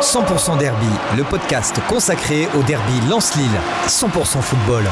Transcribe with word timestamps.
100% 0.00 0.58
Derby, 0.58 0.86
le 1.16 1.24
podcast 1.24 1.80
consacré 1.88 2.48
au 2.56 2.62
derby 2.62 3.00
Lance-Lille. 3.10 3.50
100% 3.88 4.40
football. 4.40 4.84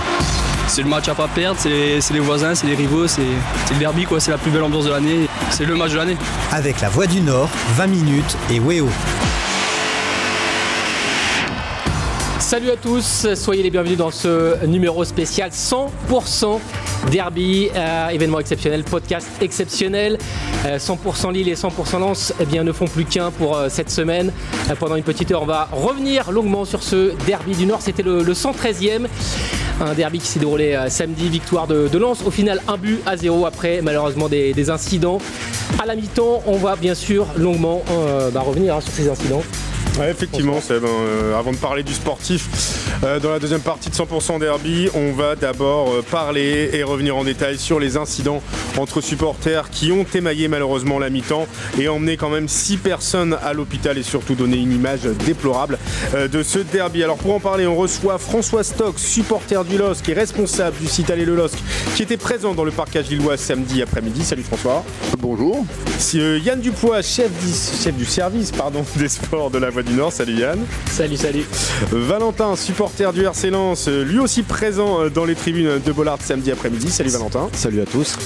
C'est 0.66 0.82
le 0.82 0.88
match 0.88 1.08
à 1.08 1.14
pas 1.14 1.28
perdre, 1.28 1.60
c'est 1.60 1.68
les, 1.68 2.18
voisins, 2.18 2.56
c'est 2.56 2.66
les 2.66 2.74
rivaux, 2.74 3.06
c'est, 3.06 3.22
c'est 3.66 3.74
le 3.74 3.78
derby, 3.80 4.04
quoi. 4.04 4.18
c'est 4.18 4.32
la 4.32 4.38
plus 4.38 4.50
belle 4.50 4.64
ambiance 4.64 4.84
de 4.84 4.90
l'année, 4.90 5.28
c'est 5.50 5.64
le 5.64 5.76
match 5.76 5.92
de 5.92 5.96
l'année. 5.98 6.16
Avec 6.50 6.80
la 6.80 6.88
Voix 6.88 7.06
du 7.06 7.20
Nord, 7.20 7.48
20 7.76 7.86
minutes 7.86 8.36
et 8.50 8.58
Weo. 8.58 8.88
Salut 12.46 12.70
à 12.70 12.76
tous, 12.76 13.26
soyez 13.34 13.64
les 13.64 13.70
bienvenus 13.70 13.98
dans 13.98 14.12
ce 14.12 14.64
numéro 14.66 15.04
spécial 15.04 15.50
100% 15.50 16.60
Derby, 17.10 17.70
euh, 17.74 18.08
événement 18.10 18.38
exceptionnel, 18.38 18.84
podcast 18.84 19.26
exceptionnel. 19.40 20.16
Euh, 20.64 20.78
100% 20.78 21.32
Lille 21.32 21.48
et 21.48 21.56
100% 21.56 21.98
Lens 21.98 22.32
eh 22.38 22.44
bien, 22.44 22.62
ne 22.62 22.70
font 22.70 22.86
plus 22.86 23.04
qu'un 23.04 23.32
pour 23.32 23.56
euh, 23.56 23.68
cette 23.68 23.90
semaine. 23.90 24.30
Euh, 24.70 24.76
pendant 24.78 24.94
une 24.94 25.02
petite 25.02 25.32
heure, 25.32 25.42
on 25.42 25.46
va 25.46 25.68
revenir 25.72 26.30
longuement 26.30 26.64
sur 26.64 26.84
ce 26.84 27.14
derby 27.26 27.56
du 27.56 27.66
Nord. 27.66 27.82
C'était 27.82 28.04
le, 28.04 28.22
le 28.22 28.32
113e. 28.32 29.08
Un 29.80 29.92
derby 29.92 30.20
qui 30.20 30.26
s'est 30.26 30.38
déroulé 30.38 30.74
euh, 30.74 30.88
samedi, 30.88 31.28
victoire 31.28 31.66
de, 31.66 31.88
de 31.88 31.98
Lens. 31.98 32.22
Au 32.24 32.30
final, 32.30 32.62
un 32.66 32.78
but 32.78 33.00
à 33.04 33.16
zéro 33.16 33.44
après 33.44 33.82
malheureusement 33.82 34.28
des, 34.28 34.70
incidents. 34.70 35.18
À 35.82 35.84
la 35.84 35.96
mi-temps, 35.96 36.42
on 36.46 36.56
va 36.56 36.76
bien 36.76 36.94
sûr 36.94 37.26
longuement 37.36 37.82
euh, 37.90 38.30
bah, 38.30 38.40
revenir 38.40 38.76
hein, 38.76 38.80
sur 38.80 38.92
ces 38.92 39.10
incidents. 39.10 39.42
Ouais, 39.98 40.10
effectivement, 40.10 40.60
Seb, 40.60 40.84
euh, 40.84 41.38
avant 41.38 41.52
de 41.52 41.56
parler 41.56 41.82
du 41.82 41.94
sportif, 41.94 42.48
euh, 43.02 43.18
dans 43.18 43.30
la 43.30 43.38
deuxième 43.38 43.62
partie 43.62 43.88
de 43.88 43.94
100% 43.94 44.38
Derby, 44.38 44.90
on 44.94 45.12
va 45.12 45.36
d'abord 45.36 45.90
euh, 45.90 46.02
parler 46.02 46.68
et 46.74 46.82
revenir 46.82 47.16
en 47.16 47.24
détail 47.24 47.56
sur 47.56 47.80
les 47.80 47.96
incidents 47.96 48.42
entre 48.76 49.00
supporters 49.00 49.70
qui 49.70 49.92
ont 49.92 50.04
émaillé 50.14 50.48
malheureusement 50.48 50.98
la 50.98 51.08
mi-temps 51.08 51.46
et 51.78 51.88
emmené 51.88 52.18
quand 52.18 52.28
même 52.28 52.46
6 52.46 52.76
personnes 52.76 53.38
à 53.42 53.54
l'hôpital 53.54 53.96
et 53.96 54.02
surtout 54.02 54.34
donné 54.34 54.58
une 54.58 54.72
image 54.72 55.04
déplorable 55.24 55.78
de 56.14 56.42
ce 56.42 56.58
derby. 56.58 57.02
Alors 57.02 57.16
pour 57.16 57.34
en 57.34 57.40
parler, 57.40 57.66
on 57.66 57.74
reçoit 57.76 58.18
François 58.18 58.64
Stock, 58.64 58.98
supporter 58.98 59.64
du 59.64 59.78
LOSC 59.78 60.10
est 60.10 60.12
responsable 60.12 60.76
du 60.78 60.88
site 60.88 61.08
Allez 61.08 61.24
le 61.24 61.34
LOSC, 61.36 61.56
qui 61.94 62.02
était 62.02 62.18
présent 62.18 62.52
dans 62.54 62.64
le 62.64 62.70
parcage 62.70 63.08
lillois 63.08 63.38
samedi 63.38 63.80
après-midi. 63.80 64.24
Salut 64.24 64.42
François. 64.42 64.84
Bonjour. 65.18 65.64
Si, 65.98 66.18
Yann 66.18 66.60
Dupois, 66.60 67.00
chef, 67.00 67.30
du- 67.42 67.82
chef 67.82 67.94
du 67.96 68.04
service 68.04 68.50
pardon, 68.52 68.84
des 68.96 69.08
sports 69.08 69.50
de 69.50 69.56
la 69.58 69.70
Voix 69.70 69.82
du 69.86 69.94
Nord. 69.94 70.12
Salut 70.12 70.34
Yann. 70.34 70.58
Salut, 70.86 71.16
salut. 71.16 71.44
Valentin, 71.90 72.56
supporter 72.56 73.12
du 73.12 73.22
RC 73.24 73.50
Lens, 73.50 73.88
euh, 73.88 74.04
lui 74.04 74.18
aussi 74.18 74.42
présent 74.42 75.02
euh, 75.02 75.08
dans 75.08 75.24
les 75.24 75.34
tribunes 75.34 75.78
de 75.84 75.92
Bollard 75.92 76.20
samedi 76.20 76.50
après-midi. 76.50 76.90
Salut 76.90 77.10
Valentin. 77.10 77.48
Salut 77.52 77.80
à 77.80 77.86
tous. 77.86 78.16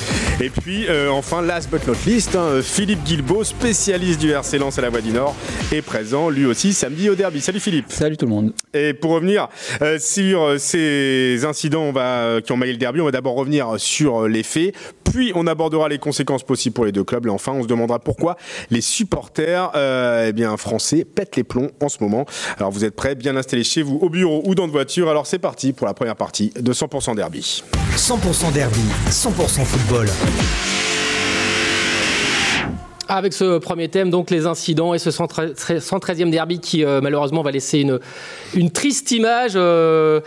Et 0.40 0.50
puis 0.50 0.86
euh, 0.88 1.10
enfin, 1.10 1.42
last 1.42 1.70
but 1.70 1.86
not 1.86 1.94
least, 2.06 2.34
hein, 2.34 2.60
Philippe 2.62 3.04
Guilbeault, 3.04 3.44
spécialiste 3.44 4.20
du 4.20 4.30
RC 4.30 4.58
Lens 4.58 4.78
à 4.78 4.82
la 4.82 4.90
Voix 4.90 5.00
du 5.00 5.10
Nord, 5.10 5.36
est 5.72 5.82
présent 5.82 6.30
lui 6.30 6.46
aussi 6.46 6.72
samedi 6.72 7.10
au 7.10 7.14
derby. 7.14 7.40
Salut 7.40 7.60
Philippe. 7.60 7.86
Salut 7.88 8.16
tout 8.16 8.26
le 8.26 8.30
monde. 8.30 8.52
Et 8.72 8.94
pour 8.94 9.12
revenir 9.12 9.48
euh, 9.82 9.98
sur 9.98 10.58
ces 10.58 11.44
incidents 11.44 11.82
on 11.82 11.92
va, 11.92 12.40
qui 12.44 12.52
ont 12.52 12.56
maillé 12.56 12.72
le 12.72 12.78
derby, 12.78 13.00
on 13.00 13.04
va 13.04 13.10
d'abord 13.10 13.34
revenir 13.34 13.74
sur 13.78 14.26
les 14.26 14.42
faits, 14.42 14.74
puis 15.12 15.32
on 15.34 15.46
abordera 15.46 15.88
les 15.88 15.98
conséquences 15.98 16.42
possibles 16.42 16.74
pour 16.74 16.84
les 16.84 16.92
deux 16.92 17.04
clubs, 17.04 17.26
et 17.26 17.30
enfin 17.30 17.52
on 17.52 17.62
se 17.62 17.68
demandera 17.68 17.98
pourquoi 17.98 18.36
les 18.70 18.80
supporters 18.80 19.70
euh, 19.74 20.32
eh 20.36 20.56
français 20.56 21.04
pètent 21.04 21.36
les 21.36 21.44
plombs 21.44 21.70
en 21.80 21.88
ce 21.88 21.98
moment. 22.02 22.26
Alors 22.56 22.70
vous 22.70 22.84
êtes 22.84 22.96
prêts, 22.96 23.14
bien 23.14 23.36
installés 23.36 23.64
chez 23.64 23.82
vous, 23.82 23.98
au 24.00 24.08
bureau 24.08 24.42
ou 24.44 24.54
dans 24.54 24.64
votre 24.64 24.72
voiture, 24.72 25.08
alors 25.08 25.26
c'est 25.26 25.38
parti 25.38 25.72
pour 25.72 25.86
la 25.86 25.94
première 25.94 26.16
partie 26.16 26.52
de 26.58 26.72
100% 26.72 27.16
Derby. 27.16 27.62
100% 27.96 28.52
Derby, 28.52 28.80
100% 29.10 29.64
football. 29.64 30.08
Avec 33.12 33.32
ce 33.32 33.58
premier 33.58 33.88
thème, 33.88 34.08
donc 34.08 34.30
les 34.30 34.46
incidents 34.46 34.94
et 34.94 35.00
ce 35.00 35.10
113e 35.10 36.30
derby 36.30 36.60
qui 36.60 36.84
euh, 36.84 37.00
malheureusement 37.02 37.42
va 37.42 37.50
laisser 37.50 37.80
une, 37.80 38.70
triste 38.70 39.10
image. 39.10 39.54
Euh, 39.56 40.20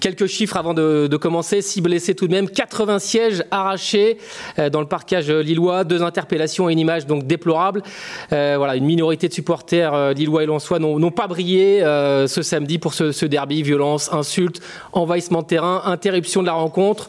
quelques 0.00 0.26
chiffres 0.26 0.56
avant 0.56 0.74
de, 0.74 1.16
commencer. 1.16 1.62
6 1.62 1.80
blessés 1.80 2.16
tout 2.16 2.26
de 2.26 2.32
même, 2.32 2.48
80 2.48 2.98
sièges 2.98 3.44
arrachés 3.52 4.18
euh, 4.58 4.68
dans 4.68 4.80
le 4.80 4.88
parcage 4.88 5.30
lillois, 5.30 5.84
deux 5.84 6.02
interpellations 6.02 6.68
et 6.68 6.72
une 6.72 6.80
image 6.80 7.06
donc 7.06 7.24
déplorable. 7.24 7.84
Voilà, 8.30 8.74
une 8.74 8.84
minorité 8.84 9.28
de 9.28 9.32
supporters 9.32 10.12
lillois 10.14 10.42
et 10.42 10.46
lensois 10.46 10.80
n'ont 10.80 11.10
pas 11.12 11.28
brillé 11.28 11.82
ce 11.82 12.40
samedi 12.42 12.80
pour 12.80 12.94
ce, 12.94 13.26
derby. 13.26 13.62
Violence, 13.62 14.12
insultes, 14.12 14.60
envahissement 14.92 15.42
de 15.42 15.46
terrain, 15.46 15.82
interruption 15.84 16.42
de 16.42 16.46
la 16.46 16.54
rencontre 16.54 17.08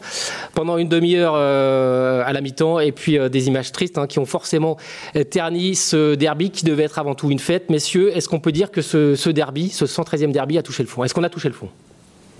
pendant 0.54 0.78
une 0.78 0.88
demi-heure 0.88 1.34
à 1.34 2.32
la 2.32 2.40
mi-temps 2.40 2.78
et 2.78 2.92
puis 2.92 3.18
des 3.28 3.48
images 3.48 3.72
tristes 3.72 3.98
hein, 3.98 4.06
qui 4.06 4.20
ont 4.20 4.24
forcément 4.24 4.76
terni 5.24 5.74
ce 5.74 6.14
derby 6.14 6.50
qui 6.50 6.64
devait 6.64 6.84
être 6.84 6.98
avant 6.98 7.14
tout 7.14 7.30
une 7.30 7.38
fête. 7.38 7.70
Messieurs, 7.70 8.16
est-ce 8.16 8.28
qu'on 8.28 8.40
peut 8.40 8.52
dire 8.52 8.70
que 8.70 8.82
ce, 8.82 9.28
derby, 9.30 9.70
ce 9.70 9.84
113e 9.84 10.32
derby 10.32 10.58
a 10.58 10.62
touché 10.62 10.82
le 10.82 10.88
fond? 10.88 11.04
Est-ce 11.04 11.14
qu'on 11.14 11.24
a 11.24 11.30
touché 11.30 11.48
le 11.48 11.54
fond? 11.54 11.68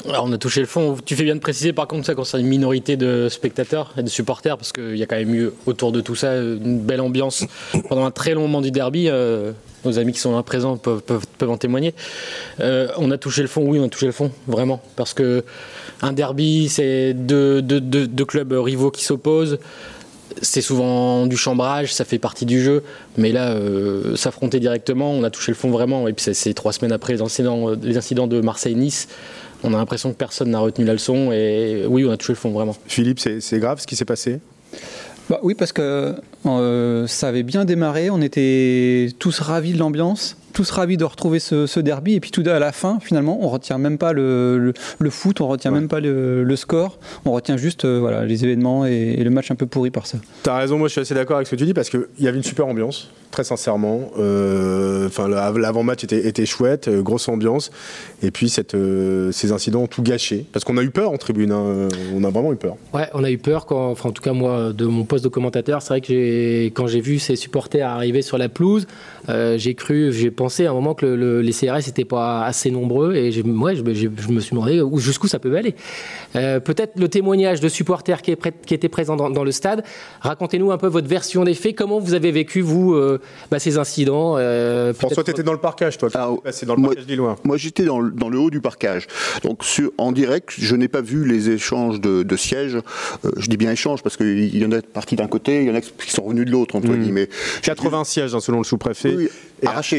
On 0.06 0.32
a 0.32 0.38
touché 0.38 0.60
le 0.60 0.66
fond. 0.66 0.96
Tu 1.04 1.16
fais 1.16 1.24
bien 1.24 1.34
de 1.34 1.40
préciser 1.40 1.72
par 1.72 1.88
contre 1.88 2.06
ça 2.06 2.14
concerne 2.14 2.42
une 2.42 2.48
minorité 2.48 2.96
de 2.96 3.28
spectateurs 3.28 3.92
et 3.96 4.02
de 4.02 4.08
supporters 4.08 4.56
parce 4.56 4.72
qu'il 4.72 4.96
y 4.96 5.02
a 5.02 5.06
quand 5.06 5.16
même 5.16 5.34
eu 5.34 5.50
autour 5.64 5.90
de 5.90 6.00
tout 6.00 6.14
ça 6.14 6.36
une 6.36 6.80
belle 6.80 7.00
ambiance 7.00 7.44
pendant 7.88 8.04
un 8.04 8.10
très 8.10 8.34
long 8.34 8.42
moment 8.42 8.60
du 8.60 8.70
derby. 8.70 9.08
euh, 9.08 9.52
nos 9.86 9.98
amis 9.98 10.12
qui 10.12 10.18
sont 10.18 10.34
là 10.34 10.42
présents 10.42 10.76
peuvent, 10.76 11.02
en 11.42 11.56
témoigner. 11.56 11.94
Euh, 12.60 12.88
on 12.98 13.10
a 13.10 13.18
touché 13.18 13.42
le 13.42 13.48
fond, 13.48 13.62
oui, 13.66 13.78
on 13.78 13.84
a 13.84 13.88
touché 13.88 14.06
le 14.06 14.12
fond, 14.12 14.30
vraiment. 14.46 14.82
Parce 14.96 15.14
que 15.14 15.44
un 16.02 16.12
derby, 16.12 16.68
c'est 16.68 17.14
deux 17.14 17.62
clubs 18.26 18.52
rivaux 18.52 18.90
qui 18.90 19.04
s'opposent. 19.04 19.58
C'est 20.42 20.60
souvent 20.60 21.26
du 21.26 21.36
chambrage, 21.36 21.94
ça 21.94 22.04
fait 22.04 22.18
partie 22.18 22.44
du 22.46 22.62
jeu. 22.62 22.82
Mais 23.16 23.32
là, 23.32 23.50
euh, 23.52 24.16
s'affronter 24.16 24.60
directement, 24.60 25.10
on 25.12 25.22
a 25.24 25.30
touché 25.30 25.52
le 25.52 25.56
fond 25.56 25.70
vraiment. 25.70 26.08
Et 26.08 26.12
puis 26.12 26.34
c'est- 26.34 26.54
trois 26.54 26.72
semaines 26.72 26.92
après 26.92 27.14
les 27.14 27.22
incidents, 27.22 27.70
les 27.82 27.96
incidents 27.96 28.26
de 28.26 28.40
Marseille-Nice. 28.40 29.08
On 29.64 29.72
a 29.72 29.78
l'impression 29.78 30.10
que 30.12 30.16
personne 30.18 30.50
n'a 30.50 30.58
retenu 30.58 30.84
la 30.84 30.92
leçon. 30.92 31.32
Et 31.32 31.84
oui, 31.88 32.04
on 32.04 32.10
a 32.10 32.16
touché 32.16 32.32
le 32.34 32.38
fond 32.38 32.50
vraiment. 32.50 32.76
Philippe, 32.86 33.18
c'est 33.20 33.40
c'est 33.40 33.58
grave 33.58 33.80
ce 33.80 33.86
qui 33.86 33.96
s'est 33.96 34.04
passé? 34.04 34.40
Bah 35.30 35.40
oui, 35.42 35.54
parce 35.54 35.72
que 35.72 36.14
euh, 36.44 37.06
ça 37.08 37.28
avait 37.28 37.42
bien 37.42 37.64
démarré, 37.64 38.10
on 38.10 38.20
était 38.20 39.08
tous 39.18 39.40
ravis 39.40 39.72
de 39.72 39.78
l'ambiance, 39.78 40.36
tous 40.56 40.70
ravis 40.70 40.96
de 40.96 41.04
retrouver 41.04 41.38
ce, 41.38 41.66
ce 41.66 41.80
derby, 41.80 42.14
et 42.14 42.20
puis 42.20 42.30
tout 42.30 42.42
à 42.46 42.58
la 42.58 42.72
fin, 42.72 42.98
finalement, 43.00 43.38
on 43.42 43.48
retient 43.48 43.76
même 43.76 43.98
pas 43.98 44.12
le, 44.14 44.58
le- 44.58 44.72
le 44.98 45.10
foot, 45.10 45.40
on 45.42 45.48
retient 45.48 45.70
Ouais. 45.70 45.80
même 45.80 45.88
pas 45.88 46.00
le, 46.00 46.44
le 46.44 46.56
score, 46.56 46.98
on 47.26 47.32
retient 47.32 47.56
juste 47.58 47.84
euh, 47.84 47.98
voilà, 48.00 48.24
les 48.24 48.42
événements 48.44 48.86
et, 48.86 49.16
et 49.18 49.22
le 49.24 49.28
match 49.30 49.50
un 49.50 49.54
peu 49.54 49.66
pourri 49.66 49.90
par 49.90 50.06
ça. 50.06 50.16
T'as 50.42 50.56
raison, 50.56 50.78
moi 50.78 50.88
je 50.88 50.92
suis 50.92 51.00
assez 51.02 51.14
d'accord 51.14 51.36
avec 51.36 51.46
ce 51.46 51.50
que 51.52 51.56
tu 51.56 51.66
dis 51.66 51.74
parce 51.74 51.90
qu'il 51.90 52.06
y 52.20 52.26
avait 52.26 52.38
une 52.38 52.42
super 52.42 52.66
ambiance, 52.66 53.10
très 53.36 53.44
sincèrement. 53.44 54.10
Euh, 54.18 55.06
Enfin, 55.06 55.28
l'avant-match 55.28 56.02
était, 56.04 56.46
chouette, 56.46 56.88
euh, 56.88 57.00
grosse 57.00 57.28
ambiance. 57.28 57.70
Et 58.22 58.30
puis 58.32 58.52
euh, 58.74 59.30
ces 59.30 59.52
incidents 59.52 59.82
ont 59.82 59.86
tout 59.86 60.02
gâché. 60.02 60.44
Parce 60.52 60.64
qu'on 60.64 60.76
a 60.78 60.82
eu 60.82 60.90
peur 60.90 61.10
en 61.12 61.16
tribune, 61.18 61.52
hein. 61.52 61.88
on 62.14 62.24
a 62.24 62.30
vraiment 62.30 62.52
eu 62.52 62.56
peur. 62.56 62.76
Ouais, 62.92 63.08
on 63.14 63.22
a 63.22 63.30
eu 63.30 63.38
peur 63.38 63.66
enfin 63.70 64.08
en 64.08 64.12
tout 64.12 64.22
cas 64.22 64.32
moi, 64.32 64.72
de 64.72 64.86
mon 64.86 65.04
poste 65.04 65.22
de 65.22 65.28
commentateur, 65.28 65.80
c'est 65.82 65.88
vrai 65.90 66.00
que 66.00 66.66
quand 66.70 66.86
j'ai 66.88 67.00
vu 67.00 67.18
ces 67.20 67.36
supporters 67.36 67.86
arriver 67.88 68.22
sur 68.22 68.36
la 68.38 68.48
pelouse, 68.48 68.86
j'ai 69.28 69.74
cru, 69.74 70.12
j'ai 70.12 70.30
pensé 70.30 70.66
à 70.66 70.70
un 70.70 70.74
moment 70.74 70.94
que 70.94 71.06
le- 71.06 71.16
le- 71.16 71.40
les 71.42 71.52
CRS 71.52 71.86
n'étaient 71.86 72.04
pas 72.04 72.44
assez 72.44 72.70
nombreux 72.70 73.14
et 73.14 73.30
j'ai, 73.30 73.42
ouais, 73.42 73.76
je, 73.76 73.82
me- 73.82 74.40
suis 74.40 74.54
demandé 74.56 74.80
où- 74.80 74.98
jusqu'où 74.98 75.28
ça 75.28 75.38
peut 75.38 75.54
aller. 75.56 75.74
Peut-être 76.32 76.98
le 76.98 77.08
témoignage 77.08 77.60
de 77.60 77.68
supporters 77.68 78.22
qui, 78.22 78.32
est 78.32 78.40
prêt- 78.42 78.52
étaient 78.74 78.88
présents 78.88 79.16
dans, 79.16 79.44
le 79.44 79.52
stade. 79.52 79.84
Racontez-nous 80.20 80.72
un 80.72 80.78
peu 80.78 80.88
votre 80.88 81.08
version 81.08 81.44
des 81.44 81.54
faits. 81.54 81.76
Comment 81.76 82.00
vous 82.00 82.14
avez 82.14 82.32
vécu 82.32 82.60
vous 82.60 82.94
bah, 83.50 83.58
ces 83.58 83.78
incidents 83.78 84.34
euh, 84.38 84.92
François, 84.94 85.16
peut-être- 85.22 85.36
t'étais 85.36 85.42
dans 85.44 85.52
le 85.52 85.58
parcage, 85.58 85.98
toi. 85.98 86.08
Ah, 86.14 86.30
C'est 86.50 86.66
dans 86.66 86.74
le 86.74 86.80
moi- 86.80 86.90
parcage 86.90 87.08
lillois. 87.08 87.36
Moi, 87.44 87.56
j'étais 87.56 87.84
dans, 87.84 88.00
le- 88.00 88.10
dans 88.10 88.28
le 88.28 88.38
haut 88.38 88.50
du 88.50 88.60
parcage. 88.60 89.06
Donc, 89.42 89.64
sur, 89.64 89.90
en 89.98 90.12
direct, 90.12 90.52
je 90.58 90.74
n'ai 90.76 90.88
pas 90.88 91.00
vu 91.00 91.24
les 91.26 91.50
échanges 91.50 92.00
de, 92.00 92.22
de 92.22 92.36
sièges. 92.36 92.76
Euh, 93.24 93.30
je 93.36 93.48
dis 93.48 93.56
bien 93.56 93.70
échanges 93.72 94.02
parce 94.02 94.16
qu'il 94.16 94.56
y 94.56 94.64
en 94.64 94.72
a 94.72 94.80
partis 94.82 95.16
d'un 95.16 95.26
côté, 95.28 95.62
il 95.62 95.68
y 95.68 95.70
en 95.70 95.74
a 95.74 95.80
qui 95.80 96.10
sont 96.10 96.28
venus 96.28 96.46
de 96.46 96.50
l'autre, 96.50 96.76
entre 96.76 96.88
Mhm. 96.88 97.02
guillemets. 97.02 97.28
80 97.62 98.04
sièges, 98.04 98.34
hein, 98.34 98.40
selon 98.40 98.58
le 98.58 98.64
sous-préfet. 98.64 99.08
Oui, 99.14 99.16
oui, 99.16 99.28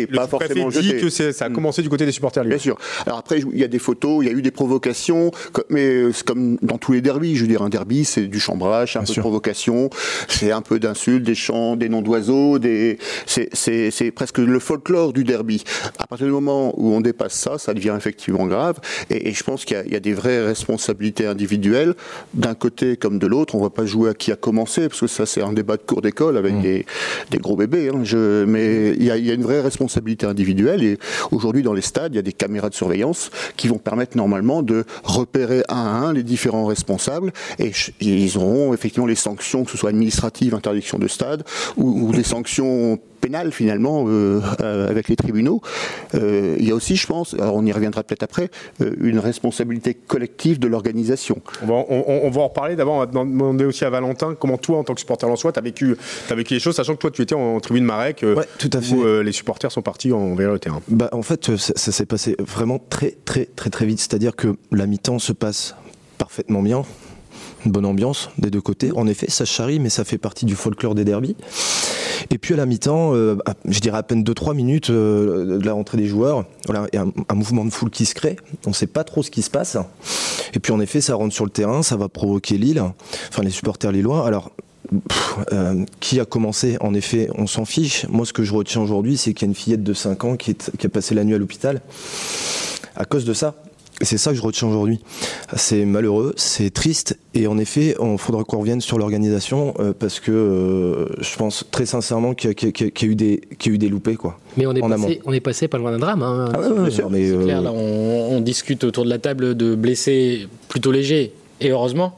Le 0.10 0.16
pas 0.18 0.28
forcément 0.28 0.70
dit 0.70 0.82
jetés. 0.84 1.02
que 1.02 1.10
ça 1.10 1.46
a 1.46 1.50
commencé 1.50 1.82
du 1.82 1.90
côté 1.90 2.06
des 2.06 2.12
supporters 2.12 2.44
Bien 2.46 2.58
sûr. 2.58 2.78
Alors 3.06 3.20
après, 3.20 3.40
il 3.40 3.58
y 3.60 3.64
a 3.64 3.68
des 3.68 3.80
photos, 3.80 4.24
il 4.24 4.28
y 4.28 4.34
a 4.34 4.38
eu 4.38 4.42
des 4.42 4.52
provocations, 4.52 5.32
mais 5.70 6.12
c'est 6.14 6.26
comme 6.26 6.58
dans 6.62 6.78
tous 6.78 6.94
les 6.94 7.02
derbys. 7.02 7.36
Je 7.36 7.42
veux 7.42 7.48
dire, 7.48 7.62
un 7.62 7.70
derby, 7.70 8.06
c'est 8.06 8.28
du 8.28 8.40
chambrage, 8.40 8.94
c'est 8.94 9.00
un 9.00 9.02
peu 9.02 9.08
sûr. 9.08 9.16
de 9.16 9.22
provocation, 9.22 9.90
c'est 10.28 10.52
un 10.52 10.62
peu 10.62 10.80
d'insultes, 10.80 11.24
des 11.24 11.36
chants, 11.36 11.76
des 11.76 11.90
noms 11.90 12.02
d'oiseaux, 12.02 12.60
des... 12.60 12.98
c'est- 13.26 14.12
presque 14.12 14.38
le 14.38 14.60
folklore 14.60 15.14
du 15.14 15.24
derby. 15.24 15.64
À 16.00 16.08
partir 16.08 16.28
du 16.28 16.34
moment 16.34 16.74
où 16.80 16.94
on 16.94 17.02
dépasse 17.02 17.34
ça, 17.34 17.58
ça 17.58 17.74
devient 17.74 17.94
effectivement 17.98 18.46
grave. 18.48 18.78
Et, 19.10 19.30
et 19.30 19.34
je 19.34 19.44
pense 19.44 19.66
qu'il 19.66 19.76
y, 19.78 19.80
a- 19.80 19.84
il 19.86 19.92
y 19.92 19.96
a 19.96 20.00
des 20.00 20.14
vraies 20.14 20.44
responsabilités 20.46 21.26
individuelles, 21.26 21.94
d'un 22.34 22.54
côté 22.56 22.98
comme 22.98 23.20
de 23.20 23.28
l'autre. 23.28 23.56
On 23.56 23.60
ne 23.60 23.64
va 23.64 23.70
pas 23.70 23.86
jouer 23.86 24.10
à 24.12 24.14
qui 24.14 24.32
a 24.32 24.36
commencé, 24.36 24.88
parce 24.88 25.02
que 25.02 25.08
ça, 25.08 25.26
c'est 25.26 25.42
un 25.42 25.54
débat 25.54 25.78
de 25.78 25.82
cours 25.82 26.02
d'école 26.02 26.38
avec 26.38 26.62
des, 26.62 26.86
des 27.32 27.38
gros 27.38 27.56
bébés. 27.56 27.90
hein. 27.94 28.02
Je, 28.04 28.46
mais 28.46 28.92
il 28.98 29.04
y, 29.04 29.12
a, 29.12 29.18
y 29.18 29.32
a 29.32 29.34
une 29.34 29.46
responsabilité 29.48 30.26
individuelle. 30.26 30.84
Et 30.84 30.98
aujourd'hui, 31.32 31.64
dans 31.64 31.74
les 31.74 31.82
stades, 31.82 32.14
il 32.14 32.18
y 32.18 32.20
a 32.20 32.24
des 32.24 32.34
caméras 32.34 32.70
de 32.70 32.76
surveillance 32.76 33.32
qui 33.56 33.68
vont 33.68 33.78
permettre 33.78 34.18
normalement 34.18 34.64
de 34.64 34.86
repérer 35.04 35.64
un 35.70 35.78
à 35.78 35.80
un 35.80 36.14
les 36.14 36.24
différents 36.24 36.66
responsables. 36.66 37.32
Et 37.60 37.72
ils 38.02 38.38
auront 38.38 38.74
effectivement 38.74 39.08
les 39.08 39.16
sanctions, 39.16 39.64
que 39.64 39.72
ce 39.72 39.78
soit 39.78 39.90
administratives, 39.90 40.54
interdiction 40.54 40.98
de 40.98 41.08
stade, 41.08 41.44
ou, 41.78 42.08
ou 42.08 42.12
des 42.12 42.24
sanctions 42.24 43.00
pénal 43.20 43.52
finalement 43.52 44.06
euh, 44.08 44.42
euh, 44.62 44.90
avec 44.90 45.10
les 45.10 45.16
tribunaux. 45.16 45.62
Euh, 46.16 46.56
il 46.60 46.68
y 46.68 46.72
a 46.72 46.76
aussi, 46.76 46.96
je 46.96 47.08
pense, 47.08 47.34
alors 47.34 47.56
on 47.56 47.66
y 47.66 47.72
reviendra 47.72 48.04
peut-être 48.04 48.24
après, 48.24 48.50
une 48.80 49.20
responsabilité 49.20 49.94
collective 49.94 50.60
de 50.60 50.68
l'organisation. 50.68 51.42
On 51.64 51.66
va, 51.68 51.74
on, 51.90 52.30
va 52.30 52.42
en 52.42 52.48
reparler. 52.48 52.76
D'abord, 52.76 52.96
on 52.96 53.00
va 53.00 53.06
demander 53.06 53.66
aussi 53.66 53.86
à 53.86 53.90
Valentin 53.90 54.36
comment 54.40 54.58
toi, 54.58 54.78
en 54.78 54.84
tant 54.84 54.94
que 54.94 55.00
supporter 55.00 55.28
soi, 55.38 55.52
tu 55.52 55.60
as 55.60 55.62
vécu, 55.62 55.98
as 56.30 56.36
vécu 56.36 56.54
les 56.54 56.60
choses, 56.60 56.76
sachant 56.76 56.96
que 56.96 57.00
toi, 57.00 57.12
tu 57.12 57.22
étais 57.22 57.36
en 57.36 57.60
tribune 57.60 57.84
Marek, 57.84 58.26
tout 58.58 58.70
à 58.74 58.82
fait. 58.82 58.94
où 58.94 59.22
les 59.22 59.32
supporters 59.32 59.72
sont 59.72 59.82
partis 59.82 60.12
en 60.12 60.36
vers 60.36 60.52
le 60.52 60.60
terrain. 60.60 60.82
Bah, 60.88 61.10
en 61.12 61.22
fait, 61.22 61.58
ça, 61.58 61.74
ça 61.76 61.92
s'est 61.92 62.06
passé 62.06 62.36
vraiment 62.40 62.80
très, 62.80 63.18
très, 63.26 63.46
très, 63.46 63.70
très 63.70 63.86
vite. 63.86 64.00
C'est-à-dire 64.00 64.36
que 64.36 64.56
la 64.72 64.88
mi-temps 64.88 65.20
se 65.20 65.34
passe 65.34 65.76
parfaitement 66.18 66.62
bien 66.62 66.84
une 67.66 67.72
bonne 67.72 67.86
ambiance 67.86 68.30
des 68.38 68.50
deux 68.50 68.62
côtés. 68.62 68.92
En 68.96 69.08
effet, 69.08 69.30
ça 69.30 69.46
charrie, 69.46 69.80
mais 69.80 69.90
ça 69.90 70.04
fait 70.04 70.18
partie 70.18 70.46
du 70.46 70.56
folklore 70.56 70.96
des 70.96 71.06
derbies. 71.06 71.36
Et 72.32 72.38
puis 72.38 72.54
à 72.54 72.58
la 72.58 72.66
mi-temps, 72.66 73.14
euh, 73.14 73.38
je 73.66 73.80
dirais 73.80 73.98
à 73.98 74.04
peine 74.04 74.24
2-3 74.24 74.56
minutes 74.56 74.90
euh, 74.90 75.58
de 75.58 75.66
la 75.66 75.74
rentrée 75.74 75.98
des 75.98 76.08
joueurs, 76.08 76.46
voilà, 76.66 76.88
il 76.92 76.96
y 76.96 77.00
a 77.00 77.06
un, 77.30 77.36
mouvement 77.36 77.66
de 77.66 77.70
foule 77.70 77.90
qui 77.90 78.06
se 78.06 78.16
crée. 78.16 78.38
On 78.66 78.70
ne 78.70 78.76
sait 78.76 78.88
pas 78.88 79.04
trop 79.04 79.24
ce 79.24 79.32
qui 79.32 79.42
se 79.42 79.50
passe. 79.50 79.78
Et 80.54 80.60
puis 80.60 80.72
en 80.74 80.80
effet, 80.80 81.02
ça 81.02 81.16
rentre 81.16 81.34
sur 81.34 81.46
le 81.46 81.52
terrain, 81.52 81.84
ça 81.84 81.96
va 81.96 82.10
provoquer 82.10 82.58
Lille, 82.58 82.84
enfin 83.30 83.44
les 83.44 83.50
supporters 83.50 83.92
lillois. 83.92 84.26
Alors 84.26 84.52
euh, 85.52 85.84
qui 86.00 86.20
a 86.20 86.26
commencé 86.26 86.78
En 86.80 86.94
effet, 86.94 87.30
on 87.36 87.46
s'en 87.46 87.66
fiche. 87.66 88.08
Moi, 88.08 88.26
ce 88.26 88.32
que 88.32 88.44
je 88.44 88.54
retiens 88.54 88.82
aujourd'hui, 88.82 89.18
c'est 89.18 89.34
qu'il 89.34 89.46
y 89.46 89.50
a 89.50 89.52
une 89.52 89.56
fillette 89.56 89.84
de 89.84 89.94
5 89.94 90.24
ans 90.24 90.36
qui 90.38 90.56
a 90.84 90.90
passé 90.90 91.14
la 91.14 91.24
nuit 91.24 91.36
à 91.36 91.38
l'hôpital 91.38 91.82
à 92.96 93.06
cause 93.06 93.26
de 93.26 93.34
ça 93.34 93.56
c'est 94.02 94.18
ça 94.18 94.32
que 94.32 94.38
je 94.38 94.42
retiens 94.42 94.68
aujourd'hui. 94.68 95.00
C'est 95.56 95.86
malheureux, 95.86 96.34
c'est 96.38 96.70
triste, 96.70 97.18
et 97.34 97.48
en 97.48 97.58
effet, 97.58 97.96
il 98.00 98.18
faudra 98.18 98.44
qu'on 98.44 98.60
revienne 98.60 98.82
sur 98.82 98.98
l'organisation 98.98 99.74
euh, 99.80 99.94
parce 99.98 100.20
que 100.20 100.32
euh, 100.32 101.06
je 101.20 101.36
pense 101.36 101.66
très 101.72 101.86
sincèrement 101.86 102.34
qu'il 102.34 102.52
y, 102.52 102.84
a 102.84 103.06
eu 103.06 103.16
des, 103.16 103.42
eu 103.66 103.78
des 103.78 103.90
loupés, 103.90 104.16
quoi. 104.16 104.40
Mais 104.56 104.68
on 104.68 104.74
est, 104.74 104.82
passé, 104.82 105.22
on 105.26 105.34
est 105.34 105.40
passé 105.40 105.68
pas 105.68 105.78
loin 105.78 105.92
d'un 105.92 106.00
drame. 106.00 106.22
Hein. 106.22 106.52
Ah 106.54 106.60
mais 107.10 107.30
euh, 107.30 107.44
clair, 107.44 107.62
là, 107.62 107.72
on, 107.72 108.40
discute 108.42 108.84
autour 108.84 109.04
de 109.04 109.10
la 109.10 109.18
table 109.18 109.56
de 109.56 109.76
blessés 109.76 110.48
plutôt 110.68 110.92
légers, 110.92 111.34
et 111.60 111.72
heureusement. 111.72 112.18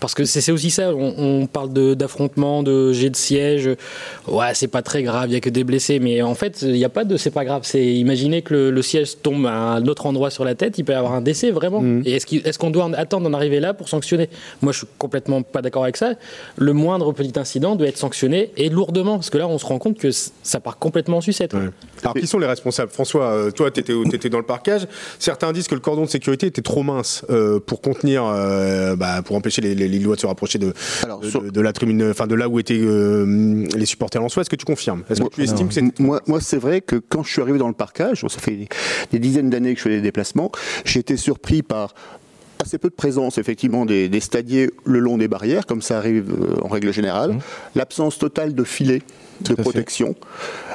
Parce 0.00 0.14
que 0.14 0.24
c'est 0.24 0.52
aussi 0.52 0.70
ça, 0.70 0.94
on, 0.94 1.46
parle 1.46 1.72
d'affrontement, 1.94 2.62
de, 2.62 2.92
jet 2.92 3.10
de 3.10 3.16
siège. 3.16 3.70
Ouais, 4.28 4.52
c'est 4.54 4.68
pas 4.68 4.82
très 4.82 5.02
grave, 5.02 5.26
il 5.28 5.30
n'y 5.30 5.36
a 5.36 5.40
que 5.40 5.50
des 5.50 5.64
blessés. 5.64 6.00
Mais 6.00 6.20
en 6.22 6.34
fait, 6.34 6.62
il 6.62 6.72
n'y 6.72 6.84
a 6.84 6.88
pas 6.88 7.04
de 7.04 7.16
c'est 7.16 7.30
pas 7.30 7.44
grave. 7.44 7.62
C'est 7.64 7.84
imaginer 7.84 8.42
que 8.42 8.54
le, 8.54 8.82
siège 8.82 9.16
tombe 9.22 9.46
à 9.46 9.52
un 9.52 9.86
autre 9.86 10.06
endroit 10.06 10.30
sur 10.30 10.44
la 10.44 10.54
tête, 10.54 10.78
il 10.78 10.84
peut 10.84 10.92
y 10.92 10.96
avoir 10.96 11.14
un 11.14 11.22
décès 11.22 11.50
vraiment. 11.50 11.80
Mm. 11.80 12.02
Et 12.04 12.12
est-ce 12.14 12.58
qu'on 12.58 12.70
doit 12.70 12.90
attendre 12.96 13.28
d'en 13.28 13.34
arriver 13.34 13.58
là 13.58 13.74
pour 13.74 13.88
sanctionner? 13.88 14.28
Moi, 14.60 14.72
je 14.72 14.78
suis 14.78 14.86
complètement 14.98 15.42
pas 15.42 15.62
d'accord 15.62 15.84
avec 15.84 15.96
ça. 15.96 16.12
Le 16.56 16.72
moindre 16.72 17.12
petit 17.12 17.38
incident 17.38 17.74
doit 17.74 17.88
être 17.88 17.98
sanctionné 17.98 18.50
et 18.56 18.68
lourdement. 18.68 19.16
Parce 19.16 19.30
que 19.30 19.38
là, 19.38 19.48
on 19.48 19.58
se 19.58 19.66
rend 19.66 19.78
compte 19.78 19.98
que 19.98 20.10
ça 20.10 20.60
part 20.60 20.78
complètement 20.78 21.18
en 21.18 21.22
sucette. 21.22 21.54
Alors, 21.54 22.14
qui 22.14 22.26
sont 22.26 22.38
les 22.38 22.46
responsables? 22.46 22.90
François, 22.90 23.30
euh, 23.30 23.50
toi, 23.50 23.70
tu 23.70 23.80
étais, 23.80 23.94
étais, 24.12 24.28
dans 24.28 24.38
le 24.38 24.44
parquage. 24.44 24.86
Certains 25.18 25.52
disent 25.52 25.68
que 25.68 25.74
le 25.74 25.80
cordon 25.80 26.02
de 26.02 26.10
sécurité 26.10 26.46
était 26.46 26.62
trop 26.62 26.82
mince 26.82 27.24
euh, 27.30 27.58
pour 27.60 27.80
contenir, 27.80 28.24
euh, 28.26 28.94
bah, 28.94 29.22
pour 29.22 29.36
empêcher 29.36 29.62
les 29.62 29.86
les 29.88 29.95
Lillois 29.98 30.16
de 30.16 30.20
se 30.20 30.26
rapprocher 30.26 30.58
de, 30.58 30.72
de, 31.50 31.60
la 31.60 31.72
tribune, 31.72 32.10
enfin 32.10 32.26
de 32.26 32.34
là 32.34 32.48
où 32.48 32.58
étaient 32.58 32.80
euh, 32.80 33.66
les 33.76 33.86
supporters 33.86 34.22
en 34.22 34.28
soi. 34.28 34.42
Est-ce 34.42 34.50
que 34.50 34.56
tu 34.56 34.64
confirmes? 34.64 35.04
Est-ce 35.10 35.20
que 35.22 35.28
tu 35.28 35.42
estimes 35.42 35.68
que 35.68 35.74
c'est 35.74 36.00
moi, 36.00 36.20
moi 36.26 36.40
c'est 36.40 36.58
vrai 36.58 36.80
que 36.80 36.96
quand 36.96 37.22
je 37.22 37.32
suis 37.32 37.42
arrivé 37.42 37.58
dans 37.58 37.68
le 37.68 37.74
parcage, 37.74 38.24
ça 38.28 38.40
fait 38.40 38.68
des, 39.10 39.18
dizaines 39.18 39.50
d'années 39.50 39.72
que 39.74 39.78
je 39.78 39.84
fais 39.84 39.90
des 39.90 40.00
déplacements, 40.00 40.50
j'ai 40.84 41.00
été 41.00 41.16
surpris 41.16 41.62
par 41.62 41.94
assez 42.60 42.78
peu 42.78 42.88
de 42.88 42.94
présence 42.94 43.38
effectivement 43.38 43.84
des, 43.84 44.20
stadiers 44.20 44.70
le 44.84 44.98
long 44.98 45.18
des 45.18 45.28
barrières, 45.28 45.66
comme 45.66 45.82
ça 45.82 45.98
arrive 45.98 46.32
euh, 46.32 46.56
en 46.62 46.68
règle 46.68 46.92
générale, 46.92 47.32
mmh. 47.32 47.40
l'absence 47.74 48.18
totale 48.18 48.54
de 48.54 48.64
filets 48.64 49.02
de 49.40 49.54
protection. 49.54 50.14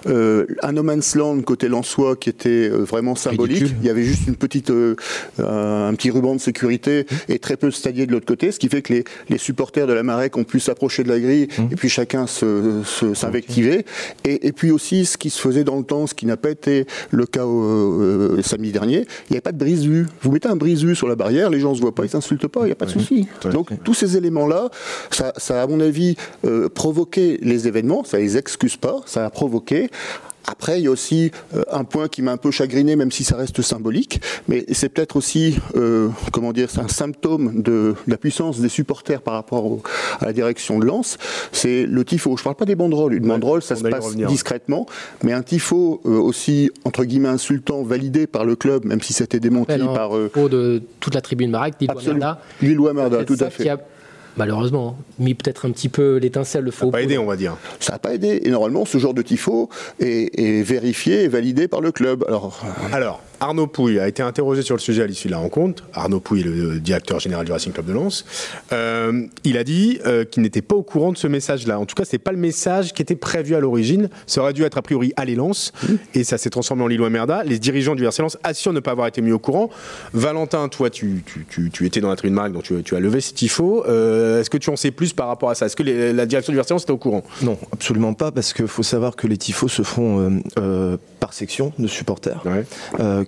Euh, 0.07 0.45
un 0.63 0.71
no 0.71 0.83
man's 0.83 1.15
land 1.15 1.41
côté 1.41 1.67
Lensois 1.67 2.15
qui 2.15 2.29
était 2.29 2.69
euh, 2.69 2.77
vraiment 2.77 3.15
symbolique. 3.15 3.73
Il 3.81 3.85
y 3.85 3.89
avait 3.89 4.03
juste 4.03 4.27
une 4.27 4.35
petite, 4.35 4.71
euh, 4.71 4.95
un 5.37 5.93
petit 5.93 6.09
ruban 6.09 6.35
de 6.35 6.39
sécurité 6.39 7.05
et 7.29 7.39
très 7.39 7.57
peu 7.57 7.67
de 7.67 7.73
stadiers 7.73 8.07
de 8.07 8.11
l'autre 8.11 8.25
côté, 8.25 8.51
ce 8.51 8.59
qui 8.59 8.67
fait 8.67 8.81
que 8.81 8.93
les, 8.93 9.03
les, 9.29 9.37
supporters 9.37 9.87
de 9.87 9.93
la 9.93 10.03
Marek 10.03 10.37
ont 10.37 10.43
pu 10.43 10.59
s'approcher 10.59 11.03
de 11.03 11.09
la 11.09 11.19
grille 11.19 11.47
mmh. 11.57 11.63
et 11.71 11.75
puis 11.75 11.89
chacun 11.89 12.25
s'invectiver. 12.27 13.85
Se, 14.23 14.29
et, 14.29 14.47
et, 14.47 14.51
puis 14.51 14.71
aussi 14.71 15.05
ce 15.05 15.17
qui 15.17 15.29
se 15.29 15.39
faisait 15.39 15.63
dans 15.63 15.77
le 15.77 15.83
temps, 15.83 16.07
ce 16.07 16.13
qui 16.13 16.25
n'a 16.25 16.37
pas 16.37 16.49
été 16.49 16.85
le 17.11 17.25
cas 17.25 17.45
samedi 18.43 18.71
dernier, 18.71 19.05
il 19.29 19.31
n'y 19.31 19.35
avait 19.35 19.41
pas 19.41 19.51
de 19.51 19.57
brise-vue. 19.57 20.07
Vous 20.21 20.31
mettez 20.31 20.47
un 20.47 20.55
brise-vue 20.55 20.95
sur 20.95 21.07
la 21.07 21.15
barrière, 21.15 21.49
les 21.49 21.59
gens 21.59 21.71
ne 21.71 21.75
se 21.75 21.81
voient 21.81 21.95
pas, 21.95 22.05
ils 22.05 22.09
s'insultent 22.09 22.47
pas, 22.47 22.61
il 22.61 22.67
n'y 22.67 22.71
a 22.71 22.75
pas 22.75 22.85
de 22.85 22.91
souci. 22.91 23.27
Donc 23.51 23.69
tous 23.83 23.93
ces 23.93 24.17
éléments-là, 24.17 24.69
ça, 25.11 25.33
ça, 25.37 25.61
à 25.61 25.67
mon 25.67 25.79
avis 25.79 26.15
provoqué 26.73 27.37
les 27.41 27.67
événements, 27.67 28.03
ça 28.03 28.17
les 28.17 28.37
excuse 28.51 28.77
pas, 28.77 28.97
ça 29.05 29.25
a 29.25 29.29
provoqué. 29.29 29.89
Après, 30.47 30.79
il 30.79 30.85
y 30.85 30.87
a 30.87 30.91
aussi 30.91 31.31
euh, 31.55 31.63
un 31.71 31.83
point 31.83 32.07
qui 32.07 32.21
m'a 32.21 32.31
un 32.31 32.37
peu 32.37 32.51
chagriné, 32.51 32.95
même 32.95 33.11
si 33.11 33.23
ça 33.23 33.37
reste 33.37 33.61
symbolique, 33.61 34.21
mais 34.47 34.65
c'est 34.71 34.89
peut-être 34.89 35.15
aussi, 35.15 35.57
euh, 35.75 36.09
comment 36.31 36.51
dire, 36.51 36.69
c'est 36.69 36.81
un 36.81 36.87
symptôme 36.87 37.61
de, 37.61 37.93
la 38.07 38.17
puissance 38.17 38.59
des 38.59 38.69
supporters 38.69 39.21
par 39.21 39.35
rapport 39.35 39.79
à 40.19 40.25
la 40.25 40.33
direction 40.33 40.79
de 40.79 40.85
Lens. 40.85 41.17
C'est 41.51 41.85
le 41.85 42.03
tifo. 42.03 42.35
Je 42.37 42.41
ne 42.41 42.43
parle 42.43 42.55
pas 42.55 42.65
des 42.65 42.75
banderoles. 42.75 43.13
Une 43.13 43.27
banderole, 43.27 43.61
ça 43.61 43.75
se 43.75 43.83
passe 43.83 44.15
discrètement, 44.15 44.87
mais 45.23 45.31
un 45.31 45.43
tifo 45.43 46.01
euh, 46.05 46.09
aussi 46.09 46.71
entre 46.85 47.05
guillemets 47.05 47.29
insultant, 47.29 47.83
validé 47.83 48.25
par 48.25 48.43
le 48.43 48.55
club, 48.55 48.85
même 48.85 49.01
si 49.01 49.13
c'était 49.13 49.39
démenti 49.39 49.77
par 49.77 50.11
de 50.11 50.81
toute 50.99 51.13
la 51.13 51.21
tribune 51.21 51.51
Marek, 51.51 51.75
Lillois 52.61 52.93
Merda, 52.93 53.23
tout 53.23 53.37
à 53.39 53.49
fait 53.49 53.69
malheureusement, 54.37 54.97
mis 55.19 55.33
peut-être 55.33 55.67
un 55.67 55.71
petit 55.71 55.89
peu 55.89 56.17
l'étincelle, 56.17 56.63
le 56.63 56.71
faux. 56.71 56.85
Ça 56.85 56.85
n'a 56.87 56.91
pas 56.91 57.01
aidé, 57.03 57.17
on 57.17 57.25
va 57.25 57.35
dire. 57.35 57.57
Ça 57.79 57.93
n'a 57.93 57.99
pas 57.99 58.13
aidé. 58.13 58.41
Et 58.43 58.49
normalement, 58.49 58.85
ce 58.85 58.97
genre 58.97 59.13
de 59.13 59.21
tifo 59.21 59.69
est, 59.99 60.39
est, 60.39 60.61
vérifié 60.63 61.23
et 61.23 61.27
validé 61.27 61.67
par 61.67 61.81
le 61.81 61.91
club. 61.91 62.25
Alors, 62.27 62.63
Alors 62.91 63.21
Arnaud 63.41 63.65
Pouille 63.65 63.99
a 63.99 64.07
été 64.07 64.21
interrogé 64.21 64.61
sur 64.61 64.75
le 64.75 64.79
sujet 64.79 65.01
à 65.01 65.07
l'issue 65.07 65.27
de 65.27 65.31
la 65.33 65.39
rencontre. 65.39 65.83
Arnaud 65.93 66.19
Pouille 66.19 66.41
est 66.41 66.43
le 66.43 66.79
directeur 66.79 67.19
général 67.19 67.43
du 67.43 67.51
Racing 67.51 67.73
Club 67.73 67.87
de 67.87 67.93
Lens. 67.93 68.23
Euh, 68.71 69.23
il 69.43 69.57
a 69.57 69.63
dit 69.63 69.99
euh, 70.05 70.25
qu'il 70.25 70.43
n'était 70.43 70.61
pas 70.61 70.75
au 70.75 70.83
courant 70.83 71.11
de 71.11 71.17
ce 71.17 71.25
message-là. 71.25 71.79
En 71.79 71.87
tout 71.87 71.95
cas, 71.95 72.05
ce 72.05 72.13
n'est 72.15 72.19
pas 72.19 72.31
le 72.31 72.37
message 72.37 72.93
qui 72.93 73.01
était 73.01 73.15
prévu 73.15 73.55
à 73.55 73.59
l'origine. 73.59 74.09
Ça 74.27 74.41
aurait 74.41 74.53
dû 74.53 74.61
être 74.61 74.77
a 74.77 74.83
priori 74.83 75.11
à 75.17 75.25
Lens 75.25 75.73
mmh. 75.81 75.93
et 76.13 76.23
ça 76.23 76.37
s'est 76.37 76.51
transformé 76.51 76.83
en 76.83 76.87
Lillois 76.87 77.09
Merda. 77.09 77.43
Les 77.43 77.57
dirigeants 77.57 77.95
du 77.95 78.05
RC 78.05 78.21
Lens 78.21 78.37
assurent 78.43 78.73
ne 78.73 78.79
pas 78.79 78.91
avoir 78.91 79.07
été 79.07 79.23
mis 79.23 79.31
au 79.31 79.39
courant. 79.39 79.71
Valentin, 80.13 80.67
toi, 80.69 80.91
tu, 80.91 81.23
étais 81.81 81.99
dans 81.99 82.09
la 82.09 82.15
tribune 82.15 82.35
marque, 82.35 82.51
donc 82.51 82.69
tu, 82.83 82.95
as 82.95 82.99
levé 82.99 83.21
ce 83.21 83.33
tifo. 83.33 83.83
Euh, 83.87 84.41
est-ce 84.41 84.51
que 84.51 84.57
tu 84.57 84.69
en 84.69 84.75
sais 84.75 84.91
plus 84.91 85.13
par 85.13 85.25
rapport 85.25 85.49
à 85.49 85.55
ça? 85.55 85.65
Est-ce 85.65 85.75
que 85.75 85.81
la 85.81 86.27
direction 86.27 86.53
du 86.53 86.59
RC 86.59 86.73
Lens 86.75 86.83
était 86.83 86.91
au 86.91 86.97
courant? 86.97 87.23
Non, 87.41 87.57
absolument 87.73 88.13
pas, 88.13 88.31
parce 88.31 88.53
qu'il 88.53 88.67
faut 88.67 88.83
savoir 88.83 89.15
que 89.15 89.25
les 89.25 89.37
tifos 89.37 89.67
se 89.67 89.81
font 89.81 90.39
par 91.21 91.33
section 91.33 91.71
de 91.79 91.87
supporters 91.87 92.41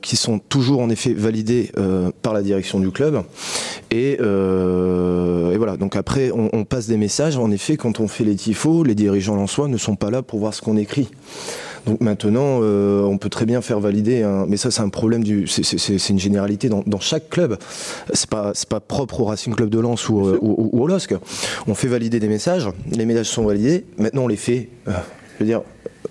qui 0.01 0.17
sont 0.17 0.39
toujours 0.39 0.81
en 0.81 0.89
effet 0.89 1.13
validés 1.13 1.71
euh, 1.77 2.12
par 2.21 2.33
la 2.33 2.41
direction 2.41 2.79
du 2.79 2.91
club. 2.91 3.23
Et, 3.91 4.17
euh, 4.19 5.53
voilà, 5.57 5.77
donc 5.77 5.95
après, 5.95 6.31
on, 6.31 6.65
passe 6.65 6.88
des 6.88 6.97
messages. 6.97 7.38
En 7.38 7.51
effet, 7.51 7.77
quand 7.77 8.00
on 8.00 8.07
fait 8.07 8.23
les 8.23 8.35
tifos, 8.35 8.83
les 8.83 8.95
dirigeants 8.95 9.38
en 9.38 9.47
soi 9.47 9.67
ne 9.67 9.77
sont 9.77 9.95
pas 9.95 10.09
là 10.09 10.21
pour 10.21 10.39
voir 10.39 10.53
ce 10.53 10.62
qu'on 10.62 10.77
écrit. 10.77 11.09
Donc 11.85 12.00
maintenant, 12.00 12.59
euh, 12.62 13.01
on 13.03 13.17
peut 13.17 13.29
très 13.29 13.45
bien 13.45 13.62
faire 13.62 13.79
valider, 13.79 14.25
mais 14.47 14.55
ça 14.55 14.71
c'est 14.71 14.81
un 14.81 14.89
problème 14.89 15.23
du, 15.23 15.47
c'est 15.47 16.09
une 16.09 16.19
généralité 16.19 16.69
dans, 16.69 17.00
chaque 17.00 17.29
club. 17.29 17.57
C'est 18.13 18.29
pas 18.29 18.53
pas 18.69 18.79
propre 18.79 19.19
au 19.19 19.25
Racing 19.25 19.53
Club 19.53 19.69
de 19.69 19.79
Lens 19.79 20.07
ou, 20.09 20.19
au 20.19 20.88
LOSC. 20.88 21.15
On 21.67 21.75
fait 21.75 21.89
valider 21.89 22.19
des 22.19 22.29
messages, 22.29 22.69
les 22.91 23.05
messages 23.05 23.27
sont 23.27 23.45
validés. 23.45 23.85
Maintenant, 23.97 24.23
on 24.23 24.27
les 24.27 24.38
fait. 24.38 24.69
je 24.88 24.91
veux 25.39 25.45
dire, 25.45 25.62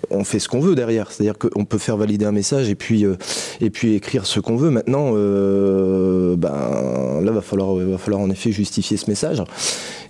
on 0.09 0.23
fait 0.23 0.39
ce 0.39 0.47
qu'on 0.47 0.59
veut 0.59 0.75
derrière. 0.75 1.11
C'est-à-dire 1.11 1.37
qu'on 1.37 1.65
peut 1.65 1.77
faire 1.77 1.97
valider 1.97 2.25
un 2.25 2.31
message 2.31 2.69
et 2.69 2.75
puis, 2.75 3.05
euh, 3.05 3.15
et 3.61 3.69
puis 3.69 3.95
écrire 3.95 4.25
ce 4.25 4.39
qu'on 4.39 4.55
veut. 4.55 4.69
Maintenant, 4.69 5.13
euh, 5.15 6.35
ben, 6.35 7.21
là, 7.21 7.31
va 7.31 7.41
falloir, 7.41 7.75
va 7.75 7.97
falloir 7.97 8.21
en 8.21 8.29
effet 8.29 8.51
justifier 8.51 8.97
ce 8.97 9.09
message 9.09 9.43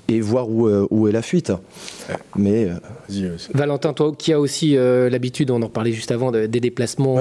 et 0.09 0.19
voir 0.19 0.49
où, 0.49 0.67
euh, 0.67 0.85
où 0.89 1.07
est 1.07 1.11
la 1.11 1.21
fuite. 1.21 1.51
Mais 2.35 2.67
Valentin, 3.53 3.93
toi 3.93 4.11
qui 4.17 4.33
as 4.33 4.39
aussi 4.39 4.75
l'habitude, 4.75 5.51
on 5.51 5.61
en 5.61 5.69
parlait 5.69 5.93
juste 5.93 6.11
avant, 6.11 6.31
des 6.31 6.47
déplacements, 6.47 7.19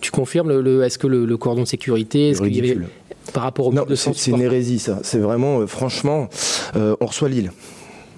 tu 0.00 0.10
confirmes 0.10 0.58
le, 0.58 0.84
est-ce 0.84 0.98
que 0.98 1.06
le, 1.06 1.36
cordon 1.36 1.62
de 1.62 1.68
sécurité, 1.68 2.30
est-ce 2.30 2.42
qu'il 2.42 2.56
y 2.56 2.70
avait 2.70 2.78
par 3.32 3.44
rapport 3.44 3.68
au 3.68 3.72
non, 3.72 3.84
c'est 3.94 4.30
une 4.32 4.40
hérésie 4.40 4.80
ça. 4.80 4.98
C'est 5.04 5.18
vraiment, 5.18 5.64
franchement, 5.66 6.28
on 6.74 7.06
reçoit 7.06 7.28
l'île. 7.28 7.52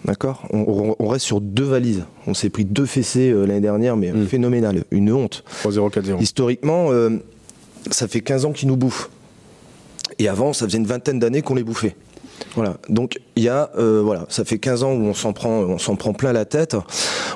D'accord 0.05 0.47
on, 0.51 1.07
reste 1.07 1.27
sur 1.27 1.41
deux 1.41 1.65
valises. 1.65 2.05
On 2.27 2.35
s'est 2.35 2.51
pris 2.51 2.65
deux 2.65 2.87
fessées 2.87 3.31
euh, 3.31 3.47
l'année 3.47 3.61
dernière, 3.61 3.97
mais 3.97 4.11
hmm. 4.11 4.27
phénoménal. 4.27 4.85
Une 4.91 5.13
honte. 5.13 5.45
3-0, 5.65 5.91
4-0. 5.93 6.21
Historiquement, 6.21 6.91
euh, 6.91 7.19
ça 7.91 8.09
fait 8.09 8.21
15 8.21 8.45
ans 8.47 8.53
qu'ils 8.53 8.69
nous 8.69 8.77
bouffent. 8.77 9.11
Et 10.19 10.29
avant, 10.29 10.53
ça 10.53 10.67
faisait 10.67 10.79
une 10.79 10.87
vingtaine 10.87 11.19
d'années 11.19 11.43
qu'on 11.43 11.55
les 11.55 11.65
bouffait. 11.65 11.97
Voilà. 12.55 12.77
Donc 12.89 13.19
il 13.37 13.43
y 13.43 13.49
a, 13.49 13.71
euh, 13.79 14.03
voilà, 14.03 14.27
ça 14.29 14.45
fait 14.45 14.59
15 14.59 14.83
ans 14.83 14.93
où 14.93 15.05
on 15.05 15.15
s'en 15.15 15.33
prend, 15.33 15.61
on 15.61 15.79
s'en 15.79 15.97
prend 15.97 16.13
plein 16.13 16.33
la 16.33 16.45
tête. 16.45 16.77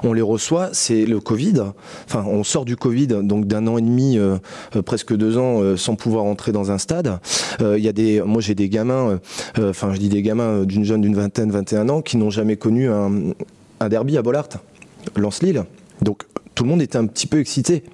On 0.03 0.13
les 0.13 0.23
reçoit, 0.23 0.71
c'est 0.73 1.07
le 1.07 1.21
Covid. 1.21 1.63
Enfin, 2.07 2.25
on 2.29 2.45
sort 2.45 2.65
du 2.65 2.77
Covid, 2.77 3.09
donc 3.23 3.47
d'un 3.47 3.67
an 3.67 3.79
et 3.79 3.83
demi, 3.83 4.19
euh, 4.19 4.37
euh, 4.75 4.83
presque 4.83 5.15
deux 5.15 5.39
ans, 5.39 5.77
sans 5.77 5.97
pouvoir 5.97 6.25
entrer 6.25 6.53
dans 6.53 6.71
un 6.71 6.79
stade. 6.79 7.19
Il 7.61 7.79
y 7.79 7.89
a 7.89 7.93
des, 7.93 8.21
moi 8.23 8.41
j'ai 8.41 8.55
des 8.55 8.69
gamins, 8.69 9.19
enfin 9.59 9.93
je 9.93 9.99
dis 9.99 10.09
des 10.09 10.23
gamins 10.23 10.65
d'une 10.65 10.85
jeune 10.85 11.01
d'une 11.01 11.15
vingtaine, 11.15 11.51
21 11.51 11.89
ans, 11.89 12.03
qui 12.03 12.17
n'ont 12.17 12.31
jamais 12.31 12.57
connu 12.57 12.89
un, 12.89 13.11
un 13.81 13.89
derby 13.89 14.17
à 14.19 14.23
Bollard, 14.23 14.49
Lance-Lille. 15.17 15.65
Donc 16.03 16.23
tout 16.55 16.65
le 16.65 16.71
monde 16.71 16.83
était 16.83 16.99
un 16.99 17.07
petit 17.07 17.27
peu 17.27 17.39
excité 17.39 17.85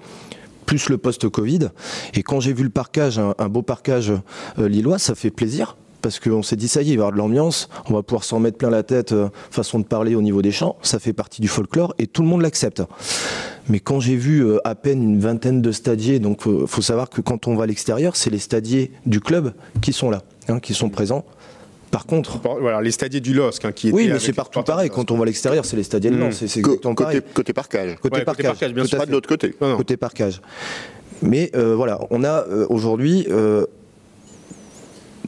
plus 0.67 0.89
le 0.89 0.99
post-Covid. 0.99 1.69
Et 2.15 2.23
quand 2.23 2.41
j'ai 2.41 2.53
vu 2.53 2.63
le 2.65 2.71
parcage, 2.71 3.19
un, 3.19 3.49
beau 3.49 3.63
parcage 3.63 4.13
lillois, 4.59 4.99
ça 4.99 5.15
fait 5.15 5.31
plaisir. 5.31 5.77
Parce 6.03 6.19
qu'on 6.21 6.43
s'est 6.43 6.57
dit, 6.57 6.69
ça 6.69 6.83
y 6.83 6.91
est, 6.91 6.93
il 6.95 6.97
va 6.97 7.05
y 7.05 7.07
avoir 7.07 7.13
de 7.13 7.19
l'ambiance, 7.19 7.69
on 7.89 7.95
va 7.95 8.03
pouvoir 8.03 8.25
s'en 8.25 8.41
mettre 8.41 8.59
plein 8.59 8.71
la 8.71 8.83
tête, 8.83 9.13
euh, 9.13 9.29
façon 9.51 9.79
de 9.79 9.85
parler 9.85 10.15
au 10.15 10.23
niveau 10.23 10.43
des 10.43 10.51
chants, 10.51 10.77
ça 10.83 10.99
fait 10.99 11.13
partie 11.13 11.41
du 11.41 11.49
folklore 11.49 11.95
et 11.99 12.07
tout 12.07 12.23
le 12.23 12.29
monde 12.29 12.43
l'accepte. 12.43 12.83
Mais 13.69 13.81
quand 13.81 14.01
j'ai 14.01 14.17
vu 14.17 14.45
euh, 14.45 14.59
à 14.67 14.75
peine 14.75 15.03
une 15.03 15.21
vingtaine 15.21 15.63
de 15.63 15.73
stadiers, 15.73 16.19
donc 16.19 16.43
il 16.47 16.67
faut 16.67 16.83
savoir 16.83 17.09
que 17.09 17.21
quand 17.21 17.47
on 17.47 17.55
va 17.55 17.65
à 17.65 17.67
l'extérieur, 17.67 18.17
c'est 18.17 18.31
les 18.31 18.41
stadiers 18.41 18.91
du 19.07 19.21
club 19.21 19.55
qui 19.81 19.93
sont 19.93 20.11
là, 20.11 20.23
hein, 20.49 20.59
qui 20.59 20.75
sont 20.75 20.91
présents. 20.91 21.25
Par 21.93 22.07
contre. 22.07 22.41
Voilà, 22.59 22.81
les 22.81 22.91
stadiers 22.91 23.21
du 23.21 23.35
LOSC 23.35 23.67
hein, 23.67 23.73
qui 23.73 23.89
étaient. 23.89 23.97
Oui, 23.97 24.09
mais 24.11 24.19
c'est 24.19 24.33
partout 24.33 24.63
pareil. 24.63 24.89
Quand 24.89 25.11
on 25.11 25.17
va 25.17 25.25
à 25.25 25.27
l'extérieur, 25.27 25.67
c'est 25.67 25.77
les 25.77 25.83
stadiers 25.83 26.11
de 26.11 26.17
Lens. 26.17 26.37
C'est 26.47 26.61
exactement 26.61 26.95
côté, 26.95 27.05
pareil. 27.05 27.21
Côté 27.35 27.53
parcage. 27.53 27.97
Côté 28.01 28.23
parcage. 28.23 28.73
bien 28.73 28.85
sûr. 28.87 28.99
Pas 28.99 29.07
de 29.07 29.13
l'autre 29.13 29.29
côté. 29.29 29.55
Côté 29.77 29.99
parcage. 29.99 30.41
Mais 31.23 31.51
euh, 31.55 31.75
voilà, 31.77 32.01
on 32.11 32.25
a 32.25 32.47
euh, 32.49 32.67
aujourd'hui 32.69 33.27
euh, 33.31 33.65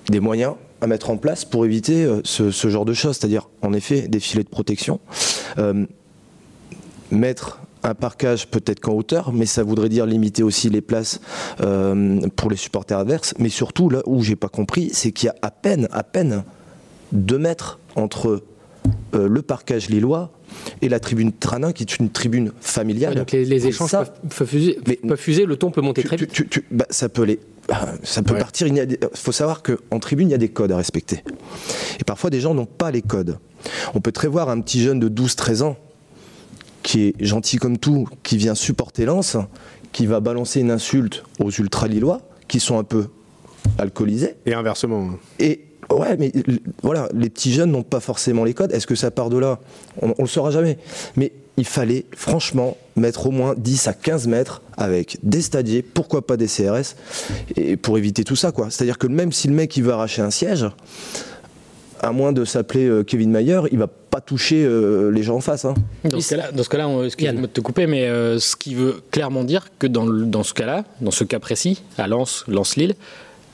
des 0.08 0.20
moyens 0.20 0.54
à 0.80 0.86
mettre 0.86 1.10
en 1.10 1.16
place 1.16 1.44
pour 1.44 1.64
éviter 1.64 2.06
ce, 2.24 2.50
ce, 2.50 2.68
genre 2.68 2.84
de 2.84 2.92
choses. 2.92 3.16
C'est-à-dire, 3.16 3.48
en 3.62 3.72
effet, 3.72 4.02
des 4.02 4.20
filets 4.20 4.44
de 4.44 4.48
protection. 4.48 5.00
mettre 7.10 7.60
un 7.82 7.94
parcage 7.94 8.48
peut-être 8.48 8.80
qu'en 8.80 8.92
hauteur, 8.92 9.32
mais 9.32 9.46
ça 9.46 9.62
voudrait 9.62 9.88
dire 9.88 10.06
limiter 10.06 10.42
aussi 10.42 10.70
les 10.70 10.80
places 10.80 11.20
pour 12.36 12.50
les 12.50 12.56
supporters 12.56 12.98
adverses. 12.98 13.34
Mais 13.38 13.48
surtout, 13.48 13.88
là 13.88 14.02
où 14.06 14.22
j'ai 14.22 14.36
pas 14.36 14.48
compris, 14.48 14.90
c'est 14.92 15.12
qu'il 15.12 15.26
y 15.26 15.30
a 15.30 15.36
à 15.42 15.50
peine, 15.50 15.88
à 15.92 16.02
peine 16.02 16.44
2 17.12 17.38
mètres 17.38 17.78
entre 17.96 18.42
euh, 19.14 19.28
le 19.28 19.42
parcage 19.42 19.88
lillois 19.88 20.30
et 20.82 20.88
la 20.88 21.00
tribune 21.00 21.32
Tranin, 21.32 21.72
qui 21.72 21.84
est 21.84 21.98
une 21.98 22.10
tribune 22.10 22.52
familiale. 22.60 23.14
donc 23.14 23.32
les, 23.32 23.66
échanges 23.66 23.92
peuvent, 23.92 24.46
fuser, 24.46 24.78
fuser, 25.16 25.46
le 25.46 25.56
ton 25.56 25.70
peut 25.70 25.80
monter 25.80 26.02
très 26.02 26.16
vite. 26.16 26.60
Bah, 26.70 26.86
ça 26.90 27.08
peut 27.08 27.22
aller. 27.22 27.40
Ça 28.02 28.22
peut 28.22 28.36
partir. 28.36 28.66
Il 28.66 28.98
faut 29.14 29.32
savoir 29.32 29.62
qu'en 29.62 29.98
tribune, 29.98 30.28
il 30.28 30.32
y 30.32 30.34
a 30.34 30.38
des 30.38 30.48
codes 30.48 30.72
à 30.72 30.76
respecter. 30.76 31.22
Et 32.00 32.04
parfois, 32.04 32.30
des 32.30 32.40
gens 32.40 32.54
n'ont 32.54 32.66
pas 32.66 32.90
les 32.90 33.02
codes. 33.02 33.38
On 33.94 34.00
peut 34.00 34.12
très 34.12 34.28
voir 34.28 34.48
un 34.48 34.60
petit 34.60 34.82
jeune 34.82 35.00
de 35.00 35.08
12-13 35.08 35.62
ans 35.62 35.76
qui 36.82 37.06
est 37.06 37.24
gentil 37.24 37.56
comme 37.56 37.78
tout, 37.78 38.06
qui 38.22 38.36
vient 38.36 38.54
supporter 38.54 39.06
Lens, 39.06 39.38
qui 39.92 40.04
va 40.04 40.20
balancer 40.20 40.60
une 40.60 40.70
insulte 40.70 41.24
aux 41.38 41.50
ultra-lillois, 41.50 42.20
qui 42.46 42.60
sont 42.60 42.78
un 42.78 42.84
peu 42.84 43.06
alcoolisés. 43.78 44.36
Et 44.44 44.52
inversement. 44.52 45.12
Et 45.38 45.66
Ouais, 45.90 46.16
mais 46.16 46.32
voilà, 46.82 47.08
les 47.14 47.30
petits 47.30 47.52
jeunes 47.52 47.70
n'ont 47.70 47.82
pas 47.82 48.00
forcément 48.00 48.44
les 48.44 48.54
codes. 48.54 48.72
Est-ce 48.72 48.86
que 48.86 48.94
ça 48.94 49.10
part 49.10 49.30
de 49.30 49.38
là? 49.38 49.60
On 50.00 50.08
ne 50.08 50.14
le 50.18 50.26
saura 50.26 50.50
jamais. 50.50 50.78
Mais 51.16 51.32
il 51.56 51.64
fallait 51.64 52.04
franchement 52.16 52.76
mettre 52.96 53.26
au 53.26 53.30
moins 53.30 53.54
10 53.56 53.88
à 53.88 53.92
15 53.92 54.26
mètres 54.26 54.62
avec 54.76 55.18
des 55.22 55.42
stadiers, 55.42 55.82
pourquoi 55.82 56.26
pas 56.26 56.36
des 56.36 56.46
CRS, 56.46 56.96
et 57.56 57.76
pour 57.76 57.98
éviter 57.98 58.24
tout 58.24 58.36
ça. 58.36 58.52
quoi. 58.52 58.68
C'est-à-dire 58.70 58.98
que 58.98 59.06
même 59.06 59.32
si 59.32 59.48
le 59.48 59.54
mec 59.54 59.76
il 59.76 59.84
veut 59.84 59.92
arracher 59.92 60.22
un 60.22 60.30
siège, 60.30 60.66
à 62.00 62.12
moins 62.12 62.32
de 62.32 62.44
s'appeler 62.44 62.86
euh, 62.86 63.02
Kevin 63.02 63.30
Mayer, 63.30 63.60
il 63.72 63.78
va 63.78 63.86
pas 63.86 64.20
toucher 64.20 64.64
euh, 64.64 65.10
les 65.10 65.22
gens 65.22 65.36
en 65.36 65.40
face. 65.40 65.64
Hein. 65.64 65.74
Dans 66.04 66.20
ce 66.20 66.30
cas-là, 66.30 66.52
dans 66.52 66.62
ce 66.62 66.68
cas-là, 66.68 66.88
excuse-moi 67.04 67.42
de 67.42 67.46
te 67.46 67.60
couper, 67.60 67.86
mais 67.86 68.06
euh, 68.06 68.38
ce 68.38 68.56
qui 68.56 68.74
veut 68.74 69.00
clairement 69.10 69.44
dire 69.44 69.68
que 69.78 69.86
dans, 69.86 70.06
dans 70.06 70.42
ce 70.42 70.54
cas-là, 70.54 70.84
dans 71.00 71.10
ce 71.10 71.24
cas 71.24 71.38
précis, 71.38 71.82
à 71.96 72.06
Lens, 72.06 72.44
Lens-Lille, 72.46 72.94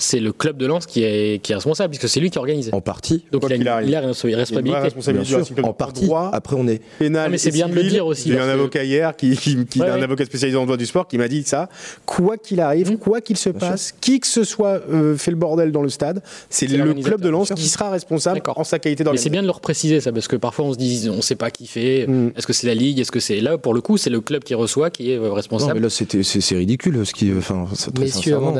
c'est 0.00 0.20
le 0.20 0.32
club 0.32 0.56
de 0.56 0.66
Lens 0.66 0.86
qui 0.86 1.04
est, 1.04 1.42
qui 1.42 1.52
est 1.52 1.54
responsable, 1.54 1.90
puisque 1.90 2.08
c'est 2.08 2.20
lui 2.20 2.30
qui 2.30 2.38
organise. 2.38 2.70
En 2.72 2.80
partie. 2.80 3.24
Donc 3.32 3.44
il 3.46 3.52
a, 3.52 3.56
une, 3.82 3.88
il 3.88 3.94
a, 3.94 4.00
une 4.00 4.06
responsabilité. 4.06 5.62
en 5.62 5.72
partie. 5.72 6.08
Après, 6.32 6.56
on 6.58 6.66
est. 6.66 6.80
Pénal 6.98 7.30
mais 7.30 7.38
c'est 7.38 7.50
bien 7.50 7.68
de 7.68 7.74
le 7.74 7.84
dire 7.84 8.06
aussi. 8.06 8.30
J'ai 8.30 8.36
eu 8.36 8.40
un 8.40 8.48
avocat 8.48 8.84
hier, 8.84 9.16
qui, 9.16 9.36
qui, 9.36 9.82
un 9.82 10.02
avocat 10.02 10.24
spécialisé 10.24 10.56
en 10.58 10.64
droit 10.64 10.76
du 10.76 10.86
sport, 10.86 11.06
qui 11.06 11.18
m'a 11.18 11.28
dit 11.28 11.42
ça. 11.42 11.68
Quoi 12.06 12.36
qu'il 12.36 12.60
arrive, 12.60 12.92
mmh. 12.92 12.98
quoi 12.98 13.20
qu'il 13.20 13.36
se 13.36 13.50
passe, 13.50 13.92
qui 14.00 14.20
que 14.20 14.26
ce 14.26 14.44
soit 14.44 14.80
euh, 14.90 15.16
fait 15.16 15.30
le 15.30 15.36
bordel 15.36 15.72
dans 15.72 15.82
le 15.82 15.88
stade, 15.88 16.22
c'est 16.48 16.66
le 16.66 16.94
club 16.94 17.20
de 17.20 17.28
Lens 17.28 17.52
qui 17.54 17.68
sera 17.68 17.90
responsable 17.90 18.42
en 18.46 18.64
sa 18.64 18.78
qualité 18.78 19.04
Mais 19.04 19.16
c'est 19.16 19.30
bien 19.30 19.42
de 19.42 19.46
le 19.46 19.52
préciser 19.60 20.00
ça, 20.00 20.12
parce 20.12 20.28
que 20.28 20.36
parfois 20.36 20.64
on 20.64 20.72
se 20.72 20.78
dit, 20.78 21.08
on 21.10 21.16
ne 21.16 21.20
sait 21.20 21.36
pas 21.36 21.50
qui 21.50 21.66
fait. 21.66 22.06
Mmh. 22.06 22.32
Est-ce 22.36 22.46
que 22.46 22.52
c'est 22.52 22.66
la 22.66 22.74
ligue 22.74 22.98
Est-ce 23.00 23.12
que 23.12 23.20
c'est 23.20 23.40
là 23.40 23.58
Pour 23.58 23.74
le 23.74 23.80
coup, 23.80 23.96
c'est 23.96 24.10
le 24.10 24.20
club 24.20 24.44
qui 24.44 24.54
reçoit 24.54 24.90
qui 24.90 25.12
est 25.12 25.16
euh, 25.16 25.32
responsable. 25.32 25.80
Non, 25.80 25.88
mais 25.88 26.22
là, 26.22 26.22
c'est 26.22 26.56
ridicule 26.56 27.04
ce 27.04 27.12
qui. 27.12 27.32
Enfin, 27.36 27.66
Messieurs, 27.98 28.36
avant 28.36 28.54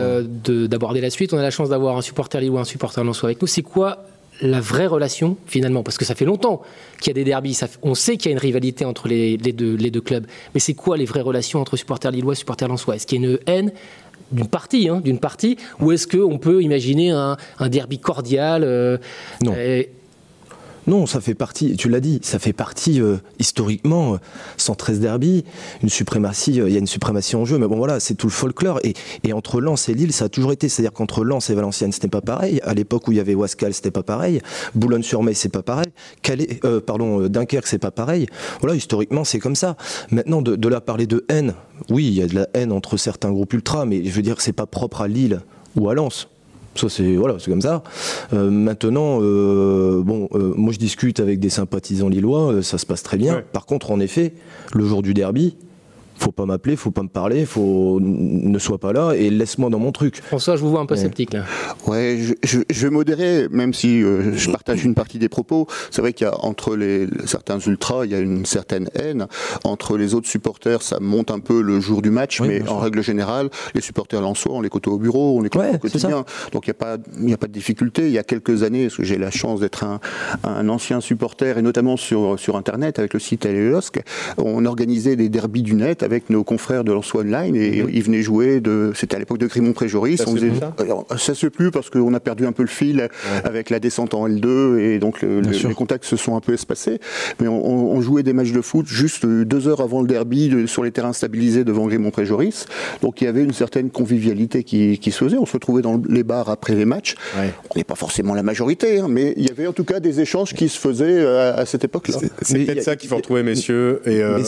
d'aborder 0.45 1.01
la 1.01 1.11
suite, 1.11 1.30
on 1.33 1.39
a 1.39 1.43
la 1.43 1.51
chance 1.51 1.69
d'avoir 1.69 1.97
un 1.97 2.03
supporter 2.03 2.49
ou 2.49 2.59
un 2.59 2.65
supporter 2.65 3.03
soit 3.15 3.29
avec 3.29 3.41
nous, 3.41 3.49
c'est 3.49 3.63
quoi 3.63 4.05
la 4.41 4.61
vraie 4.61 4.87
relation 4.87 5.37
finalement? 5.47 5.83
Parce 5.83 5.99
que 5.99 6.05
ça 6.05 6.15
fait 6.15 6.25
longtemps 6.25 6.63
qu'il 7.01 7.09
y 7.09 7.11
a 7.11 7.15
des 7.15 7.25
derbies, 7.25 7.59
on 7.83 7.95
sait 7.95 8.17
qu'il 8.17 8.27
y 8.27 8.29
a 8.29 8.33
une 8.33 8.39
rivalité 8.39 8.85
entre 8.85 9.09
les, 9.09 9.37
deux, 9.37 9.75
les 9.75 9.91
deux, 9.91 10.01
clubs, 10.01 10.27
mais 10.55 10.61
c'est 10.61 10.75
quoi 10.75 10.97
les 10.97 11.05
vraies 11.05 11.21
relations 11.21 11.61
entre 11.61 11.77
supporters 11.77 12.11
lillois 12.11 12.33
et 12.33 12.37
supporters 12.37 12.69
lensois? 12.69 12.97
Est-ce 12.97 13.07
qu'il 13.07 13.23
y 13.23 13.27
a 13.27 13.31
une 13.31 13.39
haine 13.47 13.73
d'une 14.33 14.47
partie, 14.47 14.89
hein, 14.89 15.01
d'une 15.03 15.19
partie, 15.19 15.57
ou 15.81 15.93
est-ce 15.93 16.07
qu'on 16.07 16.39
peut 16.39 16.63
imaginer 16.63 17.11
un, 17.11 17.37
derby 17.69 17.99
cordial 17.99 18.63
euh, 18.65 18.97
Non. 19.43 19.55
Non, 20.91 21.07
ça 21.07 21.21
fait 21.21 21.37
partie, 21.37 21.77
tu 21.77 21.89
l'as 21.89 22.01
dit, 22.01 22.19
ça 22.25 22.41
fait 22.41 22.53
partie 22.53 23.01
euh, 23.01 23.19
historiquement, 23.39 24.19
113 24.57 24.99
euh, 24.99 25.01
derby, 25.01 25.45
une 25.85 25.89
suprématie, 25.89 26.61
euh, 26.61 26.69
il 26.69 26.73
y 26.73 26.77
a 26.77 26.81
une 26.81 26.89
suprématie 26.89 27.37
en 27.37 27.45
jeu, 27.45 27.59
mais 27.59 27.69
bon 27.69 27.77
voilà, 27.77 28.01
c'est 28.01 28.15
tout 28.15 28.27
le 28.27 28.33
folklore. 28.33 28.81
Et, 28.83 29.33
entre 29.33 29.61
Lens 29.61 29.89
et 29.89 29.95
Lille, 29.95 30.13
ça 30.13 30.25
a 30.25 30.29
toujours 30.29 30.51
été, 30.51 30.69
c'est-à-dire 30.69 30.93
qu'entre 30.93 31.23
Lens 31.23 31.49
et 31.49 31.55
Valenciennes, 31.55 31.93
c'était 31.93 32.09
pas 32.09 32.23
pareil. 32.23 32.61
À 32.65 32.75
l'époque 32.75 33.07
où 33.07 33.13
il 33.13 33.19
y 33.19 33.21
avait 33.21 33.37
Wascal, 33.37 33.73
c'était 33.73 33.93
pas 33.93 34.03
pareil. 34.03 34.41
Boulogne-sur-Mer, 34.75 35.37
c'est 35.37 35.49
pas 35.49 35.63
pareil. 35.63 35.93
Calais, 36.23 36.59
pardon, 36.85 37.29
Dunkerque, 37.29 37.69
c'est 37.69 37.79
pas 37.79 37.93
pareil. 37.93 38.27
Voilà, 38.59 38.75
historiquement, 38.75 39.23
c'est 39.23 39.39
comme 39.39 39.55
ça. 39.55 39.77
Maintenant, 40.11 40.43
de, 40.43 40.69
là 40.69 40.81
parler 40.81 41.07
de 41.07 41.25
haine, 41.29 41.55
oui, 41.89 42.09
il 42.09 42.15
y 42.15 42.23
a 42.23 42.27
de 42.27 42.35
la 42.35 42.49
haine 42.53 42.73
entre 42.73 42.97
certains 42.97 43.31
groupes 43.31 43.53
ultra, 43.53 43.85
mais 43.85 44.05
je 44.05 44.11
veux 44.11 44.23
dire, 44.23 44.41
c'est 44.41 44.53
pas 44.53 44.67
propre 44.67 45.03
à 45.03 45.07
Lille 45.07 45.41
ou 45.77 45.89
à 45.89 45.95
Lens. 45.95 46.27
Ça, 46.75 46.89
c'est 46.89 47.17
voilà, 47.17 47.37
c'est 47.39 47.51
comme 47.51 47.61
ça. 47.61 47.83
Euh, 48.33 48.51
maintenant, 48.51 49.19
euh, 49.21 50.03
bon, 50.03 50.29
euh, 50.35 50.55
moi 50.57 50.73
je 50.73 50.79
discute 50.79 51.21
avec 51.21 51.41
des 51.41 51.51
sympathisants 51.51 52.09
lillois, 52.09 52.63
ça 52.63 52.79
se 52.79 52.87
passe 52.87 53.03
très 53.03 53.17
bien. 53.17 53.43
Par 53.53 53.67
contre, 53.67 53.91
en 53.91 54.01
effet, 54.01 54.35
le 54.75 54.85
jour 54.87 55.03
du 55.03 55.13
derby, 55.15 55.57
faut 56.21 56.33
pas 56.33 56.45
m'appeler, 56.45 56.77
faut 56.77 56.91
pas 56.91 57.03
me 57.03 57.09
parler, 57.09 57.47
faut 57.47 57.99
ne 58.01 58.59
sois 58.59 58.79
pas 58.79 58.93
là 58.93 59.13
et 59.13 59.31
laisse-moi 59.31 59.71
dans 59.71 59.79
mon 59.79 59.93
truc. 59.93 60.21
François, 60.23 60.57
je 60.57 60.63
vous 60.63 60.71
vois 60.71 60.81
un 60.81 60.87
peu 60.87 60.97
sceptique 60.97 61.33
là. 61.33 61.45
Ouais, 61.87 62.19
je, 62.43 62.61
vais 62.69 62.91
modérer, 62.91 63.49
même 63.51 63.73
si 63.73 64.03
euh, 64.03 64.33
je 64.35 64.51
partage 64.51 64.85
une 64.85 64.95
partie 64.95 65.19
des 65.19 65.29
propos. 65.29 65.67
C'est 65.91 66.03
vrai 66.03 66.13
qu'il 66.13 66.27
y 66.27 66.31
a 66.31 66.45
entre 66.45 66.77
les 66.77 67.07
certains 67.25 67.59
ultras, 67.59 68.05
il 68.05 68.13
y 68.13 68.15
a 68.15 68.19
une 68.19 68.45
certaine 68.45 68.91
haine. 68.95 69.27
Entre 69.65 69.97
les 69.97 70.15
autres 70.15 70.29
supporters, 70.29 70.83
ça 70.83 70.99
monte 71.01 71.31
un 71.31 71.41
peu 71.41 71.63
le 71.63 71.81
jour 71.81 72.03
du 72.03 72.11
match, 72.11 72.41
mais 72.41 72.69
en 72.69 72.79
règle 72.79 73.03
générale, 73.03 73.49
les 73.75 73.81
supporters 73.81 74.21
lensois, 74.21 74.55
on 74.55 74.61
les 74.61 74.69
côtoie 74.69 74.93
au 74.93 74.99
bureau, 74.99 75.39
on 75.39 75.43
les 75.43 75.49
côtoie 75.49 75.75
au 75.75 75.79
quotidien. 75.79 76.25
Donc 76.53 76.67
il 76.67 76.71
n'y 76.71 76.73
a 76.73 76.75
pas, 76.75 76.97
il 77.19 77.31
y 77.31 77.35
a 77.35 77.39
pas 77.39 77.47
de 77.47 77.53
difficulté. 77.53 78.07
Il 78.07 78.13
y 78.13 78.19
a 78.19 78.25
quelques 78.25 78.63
années, 78.63 78.85
parce 78.85 78.97
que 78.97 79.05
j'ai 79.05 79.19
la 79.19 79.31
chance 79.31 79.61
d'être 79.61 79.85
un, 79.85 80.01
un, 80.45 80.69
ancien 80.69 81.01
supporter 81.01 81.57
et 81.59 81.63
notamment 81.63 81.97
sur 81.97 82.39
sur 82.39 82.57
internet 82.57 82.99
avec 82.99 83.15
le 83.15 83.21
site 83.21 83.47
Aleosque, 83.47 84.03
on 84.37 84.65
organisait 84.67 85.17
des 85.17 85.29
derbies 85.29 85.63
du 85.63 85.75
net 85.75 86.03
avec 86.03 86.10
nos 86.31 86.45
confrères 86.45 86.85
de 86.85 86.93
Lançois 86.93 87.23
Online 87.23 87.57
et 87.57 87.85
ils 87.93 88.03
venaient 88.03 88.23
jouer 88.23 88.61
de. 88.61 88.93
C'était 88.95 89.17
à 89.17 89.19
l'époque 89.19 89.39
de 89.39 89.47
Grimont 89.47 89.73
Préjoris. 89.73 90.19
Ça, 90.19 90.25
on 90.29 91.17
ça 91.17 91.35
se 91.35 91.41
fait 91.41 91.51
plus 91.51 91.71
parce 91.71 91.91
qu'on 91.91 92.13
a 92.15 92.21
perdu 92.21 92.47
un 92.47 92.53
peu 92.53 92.63
le 92.63 92.69
fil 92.69 93.09
avec 93.45 93.71
la 93.71 93.81
descente 93.81 94.15
en 94.15 94.29
L2 94.29 94.79
et 94.79 94.99
donc 94.99 95.23
les 95.23 95.75
contacts 95.75 96.05
se 96.05 96.17
sont 96.17 96.37
un 96.37 96.41
peu 96.41 96.55
espacés. 96.55 96.99
Mais 97.41 97.49
on, 97.49 98.01
jouait 98.01 98.23
des 98.23 98.33
matchs 98.33 98.53
de 98.53 98.63
foot 98.63 98.87
juste 98.87 99.27
deux 99.27 99.69
heures 99.69 99.81
avant 99.81 100.01
le 100.01 100.09
derby 100.09 100.67
sur 100.67 100.83
les 100.83 100.91
terrains 100.91 101.13
stabilisés 101.13 101.65
devant 101.65 101.87
Grimont 101.87 102.11
Préjoris. 102.11 102.67
Donc 103.03 103.21
il 103.21 103.25
y 103.25 103.27
avait 103.27 103.43
une 103.43 103.53
certaine 103.53 103.91
convivialité 103.91 104.65
qui, 104.65 104.99
se 105.11 105.25
faisait. 105.25 105.39
On 105.39 105.47
se 105.47 105.55
retrouvait 105.55 105.83
dans 105.83 106.01
les 106.09 106.23
bars 106.23 106.49
après 106.49 106.75
les 106.75 106.85
matchs. 106.85 107.15
On 107.37 107.79
n'est 107.79 107.85
pas 107.85 107.95
forcément 107.95 108.35
la 108.35 108.43
majorité, 108.43 109.01
hein, 109.01 109.09
mais 109.09 109.35
il 109.37 109.47
y 109.47 109.51
avait 109.51 109.67
en 109.67 109.73
tout 109.73 109.85
cas 109.85 110.01
des 110.01 110.21
échanges 110.21 110.55
qui 110.55 110.69
se 110.69 110.79
faisaient 110.79 111.21
euh, 111.21 111.55
à, 111.57 111.67
cette 111.67 111.85
époque-là. 111.85 112.19
C'est 112.43 112.65
peut-être 112.65 112.83
ça 112.83 112.97
qu'il 112.97 113.09
faut 113.09 113.17
retrouver, 113.17 113.43
messieurs. 113.43 114.01
Et 114.07 114.23
euh, 114.23 114.41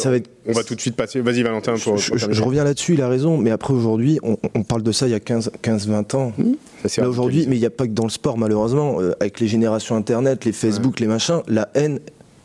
on 0.47 0.53
va 0.53 0.65
tout 0.65 0.75
de 0.75 0.81
suite 0.81 0.97
passer. 0.97 1.21
Vas-y, 1.21 1.43
Valentin 1.53 1.77
je, 1.77 2.43
reviens 2.43 2.65
là-dessus, 2.65 2.95
il 2.95 3.03
a 3.03 3.09
raison, 3.09 3.37
mais 3.37 3.51
après 3.51 3.75
aujourd'hui, 3.75 4.19
on, 4.23 4.63
parle 4.63 4.83
de 4.83 4.93
ça 4.93 5.07
il 5.07 5.11
y 5.11 5.15
a 5.15 5.19
15-20 5.19 6.17
ans. 6.17 6.33
Mmh. 6.39 6.53
Là 6.99 7.09
aujourd'hui, 7.09 7.47
mais 7.49 7.57
il 7.57 7.61
n'y 7.61 7.67
a 7.67 7.71
pas 7.71 7.87
que 7.87 7.93
dans 7.93 8.05
le 8.05 8.11
sport 8.11 8.39
malheureusement, 8.39 9.01
euh, 9.01 9.13
avec 9.21 9.41
les 9.41 9.49
générations 9.49 9.97
Internet, 9.97 10.45
les 10.45 10.53
Facebook, 10.53 11.01
les 11.01 11.07
machins, 11.07 11.43
la 11.47 11.69
haine 11.75 12.01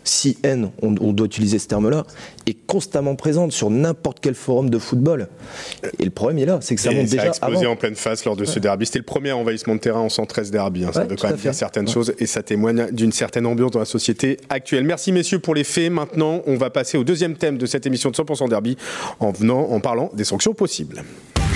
si 0.09 0.37
haine, 0.43 0.71
on, 0.81 0.91
doit 0.91 1.25
utiliser 1.25 1.59
ce 1.59 1.67
terme-là, 1.67 2.05
est 2.45 2.57
constamment 2.65 3.15
présente 3.15 3.51
sur 3.51 3.69
n'importe 3.69 4.19
quel 4.21 4.35
forum 4.35 4.69
de 4.69 4.79
football. 4.79 5.27
Et 5.99 6.05
le 6.05 6.09
problème 6.11 6.39
est 6.39 6.45
là, 6.45 6.59
c'est 6.61 6.75
que 6.75 6.81
ça 6.81 6.91
monte 6.91 7.05
déjà. 7.05 7.17
Ça 7.17 7.23
a 7.23 7.27
explosé 7.27 7.67
en 7.67 7.75
pleine 7.75 7.95
face 7.95 8.25
lors 8.25 8.35
de 8.35 8.45
ce 8.45 8.59
derby. 8.59 8.85
C'était 8.85 8.99
le 8.99 9.05
premier 9.05 9.31
envahissement 9.31 9.75
de 9.75 9.79
terrain 9.79 9.99
en 9.99 10.09
113 10.09 10.51
derby. 10.51 10.85
Hein. 10.85 10.91
Ça 10.93 11.03
veut 11.03 11.15
quand 11.15 11.29
même 11.29 11.37
dire 11.37 11.53
certaines 11.53 11.87
choses 11.87 12.13
et 12.19 12.25
ça 12.25 12.43
témoigne 12.43 12.91
d'une 12.91 13.11
certaine 13.11 13.45
ambiance 13.45 13.71
dans 13.71 13.79
la 13.79 13.85
société 13.85 14.37
actuelle. 14.49 14.83
Merci 14.83 15.11
messieurs 15.11 15.39
pour 15.39 15.55
les 15.55 15.63
faits. 15.63 15.91
Maintenant, 15.91 16.41
on 16.45 16.55
va 16.55 16.69
passer 16.69 16.97
au 16.97 17.03
deuxième 17.03 17.35
thème 17.35 17.57
de 17.57 17.65
cette 17.65 17.85
émission 17.85 18.09
de 18.09 18.15
100% 18.15 18.49
derby 18.49 18.77
en 19.19 19.31
venant, 19.31 19.71
en 19.71 19.79
parlant 19.79 20.09
des 20.13 20.23
sanctions 20.23 20.53
possibles. 20.53 21.03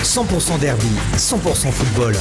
100% 0.03 0.59
derby, 0.59 0.87
100% 1.15 1.71
football. 1.71 2.15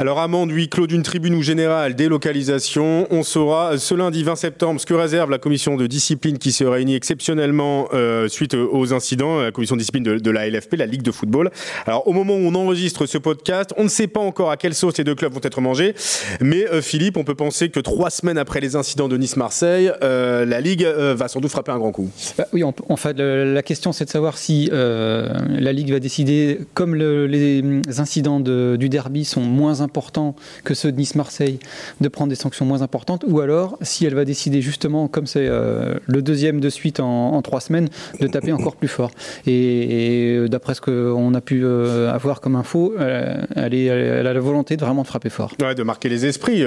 Alors, 0.00 0.20
amende, 0.20 0.52
huis 0.52 0.68
clos 0.68 0.86
d'une 0.86 1.02
tribune 1.02 1.34
ou 1.34 1.42
générale, 1.42 1.96
délocalisation. 1.96 3.08
On 3.10 3.24
saura 3.24 3.78
ce 3.78 3.96
lundi 3.96 4.22
20 4.22 4.36
septembre 4.36 4.80
ce 4.80 4.86
que 4.86 4.94
réserve 4.94 5.28
la 5.28 5.38
commission 5.38 5.76
de 5.76 5.88
discipline 5.88 6.38
qui 6.38 6.52
se 6.52 6.62
réunit 6.62 6.94
exceptionnellement 6.94 7.88
euh, 7.92 8.28
suite 8.28 8.54
aux 8.54 8.94
incidents, 8.94 9.40
la 9.40 9.50
commission 9.50 9.74
de 9.74 9.80
discipline 9.80 10.04
de, 10.04 10.30
la 10.30 10.48
LFP, 10.48 10.76
la 10.76 10.86
Ligue 10.86 11.02
de 11.02 11.10
football. 11.10 11.50
Alors, 11.84 12.06
au 12.06 12.12
moment 12.12 12.34
où 12.34 12.42
on 12.42 12.54
enregistre 12.54 13.06
ce 13.06 13.18
podcast, 13.18 13.74
on 13.76 13.82
ne 13.82 13.88
sait 13.88 14.06
pas 14.06 14.20
encore 14.20 14.52
à 14.52 14.56
quelle 14.56 14.74
sauce 14.74 14.96
les 14.98 15.02
deux 15.02 15.16
clubs 15.16 15.32
vont 15.32 15.40
être 15.42 15.60
mangés. 15.60 15.96
Mais 16.40 16.68
euh, 16.68 16.80
Philippe, 16.80 17.16
on 17.16 17.24
peut 17.24 17.34
penser 17.34 17.68
que 17.68 17.80
trois 17.80 18.10
semaines 18.10 18.38
après 18.38 18.60
les 18.60 18.76
incidents 18.76 19.08
de 19.08 19.16
Nice-Marseille, 19.16 19.90
euh, 20.04 20.44
la 20.44 20.60
Ligue 20.60 20.86
va 20.86 21.26
sans 21.26 21.40
doute 21.40 21.50
frapper 21.50 21.72
un 21.72 21.78
grand 21.78 21.90
coup. 21.90 22.08
Bah 22.36 22.46
oui, 22.52 22.62
en 22.62 22.96
fait, 22.96 23.18
la 23.18 23.62
question 23.62 23.90
c'est 23.90 24.04
de 24.04 24.10
savoir 24.10 24.38
si 24.38 24.70
la 24.70 25.72
Ligue 25.72 25.90
va 25.90 25.98
décider, 25.98 26.60
comme 26.74 26.94
les 26.94 27.62
incidents 27.98 28.38
du 28.38 28.88
derby 28.88 29.24
sont 29.24 29.40
moins 29.40 29.80
importants, 29.80 29.87
important 29.88 30.36
que 30.64 30.74
ceux 30.74 30.92
de 30.92 30.98
Nice-Marseille 30.98 31.58
de 32.02 32.08
prendre 32.08 32.28
des 32.28 32.36
sanctions 32.36 32.66
moins 32.66 32.82
importantes, 32.82 33.24
ou 33.26 33.40
alors 33.40 33.78
si 33.80 34.04
elle 34.04 34.14
va 34.14 34.26
décider 34.26 34.60
justement, 34.60 35.08
comme 35.08 35.26
c'est 35.26 35.46
euh, 35.48 35.94
le 36.06 36.20
deuxième 36.20 36.60
de 36.60 36.68
suite 36.68 37.00
en, 37.00 37.40
trois 37.40 37.60
semaines, 37.60 37.88
de 38.20 38.26
taper 38.26 38.52
encore 38.52 38.76
plus 38.76 38.88
fort. 38.88 39.10
Et, 39.46 40.44
d'après 40.48 40.74
ce 40.74 40.82
qu'on 40.82 41.32
a 41.32 41.40
pu 41.40 41.64
euh, 41.64 42.12
avoir 42.12 42.42
comme 42.42 42.54
info, 42.54 42.94
euh, 42.98 43.40
elle, 43.56 43.72
est, 43.72 43.84
elle, 43.84 44.26
a 44.26 44.32
la 44.34 44.40
volonté 44.40 44.76
de 44.76 44.84
vraiment 44.84 45.04
frapper 45.04 45.30
fort. 45.30 45.54
Ouais, 45.62 45.74
de 45.74 45.82
marquer 45.82 46.10
les 46.10 46.26
esprits, 46.26 46.62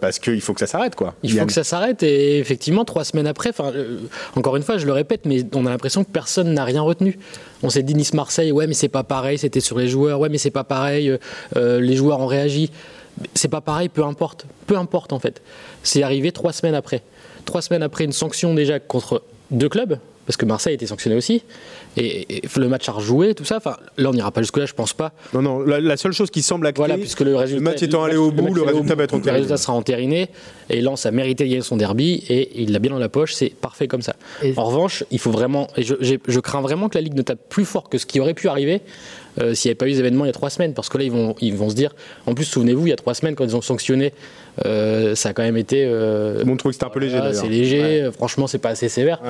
parce 0.00 0.20
qu'il 0.20 0.40
faut 0.40 0.54
que 0.54 0.60
ça 0.60 0.68
s'arrête, 0.68 0.94
quoi. 0.94 1.14
Il 1.24 1.32
faut 1.32 1.46
que 1.46 1.52
ça 1.52 1.64
s'arrête, 1.64 2.04
et 2.04 2.38
effectivement, 2.38 2.84
trois 2.84 3.04
semaines 3.04 3.26
après, 3.26 3.50
encore 4.36 4.56
une 4.56 4.62
fois, 4.62 4.78
je 4.78 4.86
le 4.86 4.92
répète, 4.92 5.22
mais 5.24 5.44
on 5.54 5.66
a 5.66 5.70
l'impression 5.70 6.04
que 6.04 6.10
personne 6.10 6.54
n'a 6.54 6.64
rien 6.64 6.82
retenu. 6.82 7.18
On 7.64 7.70
s'est 7.70 7.82
dit 7.82 7.94
Nice-Marseille, 7.94 8.52
ouais, 8.52 8.66
mais 8.66 8.74
c'est 8.74 8.88
pas 8.88 9.02
pareil, 9.02 9.38
c'était 9.38 9.60
sur 9.60 9.78
les 9.78 9.88
joueurs, 9.88 10.20
ouais, 10.20 10.28
mais 10.28 10.38
c'est 10.38 10.50
pas 10.50 10.64
pareil, 10.64 11.18
les 11.56 11.96
joueurs 11.96 12.20
ont 12.20 12.26
réagi. 12.26 12.70
C'est 13.34 13.48
pas 13.48 13.60
pareil, 13.60 13.88
peu 13.88 14.04
importe. 14.04 14.44
Peu 14.66 14.76
importe 14.76 15.12
en 15.12 15.18
fait. 15.18 15.40
C'est 15.82 16.02
arrivé 16.02 16.32
trois 16.32 16.52
semaines 16.52 16.74
après. 16.74 17.02
Trois 17.44 17.62
semaines 17.62 17.82
après 17.82 18.04
une 18.04 18.12
sanction 18.12 18.54
déjà 18.54 18.80
contre 18.80 19.22
deux 19.50 19.68
clubs, 19.68 19.98
parce 20.26 20.36
que 20.36 20.44
Marseille 20.46 20.74
été 20.74 20.86
sanctionné 20.86 21.16
aussi, 21.16 21.42
et, 21.96 22.42
le 22.56 22.68
match 22.68 22.88
a 22.88 22.92
rejoué, 22.92 23.34
tout 23.34 23.44
ça. 23.44 23.56
Enfin, 23.56 23.76
là, 23.96 24.10
on 24.10 24.12
n'ira 24.12 24.30
pas 24.30 24.42
jusque-là, 24.42 24.66
je 24.66 24.74
pense 24.74 24.92
pas. 24.92 25.12
Non, 25.32 25.42
non, 25.42 25.60
la, 25.60 25.96
seule 25.96 26.12
chose 26.12 26.30
qui 26.30 26.42
semble 26.42 26.66
actée, 26.66 26.78
voilà, 26.78 26.96
puisque 26.96 27.20
le, 27.20 27.36
résultat, 27.36 27.62
match 27.62 27.82
étant 27.82 28.04
allé 28.04 28.16
au 28.16 28.30
bout, 28.30 28.52
le, 28.54 28.62
résultat 28.62 28.94
va 28.94 29.04
être 29.04 29.14
entériné. 29.14 29.32
Le 29.32 29.42
résultat 29.42 29.56
sera 29.56 29.72
entériné, 29.74 30.28
et 30.70 30.80
Lens 30.80 31.06
a 31.06 31.10
mérité 31.10 31.44
de 31.44 31.50
gagner 31.50 31.62
son 31.62 31.76
derby, 31.76 32.24
et 32.28 32.62
il 32.62 32.72
l'a 32.72 32.78
bien 32.78 32.90
dans 32.90 32.98
la 32.98 33.08
poche, 33.08 33.34
c'est 33.34 33.50
parfait 33.50 33.88
comme 33.88 34.02
ça. 34.02 34.16
en 34.56 34.64
revanche, 34.64 35.04
il 35.10 35.18
faut 35.18 35.30
vraiment, 35.30 35.68
et 35.76 35.82
je, 35.82 35.94
je, 36.00 36.40
crains 36.40 36.60
vraiment 36.60 36.88
que 36.88 36.96
la 36.96 37.02
Ligue 37.02 37.14
ne 37.14 37.22
tape 37.22 37.40
plus 37.48 37.64
fort 37.64 37.88
que 37.88 37.98
ce 37.98 38.06
qui 38.06 38.20
aurait 38.20 38.34
pu 38.34 38.48
arriver, 38.48 38.82
euh, 39.40 39.54
s'il 39.54 39.68
n'y 39.68 39.72
avait 39.72 39.76
pas 39.76 39.86
eu 39.86 39.92
des 39.92 39.98
événements 39.98 40.24
il 40.24 40.28
y 40.28 40.30
a 40.30 40.34
trois 40.34 40.50
semaines. 40.50 40.74
Parce 40.74 40.88
que 40.88 40.98
là, 40.98 41.04
ils 41.04 41.10
vont, 41.10 41.34
ils 41.40 41.54
vont 41.54 41.70
se 41.70 41.74
dire. 41.74 41.94
En 42.26 42.34
plus, 42.34 42.44
souvenez-vous, 42.44 42.86
il 42.86 42.90
y 42.90 42.92
a 42.92 42.96
trois 42.96 43.14
semaines, 43.14 43.34
quand 43.34 43.44
ils 43.44 43.56
ont 43.56 43.62
sanctionné, 43.62 44.12
euh, 44.64 45.14
ça 45.14 45.30
a 45.30 45.32
quand 45.32 45.42
même 45.42 45.56
été. 45.56 45.84
Euh, 45.84 46.44
Mon 46.44 46.56
que 46.56 46.70
c'était 46.72 46.84
un 46.84 46.90
peu 46.90 47.00
léger. 47.00 47.20
c'est 47.32 47.48
léger, 47.48 48.10
franchement, 48.12 48.46
c'est 48.46 48.58
pas 48.58 48.70
assez 48.70 48.88
sévère. 48.88 49.20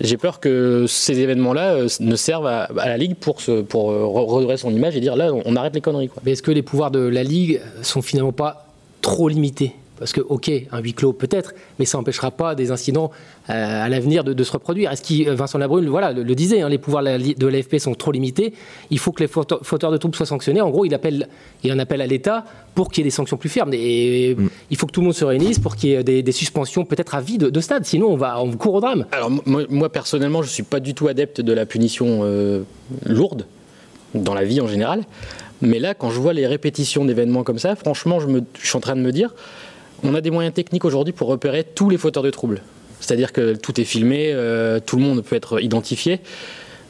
J'ai 0.00 0.16
peur 0.16 0.40
que 0.40 0.84
ces 0.86 1.20
événements-là 1.20 1.86
ne 2.00 2.16
servent 2.16 2.46
à, 2.46 2.68
la 2.74 2.96
Ligue 2.98 3.14
pour, 3.14 3.40
se, 3.40 3.62
pour 3.62 3.86
redorer 3.86 4.56
son 4.56 4.70
image 4.70 4.96
et 4.96 5.00
dire 5.00 5.16
là, 5.16 5.30
on, 5.32 5.56
arrête 5.56 5.74
les 5.74 5.80
conneries. 5.80 6.10
Mais 6.24 6.32
est-ce 6.32 6.42
que 6.42 6.50
les 6.50 6.62
pouvoirs 6.62 6.90
de 6.90 7.00
la 7.00 7.22
Ligue 7.22 7.60
sont 7.82 8.02
finalement 8.02 8.32
pas 8.32 8.66
trop 9.00 9.28
limités? 9.28 9.74
Parce 9.98 10.12
que, 10.12 10.20
ok, 10.20 10.50
un 10.72 10.80
huis 10.80 10.92
clos 10.92 11.12
peut-être, 11.12 11.54
mais 11.78 11.84
ça 11.84 11.98
n'empêchera 11.98 12.30
pas 12.30 12.54
des 12.54 12.70
incidents 12.70 13.10
euh, 13.48 13.84
à 13.84 13.88
l'avenir 13.88 14.24
de, 14.24 14.44
se 14.44 14.52
reproduire. 14.52 14.90
Est-ce 14.92 15.02
que 15.02 15.30
Vincent 15.30 15.58
Labrune 15.58 15.88
voilà, 15.88 16.12
le, 16.12 16.34
disait, 16.34 16.60
hein, 16.60 16.68
les 16.68 16.78
pouvoirs 16.78 17.02
de 17.02 17.46
l'AFP 17.46 17.78
sont 17.78 17.94
trop 17.94 18.12
limités, 18.12 18.52
il 18.90 18.98
faut 18.98 19.12
que 19.12 19.22
les 19.22 19.28
fauteurs 19.28 19.92
de 19.92 19.96
troubles 19.96 20.14
soient 20.14 20.26
sanctionnés. 20.26 20.60
En 20.60 20.70
gros, 20.70 20.84
il, 20.84 20.94
appelle, 20.94 21.28
il 21.64 21.72
en 21.72 21.78
appelle 21.78 22.00
à 22.00 22.06
l'État 22.06 22.44
pour 22.74 22.90
qu'il 22.90 23.02
y 23.02 23.06
ait 23.06 23.08
des 23.08 23.14
sanctions 23.14 23.36
plus 23.36 23.48
fermes. 23.48 23.72
Et 23.72 24.34
mm. 24.36 24.48
il 24.70 24.76
faut 24.76 24.86
que 24.86 24.92
tout 24.92 25.00
le 25.00 25.06
monde 25.06 25.14
se 25.14 25.24
réunisse 25.24 25.58
pour 25.58 25.76
qu'il 25.76 25.90
y 25.90 25.94
ait 25.94 26.02
des, 26.02 26.32
suspensions 26.32 26.84
peut-être 26.84 27.14
à 27.14 27.20
vie 27.20 27.38
de, 27.38 27.60
stade, 27.60 27.86
sinon 27.86 28.08
on 28.08 28.16
va 28.16 28.40
on 28.40 28.52
court 28.52 28.74
au 28.74 28.80
drame. 28.80 29.06
Alors 29.12 29.30
moi, 29.46 29.88
personnellement, 29.88 30.42
je 30.42 30.48
ne 30.48 30.52
suis 30.52 30.62
pas 30.62 30.80
du 30.80 30.92
tout 30.92 31.08
adepte 31.08 31.40
de 31.40 31.52
la 31.52 31.64
punition 31.64 32.20
euh, 32.22 32.62
lourde 33.06 33.46
dans 34.14 34.34
la 34.34 34.44
vie 34.44 34.60
en 34.60 34.66
général. 34.66 35.04
Mais 35.62 35.78
là, 35.78 35.94
quand 35.94 36.10
je 36.10 36.20
vois 36.20 36.32
les 36.32 36.46
répétitions 36.46 37.04
d'événements 37.04 37.42
comme 37.42 37.58
ça, 37.58 37.76
franchement, 37.76 38.20
je, 38.20 38.26
me, 38.26 38.42
je 38.60 38.66
suis 38.66 38.76
en 38.76 38.80
train 38.80 38.96
de 38.96 39.00
me 39.00 39.10
dire, 39.10 39.34
on 40.02 40.14
a 40.14 40.20
des 40.20 40.30
moyens 40.30 40.54
techniques 40.54 40.84
aujourd'hui 40.84 41.12
pour 41.12 41.28
repérer 41.28 41.64
tous 41.64 41.90
les 41.90 41.98
fauteurs 41.98 42.22
de 42.22 42.30
troubles. 42.30 42.62
C'est-à-dire 43.00 43.32
que 43.32 43.54
tout 43.54 43.80
est 43.80 43.84
filmé, 43.84 44.30
euh, 44.32 44.80
tout 44.84 44.96
le 44.96 45.02
monde 45.02 45.22
peut 45.22 45.36
être 45.36 45.62
identifié. 45.62 46.20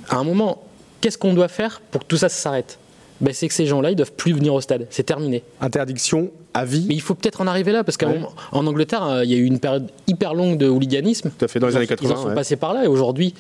À 0.09 0.17
un 0.17 0.25
moment, 0.25 0.63
qu'est-ce 1.01 1.19
qu'on 1.19 1.35
doit 1.35 1.49
faire 1.49 1.81
pour 1.91 2.03
que 2.03 2.07
tout 2.07 2.17
ça 2.17 2.29
s'arrête? 2.29 2.79
Ben, 3.21 3.33
C'est 3.33 3.49
que 3.49 3.55
ces 3.55 3.67
gens-là, 3.67 3.91
ils 3.91 3.97
doivent 3.97 4.13
plus 4.13 4.33
venir 4.33 4.55
au 4.55 4.61
stade. 4.61 4.87
C'est 4.91 5.05
terminé. 5.05 5.43
Interdiction 5.61 6.31
à 6.55 6.65
vie. 6.65 6.85
Mais 6.89 6.95
il 6.95 7.01
faut 7.01 7.15
peut-être 7.15 7.41
en 7.41 7.47
arriver 7.47 7.73
là, 7.73 7.83
parce 7.83 7.97
qu'en 7.97 8.67
Angleterre, 8.67 9.05
euh, 9.05 9.25
il 9.25 9.31
y 9.31 9.35
a 9.35 9.39
eu 9.39 9.45
une 9.45 9.59
période 9.59 9.91
hyper 10.07 10.35
longue 10.35 10.59
de 10.59 10.69
hooliganisme. 10.69 11.31
Tout 11.37 11.45
à 11.45 11.49
fait, 11.49 11.59
dans 11.59 11.67
les 11.67 11.77
années 11.77 11.87
80. 11.87 12.09
Ils 12.09 12.19
en 12.19 12.23
sont 12.23 12.35
passés 12.35 12.57
par 12.57 12.75
là, 12.75 12.85
et 12.85 12.89
aujourd'hui, 12.89 13.35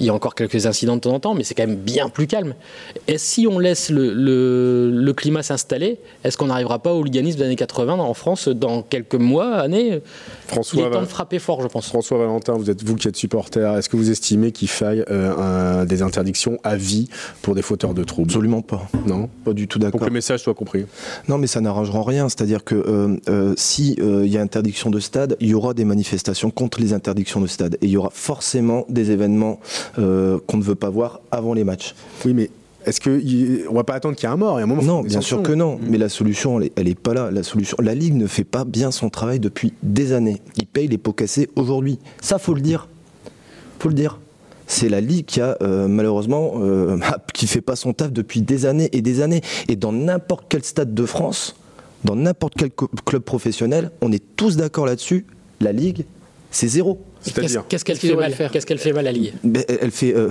il 0.00 0.06
y 0.06 0.08
a 0.08 0.14
encore 0.14 0.34
quelques 0.34 0.66
incidents 0.66 0.96
de 0.96 1.00
temps 1.00 1.12
en 1.12 1.20
temps, 1.20 1.34
mais 1.34 1.44
c'est 1.44 1.54
quand 1.54 1.66
même 1.66 1.76
bien 1.76 2.08
plus 2.08 2.26
calme. 2.26 2.54
Et 3.06 3.18
si 3.18 3.46
on 3.46 3.58
laisse 3.58 3.90
le, 3.90 5.12
climat 5.16 5.42
s'installer, 5.42 5.98
est-ce 6.24 6.38
qu'on 6.38 6.46
n'arrivera 6.46 6.78
pas 6.78 6.94
au 6.94 7.00
hooliganisme 7.00 7.38
des 7.38 7.44
années 7.44 7.56
80 7.56 7.98
en 7.98 8.14
France 8.14 8.48
dans 8.48 8.82
quelques 8.82 9.16
mois, 9.16 9.56
années? 9.56 10.00
François, 10.46 10.82
Il 10.82 10.86
est 10.86 10.90
temps 10.90 11.00
de 11.02 11.06
frapper 11.06 11.38
fort, 11.38 11.60
je 11.60 11.68
pense. 11.68 11.88
François 11.88 12.18
Valentin, 12.18 12.54
vous 12.54 12.70
êtes 12.70 12.82
vous 12.82 12.96
qui 12.96 13.08
êtes 13.08 13.16
supporter. 13.16 13.76
Est-ce 13.76 13.88
que 13.88 13.96
vous 13.96 14.10
estimez 14.10 14.52
qu'il 14.52 14.68
faille 14.68 15.04
euh, 15.10 15.84
des 15.84 16.00
interdictions 16.00 16.58
à 16.64 16.76
vie 16.76 17.08
pour 17.42 17.54
des 17.54 17.62
fauteurs 17.62 17.92
de 17.92 18.02
troubles? 18.02 18.30
Absolument 18.30 18.62
pas. 18.62 18.88
Non, 19.06 19.28
pas 19.44 19.52
du 19.52 19.68
tout 19.68 19.78
d'accord. 19.78 19.92
Pour 19.92 20.00
que 20.00 20.06
le 20.06 20.14
message 20.14 20.40
soit 20.40 20.54
compris. 20.54 20.86
Non, 21.28 21.36
mais 21.36 21.46
ça 21.46 21.60
n'arrangera 21.60 22.02
rien. 22.02 22.28
C'est-à-dire 22.28 22.64
que 22.64 22.74
euh, 22.74 23.16
euh, 23.28 23.54
si 23.56 23.96
il 24.00 24.26
y 24.26 24.38
a 24.38 24.40
interdiction 24.40 24.90
de 24.90 25.00
stade, 25.00 25.36
il 25.40 25.48
y 25.48 25.54
aura 25.54 25.74
des 25.74 25.84
manifestations 25.84 26.50
contre 26.50 26.80
les 26.80 26.92
interdictions 26.94 27.40
de 27.40 27.46
stade 27.46 27.74
et 27.82 27.86
il 27.86 27.90
y 27.90 27.96
aura 27.96 28.10
forcément 28.10 28.86
des 28.88 29.10
événements 29.10 29.60
euh, 29.98 30.38
qu'on 30.46 30.56
ne 30.56 30.62
veut 30.62 30.74
pas 30.74 30.90
voir 30.90 31.20
avant 31.30 31.54
les 31.54 31.64
matchs. 31.64 31.94
Oui, 32.24 32.34
mais 32.34 32.50
est-ce 32.86 33.00
qu'on 33.00 33.74
va 33.74 33.84
pas 33.84 33.94
attendre 33.94 34.16
qu'il 34.16 34.28
y 34.28 34.30
ait 34.30 34.34
un 34.34 34.38
mort 34.38 34.58
un 34.58 34.66
moment 34.66 34.82
Non, 34.82 35.02
bien 35.02 35.20
sûr 35.20 35.42
que 35.42 35.52
non. 35.52 35.76
Mm. 35.76 35.80
Mais 35.88 35.98
la 35.98 36.08
solution, 36.08 36.60
elle 36.60 36.88
est, 36.88 36.98
pas 36.98 37.14
là. 37.14 37.30
La 37.30 37.42
solution, 37.42 37.76
la 37.80 37.94
Ligue 37.94 38.14
ne 38.14 38.26
fait 38.26 38.44
pas 38.44 38.64
bien 38.64 38.90
son 38.90 39.10
travail 39.10 39.40
depuis 39.40 39.74
des 39.82 40.12
années. 40.12 40.40
Il 40.56 40.66
paye 40.66 40.88
les 40.88 40.98
pots 40.98 41.12
cassés 41.12 41.50
aujourd'hui. 41.56 41.98
Ça, 42.20 42.38
faut 42.38 42.54
le 42.54 42.60
dire. 42.60 42.88
Faut 43.78 43.88
le 43.88 43.94
dire. 43.94 44.18
C'est 44.66 44.88
la 44.88 45.00
Ligue 45.00 45.26
qui 45.26 45.40
a 45.40 45.58
euh, 45.62 45.88
malheureusement 45.88 46.52
euh, 46.56 46.96
qui 47.34 47.46
fait 47.46 47.60
pas 47.60 47.76
son 47.76 47.92
taf 47.92 48.12
depuis 48.12 48.40
des 48.40 48.66
années 48.66 48.88
et 48.92 49.02
des 49.02 49.20
années. 49.20 49.42
Et 49.68 49.76
dans 49.76 49.92
n'importe 49.92 50.46
quel 50.48 50.64
stade 50.64 50.94
de 50.94 51.04
France, 51.04 51.56
dans 52.04 52.16
n'importe 52.16 52.54
quel 52.56 52.70
club 53.04 53.22
professionnel, 53.22 53.90
on 54.00 54.10
est 54.10 54.22
tous 54.36 54.56
d'accord 54.56 54.86
là-dessus. 54.86 55.26
La 55.60 55.72
Ligue, 55.72 56.06
c'est 56.50 56.68
zéro. 56.68 56.98
Qu'est-ce 57.24 57.84
qu'elle 57.84 57.96
fait 57.96 58.14
mal 58.14 58.34
Qu'est-ce 58.52 58.66
qu'elle 58.66 58.78
fait 58.78 58.92
mal 58.92 59.06
à 59.06 59.12
Ligue 59.12 59.32
Elle 59.68 59.90
fait, 59.90 60.14
euh, 60.14 60.30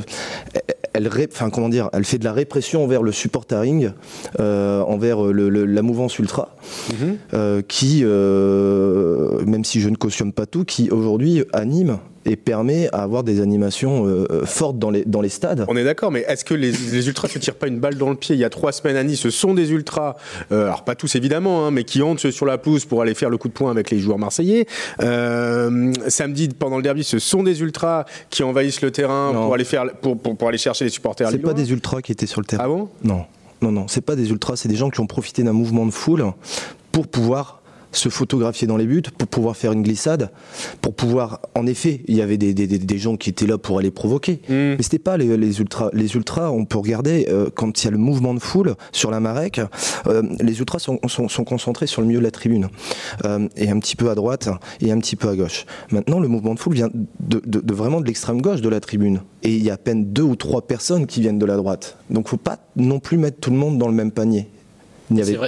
elle, 0.93 1.10
enfin 1.32 1.49
comment 1.49 1.69
dire, 1.69 1.89
elle 1.93 2.06
fait 2.06 2.17
de 2.17 2.23
la 2.23 2.34
répression 2.34 2.84
envers 2.84 3.04
le 3.04 3.12
supportering, 3.12 3.91
euh, 4.39 4.82
envers 4.82 5.25
euh, 5.25 5.65
la 5.65 5.82
mouvance 5.82 6.17
ultra, 6.19 6.56
mhm. 6.91 7.63
qui, 7.63 8.04
même 8.04 9.63
si 9.63 9.82
je 9.82 9.89
ne 9.89 9.95
cautionne 9.95 10.34
pas 10.34 10.45
tout, 10.45 10.65
qui 10.65 10.89
aujourd'hui 10.89 11.43
anime 11.54 11.99
et 12.26 12.36
permet 12.36 12.90
à 12.94 13.04
avoir 13.04 13.24
des 13.24 13.42
animations 13.42 14.06
euh, 14.06 14.26
euh, 14.32 14.46
fortes 14.46 14.78
dans 14.78 14.90
les, 14.90 15.06
dans 15.06 15.22
les 15.22 15.30
stades. 15.30 15.66
On 15.68 15.76
est 15.76 15.84
d'accord, 15.84 16.12
mais 16.12 16.26
est-ce 16.28 16.46
que 16.46 16.54
les, 16.54 16.72
les 16.72 17.08
ultras 17.08 17.28
ne 17.28 17.34
se 17.34 17.40
tirent 17.40 17.56
pas 17.56 17.68
une 17.68 17.80
balle 17.80 17.96
dans 17.96 18.10
le 18.10 18.16
pied? 18.16 18.36
Il 18.36 18.40
y 18.40 18.44
a 18.44 18.50
trois 18.50 18.72
semaines 18.72 18.98
à 18.98 19.04
Nice, 19.04 19.20
ce 19.20 19.30
sont 19.30 19.54
des 19.54 19.72
ultras, 19.72 20.16
euh, 20.52 20.66
alors 20.66 20.84
pas 20.84 20.96
tous 20.96 21.16
évidemment, 21.16 21.66
hein, 21.66 21.72
mais 21.72 21.84
qui 21.84 22.02
entrent 22.02 22.30
sur 22.30 22.46
la 22.46 22.58
pelouse 22.58 22.86
pour 22.86 23.02
aller 23.02 23.14
faire 23.14 23.30
le 23.30 23.38
coup 23.38 23.48
de 23.48 23.54
poing 23.54 23.72
avec 23.72 23.92
les 23.92 24.00
joueurs 24.00 24.20
marseillais. 24.20 24.68
samedi, 25.00 26.50
pendant 26.50 26.78
le 26.78 26.84
derby, 26.84 27.04
ce 27.04 27.20
sont 27.20 27.44
des 27.44 27.62
ultras 27.62 28.06
qui 28.30 28.44
envahissent 28.44 28.82
le 28.82 28.92
terrain 28.92 29.32
pour 29.34 29.54
aller, 29.54 29.64
faire, 29.64 29.86
pour, 30.02 30.18
pour, 30.18 30.48
aller 30.48 30.58
chercher 30.58 30.86
les 30.86 30.92
supporters. 30.92 31.30
C'est 31.30 31.38
pas 31.40 31.54
des 31.54 31.72
ultras 31.72 32.02
qui 32.02 32.12
étaient 32.12 32.26
sur 32.26 32.42
le 32.42 32.46
terrain. 32.46 32.64
Ah 32.66 32.68
bon? 32.68 32.90
Non. 33.04 33.26
Non, 33.62 33.72
non, 33.74 33.88
c'est 33.90 34.02
pas 34.02 34.16
des 34.16 34.30
ultras, 34.30 34.56
c'est 34.56 34.70
des 34.70 34.78
gens 34.78 34.90
qui 34.90 35.02
ont 35.02 35.08
profité 35.08 35.44
d'un 35.44 35.52
mouvement 35.52 35.86
de 35.86 35.92
foule 35.92 36.24
pour 36.92 37.08
pouvoir 37.08 37.59
se 37.91 38.10
photographier 38.10 38.67
dans 38.67 38.78
les 38.78 38.86
buts 38.86 39.02
pour 39.17 39.28
pouvoir 39.28 39.56
faire 39.56 39.71
une 39.71 39.84
glissade, 39.84 40.32
pour 40.82 40.93
pouvoir. 40.93 41.41
En 41.56 41.65
effet, 41.67 42.02
il 42.08 42.15
y 42.15 42.21
avait 42.21 42.38
des, 42.38 42.54
des, 42.54 42.67
des 42.67 42.97
gens 42.97 43.17
qui 43.17 43.30
étaient 43.30 43.47
là 43.47 43.58
pour 43.58 43.80
aller 43.80 43.91
provoquer, 43.91 44.41
mm. 44.47 44.75
mais 44.78 44.84
c'était 44.84 44.99
pas 44.99 45.17
les, 45.17 45.38
les, 45.38 45.60
ultras. 45.60 45.89
Les 45.93 46.15
ultras, 46.15 46.49
on 46.52 46.65
peut 46.65 46.78
regarder 46.78 47.28
euh, 47.30 47.49
quand 47.54 47.82
il 47.82 47.86
y 47.86 47.88
a 47.88 47.91
le 47.91 47.97
mouvement 47.97 48.34
de 48.34 48.39
foule 48.39 48.75
sur 48.91 49.12
la 49.12 49.19
Marek, 49.19 49.62
euh, 50.08 50.23
les 50.39 50.60
ultras 50.60 50.80
sont, 50.80 50.99
sont, 51.08 51.28
sont, 51.28 51.43
concentrés 51.43 51.88
sur 51.88 52.02
le 52.02 52.08
milieu 52.08 52.19
de 52.19 52.25
la 52.25 52.32
tribune 52.32 52.69
euh, 53.25 53.47
et 53.56 53.69
un 53.69 53.80
petit 53.80 53.95
peu 53.95 54.10
à 54.10 54.15
droite 54.15 54.49
et 54.82 54.91
un 54.91 54.99
petit 54.99 55.15
peu 55.15 55.30
à 55.30 55.36
gauche. 55.36 55.65
Maintenant, 55.91 56.19
le 56.19 56.28
mouvement 56.28 56.54
de 56.54 56.60
foule 56.60 56.73
vient 56.73 56.89
de, 57.19 57.41
de, 57.45 57.60
de 57.60 57.73
vraiment 57.73 58.02
de 58.02 58.06
l'extrême 58.06 58.41
gauche 58.41 58.62
de 58.62 58.69
la 58.69 58.80
tribune 58.80 59.21
et 59.43 59.56
il 59.56 59.63
y 59.63 59.69
a 59.69 59.73
à 59.73 59.78
peine 59.78 60.06
deux 60.12 60.23
ou 60.23 60.36
trois 60.36 60.62
personnes 60.62 61.08
qui 61.08 61.21
viennent 61.21 61.39
de 61.39 61.45
la 61.45 61.56
droite. 61.56 61.97
Donc, 62.10 62.28
faut 62.28 62.38
pas 62.38 62.60
non 62.75 62.99
plus 62.99 63.17
mettre 63.17 63.39
tout 63.39 63.52
le 63.52 63.58
monde 63.58 63.78
dans 63.78 63.88
le 63.88 63.93
même 63.93 64.12
panier. 64.12 64.49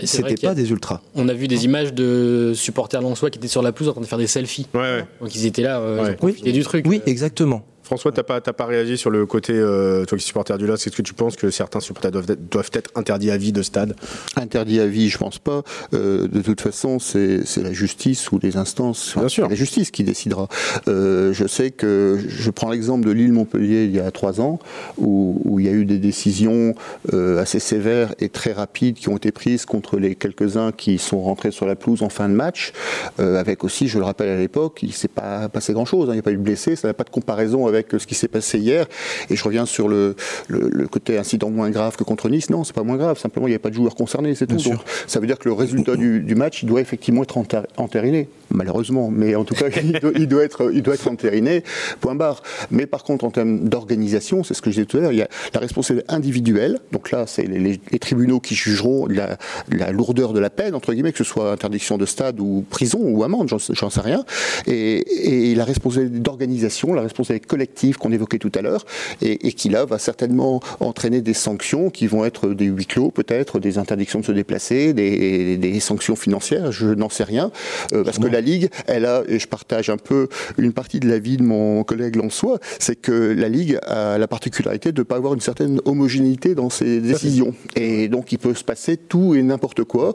C'était 0.06 0.36
pas 0.36 0.56
des 0.56 0.69
ultras. 0.71 1.02
On 1.15 1.28
a 1.30 1.34
vu 1.34 1.47
des 1.47 1.65
images 1.65 1.93
de 1.93 2.54
supporters 2.56 3.02
lensois 3.02 3.30
qui 3.30 3.38
étaient 3.38 3.47
sur 3.47 3.62
la 3.62 3.71
pelouse 3.71 3.89
en 3.89 3.93
train 3.93 4.02
de 4.02 4.06
faire 4.08 4.17
des 4.17 4.28
selfies. 4.28 4.67
Ouais, 4.74 5.06
Donc 5.19 5.36
ils 5.36 5.45
étaient 5.45 5.62
là, 5.62 5.80
euh, 5.80 6.15
ils 6.45 6.54
du 6.54 6.63
truc. 6.63 6.86
Oui, 6.88 7.02
exactement. 7.06 7.63
François, 7.91 8.13
t'as 8.13 8.23
pas, 8.23 8.39
pas 8.39 8.65
réagi 8.65 8.97
sur 8.97 9.10
le 9.10 9.25
côté, 9.25 9.51
euh, 9.51 10.06
toi 10.06 10.17
qui 10.17 10.23
es 10.23 10.25
supporter 10.25 10.58
du 10.58 10.65
LOSC, 10.65 10.88
est-ce 10.88 10.95
que 10.95 11.01
tu 11.01 11.13
penses 11.13 11.36
que 11.36 11.51
certains 11.51 11.82
supporters 11.82 12.10
doivent 12.10 12.32
être, 12.32 12.49
doivent 12.49 12.69
être 12.71 12.89
interdits 12.95 13.32
à 13.32 13.36
vie 13.36 13.51
de 13.51 13.62
stade? 13.62 13.97
Interdits 14.38 14.80
à 14.80 14.88
vie, 14.88 15.10
je 15.10 15.17
pense 15.17 15.39
pas. 15.39 15.62
Euh, 15.93 16.30
de 16.30 16.41
toute 16.41 16.62
façon, 16.62 16.99
c'est 16.99 17.43
la 17.58 17.73
justice 17.73 18.32
ou 18.32 18.39
les 18.41 18.56
instances, 18.56 19.17
Bien 19.17 19.27
sûr. 19.27 19.49
la 19.49 19.56
justice 19.56 19.91
qui 19.91 20.06
décidera. 20.06 20.47
Euh, 20.88 21.34
je 21.34 21.45
sais 21.45 21.69
que, 21.69 22.17
je 22.30 22.49
prends 22.49 22.69
l'exemple 22.69 23.06
de 23.06 23.12
l'île 23.12 23.34
Montpellier 23.34 23.84
il 23.84 23.93
y 23.93 23.99
a 23.99 24.10
trois 24.12 24.39
ans, 24.39 24.60
où, 24.97 25.41
où 25.43 25.60
il 25.60 25.65
y 25.65 25.69
a 25.69 25.73
eu 25.73 25.84
des 25.84 25.97
décisions 25.97 26.73
assez 27.12 27.60
sévères 27.60 28.15
et 28.19 28.30
très 28.30 28.54
rapides 28.54 28.95
qui 28.95 29.10
ont 29.10 29.17
été 29.17 29.34
prises 29.34 29.65
contre 29.65 29.97
les 29.97 30.15
quelques-uns 30.15 30.71
qui 30.71 30.97
sont 30.97 31.19
rentrés 31.19 31.51
sur 31.51 31.65
la 31.65 31.75
pelouse 31.75 32.04
en 32.04 32.10
fin 32.10 32.30
de 32.30 32.36
match, 32.36 32.71
avec 33.17 33.65
aussi, 33.65 33.89
je 33.89 33.99
le 33.99 34.06
rappelle 34.06 34.30
à 34.30 34.38
l'époque, 34.38 34.80
il 34.82 34.93
s'est 34.93 35.10
pas 35.10 35.49
passé 35.49 35.73
grand-chose, 35.73 36.08
hein, 36.08 36.13
il 36.13 36.15
n'y 36.15 36.19
a 36.19 36.23
pas 36.23 36.32
eu 36.32 36.38
de 36.38 36.41
blessés, 36.41 36.77
ça 36.77 36.88
n'a 36.88 36.93
pas 36.93 37.04
de 37.04 37.10
comparaison 37.10 37.67
avec 37.67 37.81
ce 37.98 38.08
qui 38.08 38.15
s'est 38.15 38.28
passé 38.28 38.58
hier. 38.60 38.86
Et 39.30 39.36
je 39.36 39.44
reviens 39.44 39.65
sur 39.65 39.88
le, 39.88 40.15
le, 40.48 40.70
le 40.72 40.88
côté 40.88 41.17
incident 41.17 41.50
moins 41.50 41.70
grave 41.70 41.96
que 41.96 42.04
contre 42.04 42.30
Nice. 42.30 42.50
Non, 42.50 42.63
c'est 42.63 42.76
pas 42.76 42.84
moins 42.84 42.98
grave. 42.98 43.17
Simplement, 43.20 43.48
il 43.48 43.52
n'y 43.52 43.56
a 43.56 43.60
pas 43.60 43.70
de 43.70 43.76
joueurs 43.76 43.96
concernés, 43.96 44.36
c'est 44.36 44.48
tout. 44.48 44.60
sûr. 44.60 44.72
Donc, 44.72 44.82
ça 45.08 45.20
veut 45.20 45.28
dire 45.28 45.38
que 45.39 45.48
le 45.50 45.54
résultat 45.54 45.96
du, 45.96 46.22
du 46.22 46.36
match, 46.36 46.63
il 46.63 46.67
doit 46.67 46.82
effectivement 46.82 47.24
être 47.24 47.38
entériné. 47.78 48.28
Malheureusement, 48.54 49.10
mais 49.10 49.36
en 49.36 49.46
tout 49.46 49.56
cas, 49.56 49.67
il 49.82 49.94
doit, 50.00 50.12
il 50.15 50.28
doit 50.28 50.44
être, 50.44 50.72
il 50.74 50.82
doit 50.82 50.94
être 50.96 51.08
entériné. 51.08 51.63
Point 52.02 52.15
barre. 52.15 52.44
Mais 52.70 52.86
par 52.86 53.04
contre, 53.04 53.24
en 53.26 53.32
termes 53.32 53.67
d'organisation, 53.70 54.44
c'est 54.44 54.54
ce 54.54 54.62
que 54.62 54.70
je 54.72 54.76
disais 54.76 54.86
tout 54.86 54.98
à 54.98 55.02
l'heure, 55.02 55.12
il 55.13 55.20
y 55.20 55.22
a 55.22 55.30
la 55.54 55.60
responsabilité 55.60 56.12
individuelle. 56.13 56.80
Donc 56.91 57.12
là, 57.12 57.26
c'est 57.28 57.44
les, 57.44 57.60
les- 57.60 57.80
les 57.91 58.00
tribunaux 58.00 58.39
qui 58.39 58.56
jugeront 58.56 59.08
la, 59.08 59.38
la 59.72 59.91
lourdeur 59.91 60.34
de 60.34 60.39
la 60.39 60.50
peine, 60.50 60.76
entre 60.76 60.94
guillemets, 60.94 61.12
que 61.13 61.17
ce 61.17 61.24
soit 61.24 61.52
interdiction 61.52 61.98
de 61.98 62.06
stade 62.06 62.39
ou 62.39 62.65
prison 62.70 63.00
ou 63.02 63.24
amende, 63.24 63.48
j'en 63.50 63.60
sais- 63.60 63.74
j'en 63.74 63.89
sais 63.89 64.02
rien. 64.02 64.26
Et, 64.67 65.52
et 65.52 65.56
la 65.56 65.63
responsabilité 65.65 66.20
d'organisation, 66.20 66.94
la 66.94 67.02
responsabilité 67.04 67.48
collective 67.48 67.61
qu'on 67.97 68.12
évoquait 68.12 68.39
tout 68.39 68.52
à 68.56 68.62
l'heure, 68.62 68.86
et, 69.21 69.47
et 69.47 69.54
qui 69.54 69.69
là 69.69 69.86
va 69.86 70.00
certainement 70.00 70.60
entraîner 70.80 71.21
des 71.21 71.34
sanctions 71.34 71.89
qui 71.89 72.08
vont 72.08 72.26
être 72.26 72.50
des 72.50 72.65
huis 72.65 72.86
clos, 72.86 73.12
peut-être 73.12 73.60
des 73.60 73.78
interdictions 73.78 74.19
de 74.19 74.26
se 74.26 74.32
déplacer, 74.32 74.93
des, 74.93 75.58
des 75.58 75.80
sanctions 75.80 76.15
financières, 76.15 76.71
je 76.71 76.88
n'en 76.88 77.10
sais 77.10 77.24
rien, 77.24 77.52
Euh, 77.93 78.04
parce 78.04 78.19
que 78.19 78.28
la 78.28 78.41
Ligue, 78.41 78.69
elle 78.88 79.06
a, 79.06 79.24
et 79.28 79.39
je 79.39 79.47
partage 79.47 79.89
un 79.89 79.97
peu 79.97 80.28
une 80.58 80.74
partie 80.74 81.00
de 81.00 81.08
l'avis 81.10 81.38
de 81.38 81.43
mon 81.43 81.84
collègue 81.84 82.15
Lançois, 82.15 82.60
c'est 82.80 82.95
que 82.95 83.34
la 83.38 83.50
Ligue 83.50 83.78
a 83.84 84.17
la 84.17 84.28
particularité 84.28 84.91
de 84.91 85.00
ne 85.00 85.04
pas 85.04 85.15
avoir 85.15 85.34
une 85.34 85.41
certaine 85.41 85.80
homogénéité 85.86 86.56
dans 86.56 86.69
ses 86.69 87.00
décisions. 87.02 87.54
Et 87.76 88.08
donc 88.08 88.32
il 88.32 88.38
peut 88.38 88.54
se 88.54 88.63
passer 88.63 88.97
tout 88.97 89.36
et 89.36 89.41
n'importe 89.43 89.84
quoi 89.84 90.13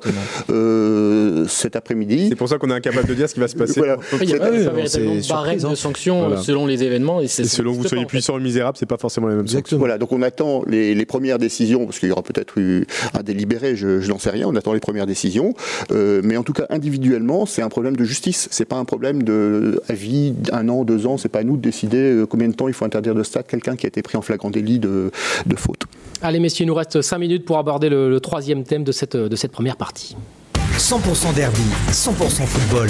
euh, 0.50 1.46
cet 1.48 1.76
après-midi. 1.76 2.26
C'est 2.28 2.36
pour 2.36 2.48
ça 2.48 2.58
qu'on 2.58 2.70
est 2.70 2.74
incapable 2.74 3.08
de 3.08 3.14
dire 3.14 3.28
ce 3.28 3.34
qui 3.34 3.40
va 3.40 3.48
se 3.48 3.56
passer. 3.56 3.80
Voilà. 3.80 3.98
Il 4.20 4.26
n'y 4.26 4.34
a 4.34 4.38
pas, 4.38 4.50
véritablement 4.50 5.14
de 5.14 5.28
barème 5.28 5.58
hein. 5.64 5.70
de 5.70 5.74
sanctions 5.74 6.26
Voilà. 6.26 6.42
selon 6.42 6.66
les 6.66 6.82
événements. 6.82 7.20
Et, 7.20 7.28
c'est- 7.44 7.56
selon 7.56 7.72
que 7.72 7.76
vous 7.78 7.88
soyez 7.88 8.04
puissant 8.06 8.36
ou 8.36 8.40
misérable, 8.40 8.76
c'est 8.78 8.86
pas 8.86 8.96
forcément 8.98 9.26
la 9.26 9.34
même 9.36 9.46
chose. 9.48 9.62
Voilà, 9.78 9.98
donc 9.98 10.12
on 10.12 10.22
attend 10.22 10.62
les, 10.66 10.94
les 10.94 11.06
premières 11.06 11.38
décisions, 11.38 11.84
parce 11.86 11.98
qu'il 11.98 12.08
y 12.08 12.12
aura 12.12 12.22
peut-être 12.22 12.58
eu 12.58 12.86
un 13.14 13.22
délibéré, 13.22 13.76
je, 13.76 14.00
je 14.00 14.08
n'en 14.08 14.18
sais 14.18 14.30
rien, 14.30 14.46
on 14.48 14.54
attend 14.56 14.72
les 14.72 14.80
premières 14.80 15.06
décisions. 15.06 15.54
Euh, 15.92 16.20
mais 16.24 16.36
en 16.36 16.42
tout 16.42 16.52
cas, 16.52 16.66
individuellement, 16.70 17.46
c'est 17.46 17.62
un 17.62 17.68
problème 17.68 17.96
de 17.96 18.04
justice. 18.04 18.48
C'est 18.50 18.64
pas 18.64 18.76
un 18.76 18.84
problème 18.84 19.22
de 19.22 19.80
avis, 19.88 20.34
un 20.52 20.68
an, 20.68 20.84
deux 20.84 21.06
ans. 21.06 21.16
C'est 21.18 21.28
pas 21.28 21.40
à 21.40 21.44
nous 21.44 21.56
de 21.56 21.62
décider 21.62 21.98
euh, 21.98 22.26
combien 22.26 22.48
de 22.48 22.54
temps 22.54 22.68
il 22.68 22.74
faut 22.74 22.84
interdire 22.84 23.14
de 23.14 23.22
stade 23.22 23.46
quelqu'un 23.46 23.76
qui 23.76 23.86
a 23.86 23.88
été 23.88 24.02
pris 24.02 24.16
en 24.16 24.22
flagrant 24.22 24.50
délit 24.50 24.78
de, 24.78 25.10
de 25.46 25.56
faute. 25.56 25.82
Allez 26.22 26.40
messieurs, 26.40 26.64
il 26.64 26.68
nous 26.68 26.74
reste 26.74 27.02
5 27.02 27.18
minutes 27.18 27.44
pour 27.44 27.58
aborder 27.58 27.88
le, 27.88 28.08
le 28.10 28.20
troisième 28.20 28.64
thème 28.64 28.84
de 28.84 28.92
cette, 28.92 29.16
de 29.16 29.36
cette 29.36 29.52
première 29.52 29.76
partie. 29.76 30.16
100% 30.78 31.34
derby, 31.34 31.60
100% 31.90 32.12
football. 32.46 32.88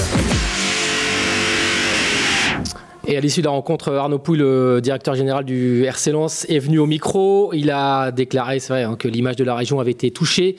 Et 3.08 3.16
à 3.16 3.20
l'issue 3.20 3.40
de 3.40 3.44
la 3.46 3.52
rencontre, 3.52 3.92
Arnaud 3.92 4.18
Pouille, 4.18 4.38
le 4.38 4.80
directeur 4.82 5.14
général 5.14 5.44
du 5.44 5.84
RC 5.84 6.10
Lens, 6.10 6.44
est 6.48 6.58
venu 6.58 6.80
au 6.80 6.86
micro. 6.86 7.52
Il 7.54 7.70
a 7.70 8.10
déclaré, 8.10 8.58
c'est 8.58 8.72
vrai, 8.72 8.82
hein, 8.82 8.96
que 8.98 9.06
l'image 9.06 9.36
de 9.36 9.44
la 9.44 9.54
région 9.54 9.78
avait 9.78 9.92
été 9.92 10.10
touchée. 10.10 10.56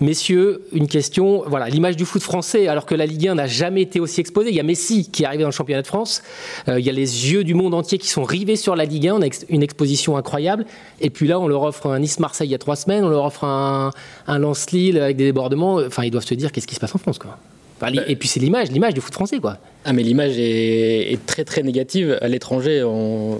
Messieurs, 0.00 0.62
une 0.72 0.88
question. 0.88 1.44
Voilà, 1.46 1.68
l'image 1.68 1.94
du 1.96 2.04
foot 2.04 2.20
français, 2.20 2.66
alors 2.66 2.84
que 2.84 2.96
la 2.96 3.06
Ligue 3.06 3.28
1 3.28 3.36
n'a 3.36 3.46
jamais 3.46 3.82
été 3.82 4.00
aussi 4.00 4.20
exposée. 4.20 4.48
Il 4.50 4.56
y 4.56 4.60
a 4.60 4.64
Messi 4.64 5.08
qui 5.08 5.22
est 5.22 5.26
arrivé 5.26 5.42
dans 5.44 5.50
le 5.50 5.54
championnat 5.54 5.82
de 5.82 5.86
France. 5.86 6.22
Euh, 6.68 6.80
il 6.80 6.84
y 6.84 6.88
a 6.90 6.92
les 6.92 7.30
yeux 7.32 7.44
du 7.44 7.54
monde 7.54 7.74
entier 7.74 7.98
qui 7.98 8.08
sont 8.08 8.24
rivés 8.24 8.56
sur 8.56 8.74
la 8.74 8.86
Ligue 8.86 9.06
1. 9.06 9.14
On 9.14 9.22
a 9.22 9.26
ex- 9.26 9.46
une 9.48 9.62
exposition 9.62 10.16
incroyable. 10.16 10.66
Et 11.00 11.10
puis 11.10 11.28
là, 11.28 11.38
on 11.38 11.46
leur 11.46 11.62
offre 11.62 11.86
un 11.86 12.00
Nice-Marseille 12.00 12.48
il 12.48 12.52
y 12.52 12.56
a 12.56 12.58
trois 12.58 12.74
semaines. 12.74 13.04
On 13.04 13.08
leur 13.08 13.24
offre 13.24 13.44
un, 13.44 13.92
un 14.26 14.38
Lens-Lille 14.40 14.98
avec 14.98 15.16
des 15.16 15.26
débordements. 15.26 15.74
Enfin, 15.76 16.02
ils 16.02 16.10
doivent 16.10 16.26
se 16.26 16.34
dire 16.34 16.50
qu'est-ce 16.50 16.66
qui 16.66 16.74
se 16.74 16.80
passe 16.80 16.94
en 16.96 16.98
France, 16.98 17.20
quoi? 17.20 17.38
Enfin, 17.80 17.92
li- 17.92 18.00
et 18.08 18.16
puis 18.16 18.26
c'est 18.26 18.40
l'image, 18.40 18.72
l'image 18.72 18.94
du 18.94 19.00
foot 19.00 19.14
français, 19.14 19.38
quoi. 19.38 19.58
Ah, 19.84 19.92
mais 19.92 20.02
l'image 20.02 20.38
est, 20.38 21.12
est 21.12 21.26
très 21.26 21.44
très 21.44 21.62
négative 21.62 22.18
à 22.20 22.28
l'étranger. 22.28 22.82
On- 22.84 23.38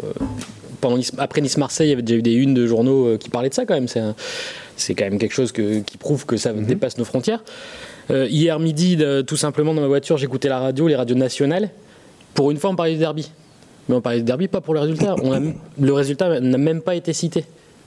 Pendant 0.81 0.99
Nice- 0.99 1.13
après 1.17 1.41
Nice-Marseille, 1.41 1.87
il 1.87 1.91
y 1.91 1.93
avait 1.95 2.03
déjà 2.03 2.19
eu 2.19 2.23
des 2.23 2.35
unes 2.35 2.53
de 2.53 2.67
journaux 2.67 3.07
euh, 3.07 3.17
qui 3.17 3.31
parlaient 3.31 3.49
de 3.49 3.55
ça 3.55 3.65
quand 3.65 3.73
même. 3.73 3.89
C'est 4.77 4.95
quand 4.95 5.05
même 5.05 5.19
quelque 5.19 5.33
chose 5.33 5.51
que- 5.51 5.81
qui 5.81 5.97
prouve 5.97 6.27
que 6.27 6.37
ça 6.37 6.53
dépasse 6.53 6.99
nos 6.99 7.07
frontières. 7.07 7.43
Euh, 8.11 8.27
hier 8.29 8.59
midi, 8.61 8.97
de- 8.97 9.23
tout 9.23 9.39
simplement 9.39 9.73
dans 9.73 9.81
ma 9.81 9.87
voiture, 9.87 10.19
j'écoutais 10.19 10.51
la 10.51 10.59
radio, 10.59 10.87
les 10.87 10.97
radios 10.97 11.17
nationales. 11.17 11.71
Pour 12.35 12.51
une 12.51 12.59
fois, 12.59 12.69
on 12.69 12.77
parlait 12.77 12.93
du 12.93 12.99
derby. 12.99 13.31
Mais 13.89 13.95
on 13.95 14.03
parlait 14.03 14.19
du 14.19 14.25
derby 14.25 14.47
pas 14.47 14.61
pour 14.61 14.75
le 14.75 14.81
résultat. 14.81 15.17
On 15.23 15.33
a- 15.33 15.41
le 15.81 15.93
résultat 15.95 16.39
n'a 16.41 16.59
même 16.59 16.83
pas 16.83 16.95
été 16.95 17.15
cité. 17.15 17.47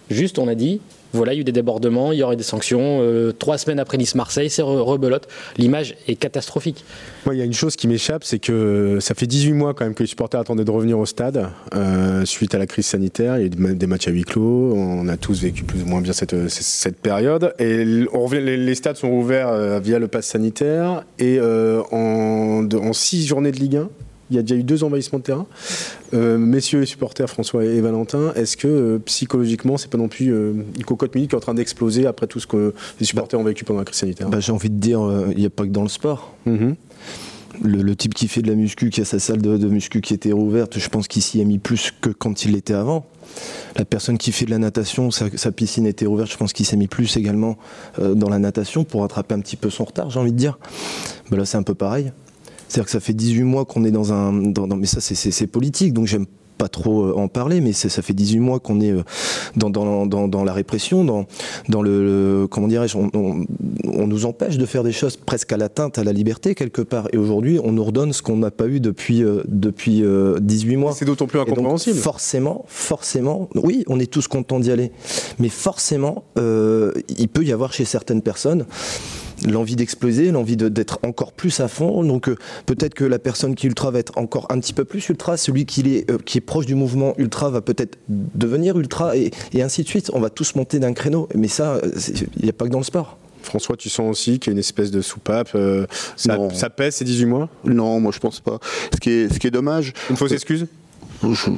Juste, 0.09 0.39
on 0.39 0.47
a 0.47 0.55
dit, 0.55 0.79
voilà, 1.13 1.33
il 1.33 1.37
y 1.37 1.39
a 1.39 1.41
eu 1.41 1.43
des 1.45 1.51
débordements, 1.51 2.11
il 2.11 2.17
y 2.19 2.23
aurait 2.23 2.35
des 2.35 2.43
sanctions. 2.43 2.99
euh, 3.01 3.31
trois 3.31 3.57
semaines 3.57 3.79
après 3.79 3.97
Nice-Marseille, 3.97 4.49
c'est 4.49 4.61
re- 4.61 4.79
rebelote. 4.79 5.27
L'image 5.57 5.95
est 6.07 6.15
catastrophique. 6.15 6.83
Moi, 7.25 7.35
il 7.35 7.39
y 7.39 7.41
a 7.41 7.45
une 7.45 7.53
chose 7.53 7.75
qui 7.75 7.87
m'échappe, 7.87 8.23
c'est 8.23 8.39
que 8.39 8.99
ça 9.01 9.15
fait 9.15 9.27
18 9.27 9.53
mois 9.53 9.73
quand 9.73 9.83
même 9.85 9.93
que 9.93 10.03
les 10.03 10.07
supporters 10.07 10.39
attendaient 10.39 10.63
de 10.65 10.71
revenir 10.71 10.97
au 10.99 11.05
stade 11.05 11.47
euh, 11.75 12.23
suite 12.25 12.55
à 12.55 12.57
la 12.57 12.67
crise 12.67 12.85
sanitaire. 12.85 13.37
Il 13.37 13.39
y 13.39 13.43
a 13.43 13.45
eu 13.47 13.49
des 13.49 13.57
ma- 13.57 13.73
des 13.73 13.87
matchs 13.87 14.07
à 14.07 14.11
huis 14.11 14.23
clos. 14.23 14.73
On 14.75 15.07
a 15.07 15.17
tous 15.17 15.41
vécu 15.41 15.63
plus 15.63 15.81
ou 15.83 15.85
moins 15.87 16.01
bien 16.01 16.13
cette, 16.13 16.47
cette- 16.49 16.63
cette 16.63 16.97
période. 16.97 17.53
Et 17.59 17.83
les, 17.83 18.75
stades 18.75 18.97
sont 18.97 19.09
ouverts 19.09 19.49
euh, 19.49 19.79
via 19.79 19.99
le 19.99 20.07
pass 20.07 20.25
sanitaire. 20.27 21.03
Et 21.19 21.37
euh, 21.39 21.81
en, 21.91 22.67
en 22.73 22.93
six 22.93 23.25
journées 23.25 23.51
de 23.51 23.57
Ligue 23.59 23.77
1, 23.77 23.89
il 24.29 24.35
y 24.35 24.39
a 24.39 24.41
déjà 24.41 24.55
eu 24.55 24.63
deux 24.63 24.83
envahissements 24.83 25.19
de 25.19 25.23
terrain. 25.23 25.45
Euh, 26.13 26.37
messieurs 26.37 26.79
les 26.79 26.85
supporters, 26.85 27.29
François 27.29 27.63
et 27.63 27.81
Valentin, 27.81 28.33
est-ce 28.35 28.57
que 28.57 28.67
euh, 28.67 28.99
psychologiquement, 28.99 29.77
c'est 29.77 29.89
pas 29.89 29.97
non 29.97 30.07
plus 30.07 30.33
euh, 30.33 30.53
une 30.75 30.83
cocotte 30.83 31.15
minute 31.15 31.29
qui 31.29 31.35
est 31.35 31.37
en 31.37 31.41
train 31.41 31.53
d'exploser 31.53 32.05
après 32.05 32.27
tout 32.27 32.39
ce 32.39 32.47
que 32.47 32.73
les 32.99 33.05
supporters 33.05 33.39
ont 33.39 33.43
vécu 33.43 33.63
pendant 33.63 33.79
la 33.79 33.85
crise 33.85 33.99
sanitaire? 33.99 34.29
Bah, 34.29 34.39
J'ai 34.39 34.51
envie 34.51 34.69
de 34.69 34.79
dire, 34.79 35.01
euh, 35.01 35.27
il 35.31 35.39
n'y 35.39 35.45
a 35.45 35.49
pas 35.49 35.63
que 35.63 35.69
dans 35.69 35.83
le 35.83 35.89
sport. 35.89 36.33
Mhm. 36.45 36.75
Le, 37.63 37.81
le 37.81 37.95
type 37.95 38.13
qui 38.13 38.27
fait 38.27 38.43
de 38.43 38.49
la 38.49 38.55
muscu, 38.55 38.91
qui 38.91 39.01
a 39.01 39.05
sa 39.05 39.17
salle 39.17 39.41
de, 39.41 39.57
de 39.57 39.67
muscu 39.67 40.01
qui 40.01 40.13
était 40.13 40.31
rouverte, 40.31 40.77
je 40.77 40.89
pense 40.89 41.07
qu'il 41.07 41.23
s'y 41.23 41.41
a 41.41 41.43
mis 41.43 41.57
plus 41.57 41.91
que 42.01 42.09
quand 42.09 42.45
il 42.45 42.51
l'était 42.51 42.75
avant. 42.75 43.07
La 43.77 43.85
personne 43.85 44.17
qui 44.17 44.31
fait 44.31 44.45
de 44.45 44.51
la 44.51 44.59
natation, 44.59 45.09
sa, 45.09 45.25
sa 45.35 45.51
piscine 45.51 45.87
était 45.87 46.05
rouverte, 46.05 46.31
je 46.31 46.37
pense 46.37 46.53
qu'il 46.53 46.65
s'est 46.65 46.77
mis 46.77 46.87
plus 46.87 47.17
également 47.17 47.57
dans 47.99 48.29
la 48.29 48.39
natation 48.39 48.83
pour 48.83 49.01
rattraper 49.01 49.33
un 49.33 49.39
petit 49.39 49.55
peu 49.55 49.69
son 49.69 49.85
retard, 49.85 50.09
j'ai 50.11 50.19
envie 50.19 50.31
de 50.31 50.37
dire. 50.37 50.59
Bah 51.29 51.37
là, 51.37 51.45
c'est 51.45 51.57
un 51.57 51.63
peu 51.63 51.73
pareil. 51.73 52.11
C'est-à-dire 52.67 52.85
que 52.85 52.91
ça 52.91 52.99
fait 52.99 53.13
18 53.13 53.43
mois 53.43 53.65
qu'on 53.65 53.83
est 53.85 53.91
dans 53.91 54.13
un. 54.13 54.33
dans- 54.33 54.67
dans- 54.67 54.75
mais 54.77 54.87
ça, 54.87 54.99
c'est- 55.01 55.47
politique, 55.47 55.93
donc 55.93 56.07
j'aime 56.07 56.25
pas 56.57 56.67
trop 56.67 57.03
euh, 57.05 57.13
en 57.15 57.27
parler, 57.27 57.61
mais 57.61 57.71
ça 57.71 58.01
fait 58.01 58.13
18 58.15 58.39
mois 58.39 58.59
qu'on 58.59 58.81
est 58.81 58.89
euh, 58.91 59.03
dans, 59.55 59.69
dans, 59.69 60.07
dans, 60.07 60.27
dans 60.27 60.43
la 60.43 60.53
répression, 60.53 61.05
dans, 61.05 61.27
dans 61.69 61.83
le, 61.83 62.03
le- 62.41 62.47
comment 62.47 62.67
dirais-je, 62.67 62.97
on, 62.97 63.11
on- 63.13 63.45
on 63.85 64.07
nous 64.07 64.25
empêche 64.25 64.57
de 64.57 64.65
faire 64.65 64.83
des 64.83 64.91
choses 64.91 65.17
presque 65.17 65.51
à 65.53 65.57
l'atteinte 65.57 65.99
à 65.99 66.03
la 66.03 66.11
liberté 66.13 66.55
quelque 66.55 66.81
part. 66.81 67.09
Et 67.13 67.17
aujourd'hui, 67.17 67.59
on 67.63 67.71
nous 67.73 67.83
redonne 67.83 68.11
ce 68.11 68.23
qu'on 68.23 68.37
n'a 68.37 68.49
pas 68.49 68.67
eu 68.67 68.79
depuis, 68.79 69.23
euh, 69.23 69.43
depuis 69.47 70.03
euh, 70.03 70.39
18 70.41 70.77
mois. 70.77 70.93
C'est 70.93 71.05
d'autant 71.05 71.27
plus 71.27 71.37
donc, 71.37 71.49
incompréhensible. 71.49 71.95
forcément, 71.99 72.65
forcément, 72.67 73.49
oui, 73.53 73.83
on 73.87 73.99
est 73.99 74.11
tous 74.11 74.27
contents 74.27 74.59
d'y 74.59 74.71
aller, 74.71 74.91
mais 75.37 75.49
forcément, 75.49 76.23
euh, 76.39 76.91
il 77.19 77.27
peut 77.29 77.43
y 77.45 77.51
avoir 77.51 77.71
chez 77.71 77.85
certaines 77.85 78.23
personnes 78.23 78.65
l'envie 79.45 79.75
d'exploser, 79.75 80.31
l'envie 80.31 80.57
de- 80.57 80.69
d'être 80.69 80.99
encore 81.03 81.31
plus 81.33 81.59
à 81.59 81.67
fond. 81.67 82.03
Donc 82.03 82.29
euh, 82.29 82.35
peut-être 82.65 82.93
que 82.93 83.03
la 83.03 83.19
personne 83.19 83.55
qui 83.55 83.67
est 83.67 83.69
ultra 83.69 83.91
va 83.91 83.99
être 83.99 84.17
encore 84.17 84.47
un 84.49 84.59
petit 84.59 84.73
peu 84.73 84.85
plus 84.85 85.07
ultra, 85.09 85.37
celui 85.37 85.65
qui 85.65 85.81
est, 85.95 86.09
euh, 86.09 86.17
qui 86.17 86.37
est 86.37 86.41
proche 86.41 86.65
du 86.65 86.75
mouvement 86.75 87.13
ultra 87.17 87.49
va 87.49 87.61
peut-être 87.61 87.97
devenir 88.09 88.77
ultra, 88.79 89.15
et, 89.17 89.31
et 89.53 89.61
ainsi 89.61 89.83
de 89.83 89.87
suite. 89.87 90.09
On 90.13 90.19
va 90.19 90.29
tous 90.29 90.55
monter 90.55 90.79
d'un 90.79 90.93
créneau, 90.93 91.27
mais 91.35 91.47
ça, 91.47 91.75
euh, 91.75 91.91
il 92.37 92.43
n'y 92.43 92.49
a 92.49 92.53
pas 92.53 92.65
que 92.65 92.71
dans 92.71 92.79
le 92.79 92.83
sport. 92.83 93.17
François, 93.43 93.77
tu 93.77 93.89
sens 93.89 94.09
aussi 94.09 94.39
qu'il 94.39 94.51
y 94.51 94.51
a 94.51 94.53
une 94.53 94.59
espèce 94.59 94.91
de 94.91 95.01
soupape. 95.01 95.49
euh, 95.55 95.85
ça 96.15 96.69
pèse 96.69 96.95
ces 96.95 97.05
18 97.05 97.25
mois? 97.27 97.49
Non, 97.63 97.99
moi 97.99 98.11
je 98.13 98.19
pense 98.19 98.39
pas. 98.41 98.59
Ce 98.93 98.99
qui 98.99 99.09
est, 99.11 99.33
ce 99.33 99.39
qui 99.39 99.47
est 99.47 99.51
dommage, 99.51 99.93
Une 100.09 100.17
fausse 100.17 100.31
excuse? 100.33 100.65
Je, 101.23 101.51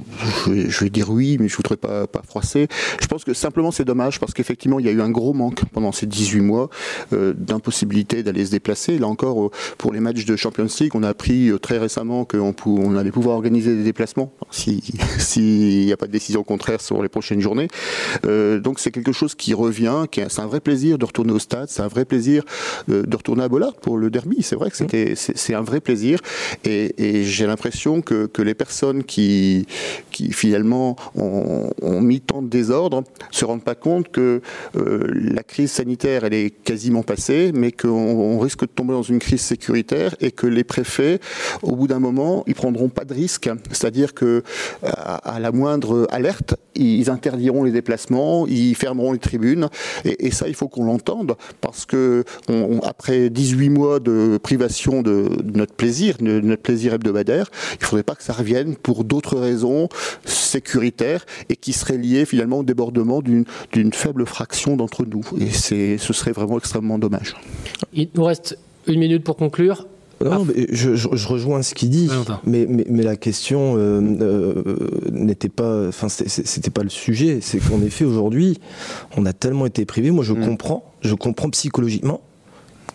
je 0.46 0.52
vais, 0.52 0.70
je 0.70 0.84
vais 0.84 0.90
dire 0.90 1.10
oui, 1.10 1.38
mais 1.40 1.48
je 1.48 1.56
voudrais 1.58 1.78
pas, 1.78 2.08
pas 2.08 2.22
froisser. 2.26 2.68
Je 3.02 3.08
pense 3.08 3.24
que 3.24 3.34
simplement 3.34 3.72
c'est 3.72 3.86
dommage 3.86 4.20
parce 4.20 4.34
qu'effectivement 4.34 4.80
il 4.80 4.86
y 4.86 4.90
a 4.90 4.92
eu 4.92 5.02
un 5.02 5.10
gros 5.10 5.34
manque 5.34 5.62
pendant 5.74 5.92
ces 5.92 6.06
18 6.06 6.42
mois 6.42 6.70
euh, 7.14 7.34
d'impossibilité 7.38 8.24
d'aller 8.24 8.46
se 8.46 8.52
déplacer. 8.52 8.98
Là 8.98 9.08
encore, 9.08 9.46
euh, 9.46 9.52
pour 9.78 9.94
les 9.94 10.00
matchs 10.00 10.26
de 10.26 10.36
Champions 10.36 10.68
League, 10.80 10.92
on 10.96 11.04
a 11.04 11.10
appris 11.10 11.50
euh, 11.50 11.58
très 11.60 11.78
récemment 11.78 12.26
qu'on 12.26 12.54
on 12.66 12.96
allait 12.96 13.12
pouvoir 13.12 13.36
organiser 13.36 13.76
des 13.76 13.84
déplacements 13.84 14.32
si- 14.52 14.84
s'il 15.18 15.86
n'y 15.86 15.92
a 15.94 15.98
pas 15.98 16.08
de 16.08 16.12
décision 16.12 16.44
contraire 16.44 16.82
sur 16.82 17.02
les 17.04 17.10
prochaines 17.10 17.42
journées. 17.42 17.68
Euh, 18.26 18.60
donc 18.60 18.80
c'est 18.80 18.92
quelque 18.92 19.12
chose 19.12 19.36
qui 19.36 19.54
revient, 19.54 20.04
qui 20.12 20.22
est- 20.22 20.30
c'est 20.30 20.42
un 20.42 20.48
vrai 20.48 20.60
plaisir 20.60 20.98
de 20.98 21.06
retourner 21.06 21.32
au 21.34 21.40
stade, 21.40 21.68
c'est 21.70 21.82
un 21.82 21.88
vrai 21.88 22.06
plaisir 22.06 22.44
de 22.88 23.16
retourner 23.16 23.44
à 23.44 23.50
Bollard 23.50 23.76
pour 23.76 23.98
le 23.98 24.10
derby. 24.10 24.38
C'est 24.42 24.56
vrai 24.56 24.70
que 24.70 24.78
c'était, 24.78 25.14
c'est 25.16 25.38
c'est 25.38 25.54
un 25.54 25.62
vrai 25.62 25.80
plaisir 25.80 26.20
et, 26.66 26.94
et 26.98 27.24
j'ai 27.24 27.46
l'impression 27.48 28.02
que, 28.02 28.26
que 28.28 28.42
les 28.42 28.54
personnes 28.54 29.04
qui 29.04 29.49
qui, 30.12 30.32
finalement 30.32 30.96
ont, 31.16 32.02
mis 32.02 32.22
tant 32.22 32.42
de 32.42 32.48
désordre 32.48 33.04
se 33.32 33.46
rendent 33.46 33.64
pas 33.64 33.76
compte 33.76 34.10
que 34.10 34.42
euh, 34.76 35.08
la 35.14 35.44
crise 35.44 35.72
sanitaire, 35.72 36.24
elle 36.24 36.34
est 36.34 36.50
quasiment 36.50 37.04
passée, 37.04 37.52
mais 37.54 37.72
qu'on 37.72 38.40
risque 38.40 38.62
de 38.62 38.66
tomber 38.68 38.94
dans 38.94 39.04
une 39.04 39.20
crise 39.20 39.42
sécuritaire 39.42 40.16
et 40.20 40.32
que 40.32 40.48
les 40.48 40.64
préfets, 40.64 41.20
au 41.62 41.76
bout 41.76 41.88
d'un 41.88 42.00
moment, 42.00 42.44
ils 42.48 42.56
prendront 42.56 42.90
pas 42.90 43.06
de 43.06 43.14
risque. 43.14 43.50
C'est-à-dire 43.72 44.14
que 44.14 44.44
à, 44.84 45.40
la 45.40 45.52
moindre 45.52 46.08
alerte, 46.12 46.56
ils 46.76 47.10
interdiront 47.10 47.64
les 47.64 47.72
déplacements, 47.72 48.48
ils 48.48 48.76
fermeront 48.76 49.14
les 49.14 49.20
tribunes. 49.20 49.70
Et, 50.06 50.32
ça, 50.32 50.48
il 50.48 50.56
faut 50.56 50.68
qu'on 50.68 50.86
l'entende 50.86 51.36
parce 51.62 51.86
que 51.86 52.24
après 52.84 53.30
18 53.30 53.70
mois 53.70 54.00
de 54.00 54.40
privation 54.42 55.02
de, 55.02 55.30
notre 55.54 55.74
plaisir, 55.74 56.18
de 56.20 56.40
notre 56.40 56.62
plaisir 56.62 56.94
hebdomadaire, 56.94 57.50
il 57.80 57.86
faudrait 57.86 58.04
pas 58.04 58.16
que 58.16 58.24
ça 58.24 58.34
revienne 58.34 58.76
pour 58.76 59.04
d'autres 59.04 59.39
raisons 59.40 59.90
sécuritaires 60.26 61.26
et 61.50 61.56
qui 61.56 61.74
seraient 61.74 61.98
liées 61.98 62.26
finalement 62.26 62.60
au 62.60 62.64
débordement 62.64 63.22
d'une 63.22 63.94
faible 63.94 64.26
fraction 64.26 64.76
d'entre 64.78 65.06
nous. 65.06 65.24
Et 65.40 65.98
ce 65.98 66.14
serait 66.14 66.32
vraiment 66.32 66.58
extrêmement 66.58 67.00
dommage. 67.00 67.36
Il 67.94 68.10
nous 68.16 68.24
reste 68.24 68.58
une 68.88 69.00
minute 69.00 69.24
pour 69.24 69.36
conclure. 69.36 69.88
Non, 70.24 70.46
mais 70.46 70.68
je, 70.72 71.28
rejoins 71.28 71.62
ce 71.62 71.74
qu'il 71.74 71.90
dit, 71.90 72.10
mais, 72.46 72.68
mais, 72.68 73.04
la 73.04 73.16
question 73.16 73.78
euh, 73.78 74.02
euh, 74.22 74.64
n'était 75.12 75.48
pas, 75.48 75.88
enfin 75.88 76.10
c'était 76.10 76.72
pas 76.72 76.84
le 76.84 76.90
sujet. 76.90 77.40
C'est 77.42 77.60
qu'en 77.60 77.82
effet 77.82 78.04
aujourd'hui, 78.04 78.60
on 79.16 79.26
a 79.26 79.32
tellement 79.32 79.66
été 79.66 79.86
privé. 79.86 80.12
Moi, 80.12 80.26
je 80.26 80.34
mm. 80.34 80.46
comprends, 80.46 80.92
je 81.02 81.16
comprends 81.16 81.50
psychologiquement 81.52 82.22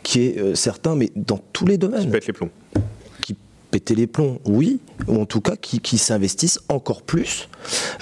qui 0.03 0.21
est 0.21 0.39
euh, 0.39 0.55
certain, 0.55 0.97
mais 0.97 1.11
dans 1.17 1.41
tous 1.53 1.65
les 1.65 1.79
domaines. 1.79 2.03
Qui 2.03 2.09
pète 2.09 2.27
les 2.27 2.35
plombs 2.35 2.51
péter 3.75 3.97
les 3.97 4.07
plombs, 4.07 4.39
oui, 4.45 4.79
ou 5.09 5.21
en 5.21 5.27
tout 5.27 5.41
cas 5.41 5.57
qui, 5.57 5.99
s'investissent 5.99 6.61
encore 6.69 7.03
plus, 7.03 7.49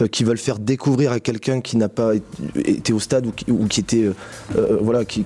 euh, 0.03 0.07
qui 0.07 0.23
veulent 0.23 0.37
faire 0.37 0.59
découvrir 0.59 1.13
à 1.13 1.19
quelqu'un 1.19 1.63
qui 1.63 1.79
n'a 1.79 1.89
pas 1.89 2.13
été 2.55 2.93
au 2.93 3.01
stade 3.01 3.25
ou 3.27 3.67
qui, 3.69 3.81
était, 3.81 4.03
euh, 4.03 4.15
euh, 4.55 4.77
voilà, 4.83 5.07
qui, 5.07 5.25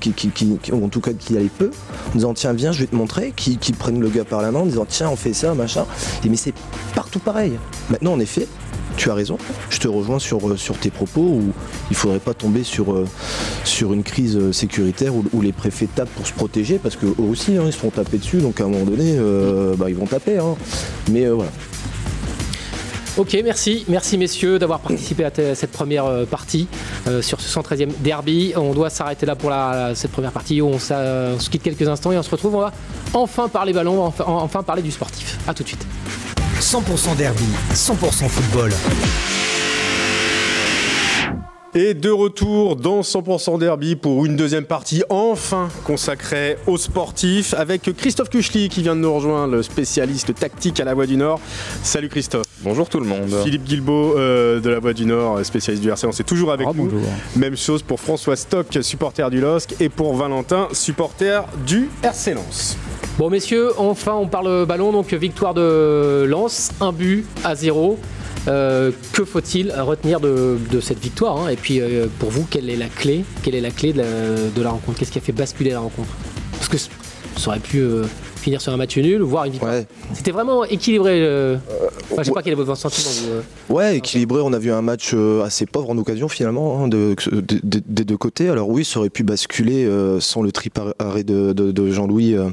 en 0.73 0.89
tout 0.89 1.01
cas 1.01 1.15
qui 1.15 1.37
allait 1.37 1.49
peu, 1.49 1.73
en 2.11 2.15
disant 2.15 2.33
tiens 2.33 2.53
viens, 2.53 2.71
je 2.71 2.79
vais 2.79 2.87
te 2.87 2.95
montrer, 2.95 3.33
qui, 3.35 3.57
prennent 3.73 3.99
le 3.99 4.09
gars 4.09 4.25
par 4.25 4.41
la 4.41 4.53
main 4.53 4.61
en 4.61 4.67
disant 4.67 4.87
tiens 4.89 5.11
on 5.11 5.17
fait 5.17 5.33
ça, 5.33 5.53
machin, 5.53 5.85
et 6.25 6.29
mais 6.29 6.37
c'est 6.37 6.55
partout 6.95 7.19
pareil. 7.19 7.55
Maintenant 7.91 8.13
en 8.13 8.21
effet, 8.21 8.47
tu 8.97 9.11
as 9.11 9.15
raison. 9.15 9.39
Je 9.71 9.79
te 9.79 9.89
rejoins 9.89 10.19
sur, 10.19 10.49
euh, 10.49 10.57
tes 10.81 10.91
propos 10.91 11.21
où 11.21 11.53
il 11.91 11.93
ne 11.93 11.95
faudrait 11.95 12.19
pas 12.19 12.35
tomber 12.35 12.65
sur, 12.65 12.93
euh, 12.93 13.07
une 13.81 14.03
crise 14.03 14.37
euh, 14.37 14.53
sécuritaire 14.53 15.13
où, 15.15 15.41
les 15.41 15.53
préfets 15.53 15.87
tapent 15.87 16.11
pour 16.11 16.27
se 16.27 16.33
protéger 16.33 16.79
parce 16.79 16.97
qu'eux 16.97 17.15
aussi, 17.19 17.57
hein, 17.57 17.65
ils 17.67 17.73
se 17.73 17.79
font 17.79 17.91
taper 17.91 18.19
dessus. 18.19 18.39
Donc 18.39 18.61
à 18.61 18.65
un 18.65 18.69
moment 18.69 18.85
donné, 18.85 19.17
bah, 19.77 19.89
ils 19.89 19.95
vont 19.95 20.07
taper. 20.07 20.39
Hein. 20.39 20.57
Mais 21.11 21.27
voilà. 21.29 21.51
Ok, 23.17 23.39
merci. 23.45 23.85
Merci 23.89 24.19
messieurs 24.19 24.59
d'avoir 24.59 24.81
participé 24.81 25.25
à 25.25 25.55
cette 25.55 25.71
première 25.71 26.27
partie 26.27 26.67
sur 27.21 27.41
ce 27.41 27.61
113e 27.61 27.91
derby. 28.01 28.55
On 28.57 28.73
doit 28.73 28.91
s'arrêter 28.91 29.27
là 29.27 29.37
pour 29.37 29.53
cette 29.95 30.11
première 30.11 30.33
partie. 30.33 30.61
On, 30.63 30.79
se 30.79 31.49
quitte 31.49 31.63
quelques 31.63 31.87
instants 31.87 32.13
et 32.13 32.19
on 32.19 32.23
se 32.23 32.31
retrouve. 32.31 32.57
On 32.57 32.61
va 32.61 32.73
enfin 33.15 33.49
parler 33.49 33.73
ballon, 33.73 34.03
enfin, 34.03 34.25
enfin 34.27 34.63
parler 34.63 34.83
du 34.83 34.91
sportif. 34.91 35.39
A 35.47 35.55
tout 35.55 35.63
de 35.63 35.69
suite. 35.69 35.87
100% 36.61 37.17
derby, 37.17 37.45
100% 37.75 38.29
football. 38.31 39.36
Et 41.79 41.93
de 41.93 42.09
retour 42.09 42.75
dans 42.75 43.03
100% 43.03 43.59
Derby 43.59 43.97
pour 43.97 44.25
une 44.25 44.35
deuxième 44.35 44.65
partie 44.65 45.03
enfin 45.11 45.69
consacrée 45.85 46.57
aux 46.67 46.79
sportifs 46.79 47.53
avec 47.53 47.95
Christophe 47.99 48.31
Kuchli 48.31 48.71
qui 48.71 48.81
vient 48.81 48.97
de 48.97 49.03
nous 49.03 49.13
rejoindre, 49.13 49.57
le 49.57 49.63
spécialiste 49.63 50.35
tactique 50.35 50.81
à 50.81 50.85
la 50.85 50.95
Voix 50.95 51.05
du 51.05 51.19
Nord. 51.19 51.39
Salut 51.83 52.09
Christophe. 52.09 52.47
Bonjour 52.63 52.89
tout 52.89 52.99
le 52.99 53.05
monde. 53.05 53.29
Philippe 53.45 53.65
Guilbeault 53.65 54.17
euh, 54.17 54.59
de 54.59 54.71
la 54.71 54.79
Voix 54.79 54.95
du 54.95 55.05
Nord, 55.05 55.45
spécialiste 55.45 55.83
du 55.83 55.91
RC, 55.91 56.07
on 56.07 56.13
est 56.13 56.27
toujours 56.27 56.51
avec 56.51 56.67
ah, 56.67 56.73
nous. 56.75 56.91
Même 57.37 57.59
chose 57.59 57.83
pour 57.83 58.01
François 58.01 58.37
Stock, 58.37 58.67
supporter 58.81 59.29
du 59.29 59.43
LOSC 59.43 59.79
et 59.79 59.91
pour 59.91 60.17
Valentin, 60.17 60.69
supporter 60.73 61.45
du 61.67 61.91
RC 62.03 62.33
Lens. 62.33 62.79
Bon 63.19 63.29
messieurs, 63.29 63.73
enfin 63.77 64.15
on 64.15 64.29
parle 64.29 64.65
ballon, 64.65 64.93
donc 64.93 65.13
victoire 65.13 65.53
de 65.53 66.25
Lens, 66.27 66.71
un 66.81 66.93
but 66.93 67.27
à 67.45 67.55
zéro. 67.55 67.99
Euh, 68.49 68.93
que 69.13 69.25
faut-il 69.25 69.73
retenir 69.73 70.21
de, 70.21 70.59
cette 70.81 71.01
victoire 71.01 71.39
hein? 71.39 71.49
Et 71.49 71.57
puis 71.57 71.81
euh, 71.81 72.07
pour 72.19 72.31
vous, 72.31 72.47
quelle 72.49 72.71
est 72.71 72.77
la 72.77 72.89
clé 72.89 73.25
de 73.45 74.63
la, 74.63 74.71
rencontre? 74.71 74.99
Qu'est-ce 74.99 75.11
qui 75.11 75.19
a 75.19 75.21
fait 75.21 75.33
basculer 75.33 75.71
la 75.71 75.81
rencontre? 75.81 76.11
Parce 76.53 76.69
que 76.69 76.79
ça 76.79 77.49
aurait 77.49 77.59
pu 77.59 77.79
euh, 77.79 78.05
finir 78.47 78.61
sur 78.61 78.73
un 78.73 78.77
match 78.77 78.97
nul, 78.97 79.23
voire 79.23 79.47
une 79.47 79.53
victoire. 79.53 79.75
C'était 80.15 80.31
vraiment 80.31 80.65
équilibré. 80.65 81.21
Euh... 81.21 81.57
Enfin, 82.13 82.23
je 82.23 82.29
sais 82.29 82.31
pas 82.33 82.43
quel 82.43 82.53
est 82.53 82.57
votre 82.57 82.77
sentiment. 82.77 83.43
Vous, 83.69 83.75
ouais, 83.75 83.97
équilibré. 83.97 84.41
On 84.41 84.53
a 84.53 84.59
vu 84.61 84.71
un 84.71 84.83
match 84.83 85.11
euh, 85.15 85.43
assez 85.43 85.67
pauvre 85.67 85.91
en 85.91 85.99
occasion 85.99 86.29
finalement 86.29 86.85
hein, 86.85 86.87
de, 86.87 87.17
des 87.65 88.05
deux 88.05 88.17
côtés. 88.17 88.49
Alors 88.49 88.69
oui, 88.69 88.85
ça 88.85 89.01
aurait 89.01 89.11
pu 89.11 89.25
basculer 89.25 89.85
euh, 89.85 90.21
sans 90.21 90.43
le 90.43 90.53
trip 90.53 90.79
arrêt 91.01 91.25
de, 91.25 91.53
de 91.53 91.91
Jean-Louis 91.91 92.35
euh, 92.35 92.51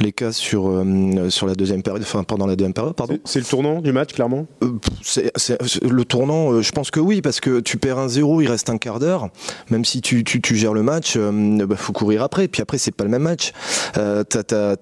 les 0.00 0.10
cas 0.10 0.32
sur 0.32 0.84
sur 1.28 1.46
la 1.46 1.54
deuxième 1.54 1.82
période, 1.84 2.02
enfin 2.02 2.24
pendant 2.24 2.46
la 2.46 2.56
deuxième 2.56 2.74
période, 2.74 2.94
pardon. 2.94 3.18
C'est 3.24 3.38
le 3.38 3.44
tournant 3.44 3.80
du 3.80 3.92
match, 3.92 4.12
clairement? 4.14 4.46
c'est 5.02 5.30
le 5.82 6.04
tournant. 6.04 6.60
je 6.60 6.72
pense 6.72 6.90
que 6.90 6.98
oui, 6.98 7.22
parce 7.22 7.38
que 7.38 7.60
tu 7.60 7.76
perds 7.76 7.98
un 7.98 8.08
zéro, 8.08 8.40
il 8.40 8.48
reste 8.48 8.68
un 8.68 8.78
quart 8.78 8.98
d'heure. 8.98 9.28
Même 9.70 9.84
si 9.84 10.00
tu, 10.00 10.24
tu, 10.24 10.40
tu, 10.40 10.56
gères 10.56 10.74
le 10.74 10.82
match, 10.82 11.14
il 11.14 11.64
bah, 11.66 11.76
faut 11.76 11.92
courir 11.92 12.22
après. 12.24 12.48
Puis 12.48 12.62
après, 12.62 12.78
c'est 12.78 12.90
pas 12.94 13.04
le 13.04 13.10
même 13.10 13.22
match. 13.22 13.52
t'as 13.94 14.76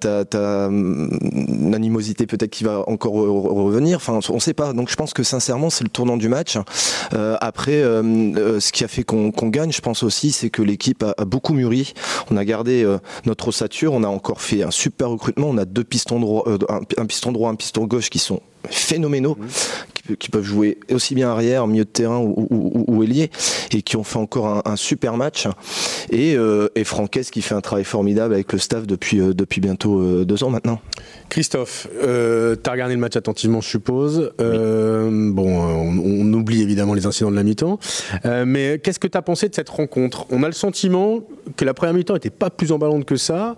une 0.70 1.74
animosité 1.74 2.26
peut-être 2.26 2.50
qui 2.50 2.64
va 2.64 2.88
encore 2.88 3.12
revenir. 3.12 4.00
On 4.08 4.34
ne 4.34 4.40
sait 4.40 4.54
pas. 4.54 4.72
Donc 4.72 4.90
je 4.90 4.96
pense 4.96 5.12
que 5.12 5.22
sincèrement, 5.22 5.70
c'est 5.70 5.84
le 5.84 5.90
tournant 5.90 6.16
du 6.16 6.28
match. 6.28 6.58
Euh, 7.12 7.36
après, 7.40 7.82
euh, 7.82 8.02
euh, 8.36 8.60
ce 8.60 8.72
qui 8.72 8.84
a 8.84 8.88
fait 8.88 9.04
qu'on 9.04 9.30
gagne, 9.30 9.72
je 9.72 9.80
pense 9.80 10.02
aussi, 10.02 10.32
c'est 10.32 10.50
que 10.50 10.62
l'équipe 10.62 11.02
a, 11.02 11.24
beaucoup 11.24 11.54
mûri. 11.54 11.94
On 12.30 12.36
a 12.36 12.44
gardé 12.44 12.86
notre 13.24 13.48
ossature. 13.48 13.92
On 13.92 14.02
a 14.02 14.08
encore 14.08 14.40
fait 14.40 14.62
un 14.62 14.70
super 14.70 15.10
recrutement. 15.10 15.48
On 15.48 15.58
a 15.58 15.64
deux 15.64 15.84
pistons 15.84 16.20
droits, 16.20 16.44
un, 16.68 17.06
piston 17.06 17.32
droit, 17.32 17.50
un 17.50 17.54
piston 17.54 17.84
gauche 17.84 18.10
qui 18.10 18.18
sont 18.18 18.40
phénoménaux, 18.70 19.36
qui, 20.18 20.28
peuvent 20.28 20.44
jouer 20.44 20.78
aussi 20.90 21.14
bien 21.14 21.30
arrière, 21.30 21.66
milieu 21.66 21.84
de 21.84 21.90
terrain 21.90 22.18
ou, 22.18 22.46
ou, 22.50 23.02
ailier, 23.02 23.30
et 23.72 23.82
qui 23.82 23.96
ont 23.96 24.04
fait 24.04 24.18
encore 24.18 24.62
un, 24.66 24.76
super 24.76 25.16
match. 25.16 25.46
Et, 26.10 26.36
euh, 26.36 26.68
et 26.74 26.84
Franquès 26.84 27.30
qui 27.30 27.42
fait 27.42 27.54
un 27.54 27.60
travail 27.60 27.84
formidable 27.84 28.34
avec 28.34 28.52
le 28.52 28.58
staff 28.58 28.86
depuis, 28.86 29.20
euh, 29.20 29.32
depuis 29.32 29.60
bientôt 29.60 30.00
euh, 30.00 30.24
deux 30.24 30.44
ans 30.44 30.50
maintenant. 30.50 30.80
Christophe, 31.34 31.88
euh, 32.00 32.54
tu 32.62 32.70
as 32.70 32.72
regardé 32.72 32.94
le 32.94 33.00
match 33.00 33.16
attentivement, 33.16 33.60
je 33.60 33.68
suppose. 33.68 34.32
Bon, 34.38 35.62
on, 36.04 36.32
oublie 36.32 36.62
évidemment 36.62 36.94
les 36.94 37.06
incidents 37.06 37.32
de 37.32 37.36
la 37.36 37.42
mi-temps. 37.42 37.80
mais 38.46 38.78
qu'est-ce 38.78 39.00
que 39.00 39.08
tu 39.08 39.18
as 39.18 39.22
pensé 39.22 39.48
de 39.48 39.54
cette 39.56 39.68
rencontre? 39.68 40.26
On 40.30 40.44
a 40.44 40.46
le 40.46 40.52
sentiment 40.52 41.24
que 41.56 41.64
la 41.64 41.74
première 41.74 41.92
mi-temps 41.92 42.14
n'était 42.14 42.30
pas 42.30 42.50
plus 42.50 42.70
emballante 42.70 43.04
que 43.04 43.16
ça 43.16 43.56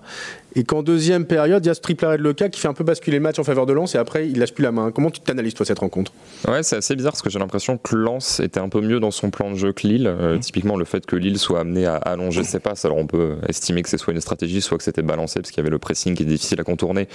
et 0.57 0.65
qu'en 0.65 0.83
deuxième 0.83 1.27
période, 1.27 1.63
il 1.65 1.69
y 1.69 1.71
a 1.71 1.75
ce 1.75 1.83
triple 1.83 2.07
arrêt 2.07 2.17
de 2.17 2.23
Leca 2.23 2.49
qui 2.49 2.59
fait 2.59 2.67
un 2.67 2.73
peu 2.73 2.83
basculer 2.83 3.19
le 3.19 3.23
match 3.23 3.39
en 3.39 3.45
faveur 3.45 3.67
de 3.67 3.75
Lens 3.75 3.95
et 3.95 3.99
après 3.99 4.27
il 4.27 4.39
lâche 4.39 4.55
plus 4.55 4.63
la 4.63 4.73
main. 4.73 4.91
Comment 4.91 5.11
tu 5.11 5.21
t'analyses 5.21 5.53
toi 5.53 5.67
cette 5.67 5.81
rencontre? 5.81 6.13
Ouais, 6.49 6.63
c'est 6.63 6.77
assez 6.77 6.97
bizarre 6.97 7.13
parce 7.13 7.21
que 7.21 7.29
j'ai 7.29 7.39
l'impression 7.39 7.77
que 7.77 7.95
Lens 7.95 8.41
était 8.41 8.59
un 8.59 8.71
peu 8.71 8.81
mieux 8.81 8.99
dans 8.99 9.11
son 9.11 9.29
plan 9.29 9.51
de 9.51 9.57
jeu 9.57 9.75
que 9.75 9.87
Lille. 9.87 10.07
Euh, 10.07 10.37
mmh. 10.37 10.41
Typiquement, 10.41 10.77
le 10.77 10.87
fait 10.87 11.05
que 11.05 11.15
Lille 11.15 11.39
soit 11.39 11.61
amené 11.61 11.85
à 11.85 11.97
allonger 11.97 12.43
ses 12.43 12.59
passes, 12.59 12.87
alors 12.87 12.97
on 12.97 13.07
peut 13.07 13.37
estimer 13.47 13.83
que 13.83 13.91
c'est 13.91 13.99
soit 13.99 14.15
une 14.15 14.21
stratégie, 14.23 14.63
soit 14.63 14.79
que 14.79 14.85
c'était 14.85 15.03
balancé 15.03 15.41
parce 15.41 15.51
qu'il 15.51 15.59
y 15.59 15.61
avait 15.61 15.69
le 15.69 15.79
pressing 15.79 16.15
qui 16.15 16.23
est 16.23 16.27
difficile 16.27 16.59
à 16.59 16.65
contourner. 16.65 17.07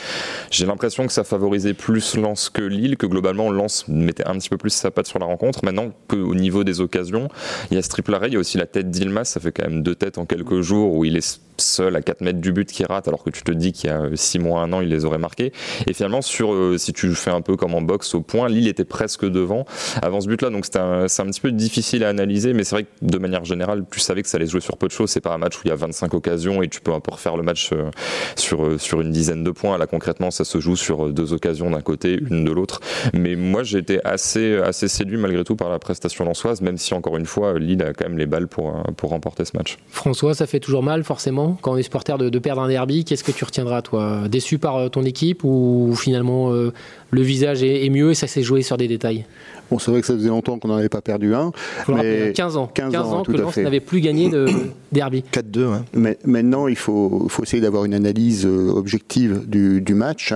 J'ai 0.51 0.65
l'impression 0.65 1.07
que 1.07 1.13
ça 1.13 1.23
favorisait 1.23 1.73
plus 1.73 2.17
Lens 2.17 2.49
que 2.49 2.61
Lille, 2.61 2.97
que 2.97 3.05
globalement 3.05 3.49
Lens 3.49 3.85
mettait 3.87 4.27
un 4.27 4.37
petit 4.37 4.49
peu 4.49 4.57
plus 4.57 4.69
sa 4.69 4.91
patte 4.91 5.07
sur 5.07 5.17
la 5.17 5.25
rencontre. 5.25 5.63
Maintenant 5.63 5.91
qu'au 6.09 6.35
niveau 6.35 6.65
des 6.65 6.81
occasions, 6.81 7.29
il 7.71 7.75
y 7.75 7.77
a 7.77 7.81
ce 7.81 7.87
triple 7.87 8.13
arrêt, 8.13 8.27
il 8.27 8.33
y 8.33 8.35
a 8.35 8.39
aussi 8.39 8.57
la 8.57 8.65
tête 8.65 8.91
d'Ilmas, 8.91 9.23
ça 9.23 9.39
fait 9.39 9.53
quand 9.53 9.63
même 9.63 9.81
deux 9.81 9.95
têtes 9.95 10.17
en 10.17 10.25
quelques 10.25 10.59
jours 10.59 10.93
où 10.93 11.05
il 11.05 11.15
est 11.15 11.39
seul 11.61 11.95
à 11.95 12.01
4 12.01 12.21
mètres 12.21 12.39
du 12.39 12.51
but 12.51 12.69
qui 12.71 12.83
rate 12.83 13.07
alors 13.07 13.23
que 13.23 13.29
tu 13.29 13.43
te 13.43 13.51
dis 13.51 13.71
qu'il 13.71 13.89
y 13.89 13.93
a 13.93 14.09
6 14.13 14.39
mois, 14.39 14.61
1 14.61 14.73
an, 14.73 14.81
il 14.81 14.89
les 14.89 15.05
aurait 15.05 15.17
marqués. 15.17 15.51
Et 15.87 15.93
finalement, 15.93 16.21
sur, 16.21 16.53
euh, 16.53 16.77
si 16.77 16.93
tu 16.93 17.13
fais 17.15 17.31
un 17.31 17.41
peu 17.41 17.55
comme 17.55 17.73
en 17.73 17.81
boxe 17.81 18.13
au 18.15 18.21
point, 18.21 18.49
Lille 18.49 18.67
était 18.67 18.85
presque 18.85 19.25
devant 19.25 19.65
avant 20.01 20.21
ce 20.21 20.27
but-là. 20.27 20.49
Donc 20.49 20.65
c'est 20.65 20.77
un, 20.77 21.03
un, 21.03 21.07
petit 21.07 21.41
peu 21.41 21.51
difficile 21.51 22.03
à 22.03 22.09
analyser, 22.09 22.53
mais 22.53 22.63
c'est 22.63 22.75
vrai 22.75 22.83
que 22.83 22.89
de 23.01 23.17
manière 23.17 23.45
générale, 23.45 23.85
tu 23.91 23.99
savais 23.99 24.21
que 24.21 24.29
ça 24.29 24.37
allait 24.37 24.45
se 24.45 24.51
jouer 24.51 24.61
sur 24.61 24.77
peu 24.77 24.87
de 24.87 24.91
choses. 24.91 25.09
C'est 25.09 25.21
pas 25.21 25.33
un 25.33 25.37
match 25.37 25.57
où 25.57 25.61
il 25.65 25.69
y 25.69 25.71
a 25.71 25.75
25 25.75 26.13
occasions 26.13 26.61
et 26.61 26.67
tu 26.67 26.81
peux 26.81 26.93
un 26.93 26.99
peu 26.99 27.11
refaire 27.11 27.37
le 27.37 27.43
match 27.43 27.69
euh, 27.73 27.89
sur, 28.35 28.65
euh, 28.65 28.77
sur 28.77 29.01
une 29.01 29.11
dizaine 29.11 29.43
de 29.43 29.51
points. 29.51 29.77
Là, 29.77 29.87
concrètement, 29.87 30.31
ça 30.31 30.43
se 30.43 30.59
joue 30.59 30.75
sur 30.75 31.09
deux 31.09 31.33
occasions 31.33 31.69
d'un 31.69 31.81
côté, 31.81 32.19
une 32.29 32.45
de 32.45 32.51
l'autre. 32.51 32.79
Mais 33.13 33.35
moi, 33.35 33.63
j'ai 33.63 33.79
été 33.79 34.03
assez, 34.05 34.57
assez 34.57 34.87
séduit 34.87 35.17
malgré 35.17 35.43
tout 35.43 35.55
par 35.55 35.69
la 35.69 35.79
prestation 35.79 36.25
lançoise, 36.25 36.61
même 36.61 36.77
si 36.77 36.93
encore 36.93 37.17
une 37.17 37.25
fois, 37.25 37.57
Lille 37.57 37.81
a 37.83 37.93
quand 37.93 38.05
même 38.07 38.17
les 38.17 38.25
balles 38.25 38.47
pour, 38.47 38.83
pour 38.97 39.11
remporter 39.11 39.45
ce 39.45 39.55
match. 39.55 39.77
François, 39.89 40.33
ça 40.33 40.47
fait 40.47 40.59
toujours 40.59 40.83
mal, 40.83 41.03
forcément? 41.03 41.50
Quand 41.61 41.73
on 41.73 41.77
est 41.77 41.83
supporter 41.83 42.17
de, 42.17 42.29
de 42.29 42.39
perdre 42.39 42.61
un 42.61 42.67
derby. 42.67 43.05
Qu'est-ce 43.05 43.23
que 43.23 43.31
tu 43.31 43.43
retiendras, 43.43 43.81
toi? 43.81 44.27
Déçu 44.29 44.57
par 44.57 44.89
ton 44.89 45.03
équipe 45.03 45.43
ou 45.43 45.93
finalement 45.95 46.51
le 46.51 47.21
visage 47.21 47.63
est, 47.63 47.89
mieux 47.89 48.11
et 48.11 48.15
ça 48.15 48.27
s'est 48.27 48.43
joué 48.43 48.61
sur 48.61 48.77
des 48.77 48.87
détails? 48.87 49.25
Bon, 49.71 49.79
c'est 49.79 49.89
vrai 49.89 50.01
que 50.01 50.07
ça 50.07 50.13
faisait 50.13 50.27
longtemps 50.27 50.59
qu'on 50.59 50.67
n'en 50.67 50.75
avait 50.75 50.89
pas 50.89 51.01
perdu 51.01 51.33
un. 51.33 51.53
Mais 51.87 52.33
15 52.35 52.57
ans. 52.57 52.67
15, 52.73 52.95
ans, 52.95 53.23
que 53.23 53.31
Lens 53.31 53.55
n'avait 53.55 53.79
plus 53.79 54.01
gagné 54.01 54.29
de 54.29 54.45
derby. 54.91 55.23
4-2. 55.31 55.63
Hein. 55.63 55.85
Mais 55.93 56.17
maintenant, 56.25 56.67
il 56.67 56.75
faut, 56.75 57.27
faut 57.29 57.43
essayer 57.43 57.61
d'avoir 57.61 57.85
une 57.85 57.93
analyse 57.93 58.45
euh, 58.45 58.69
objective 58.69 59.47
du, 59.47 59.79
du 59.79 59.93
match. 59.93 60.33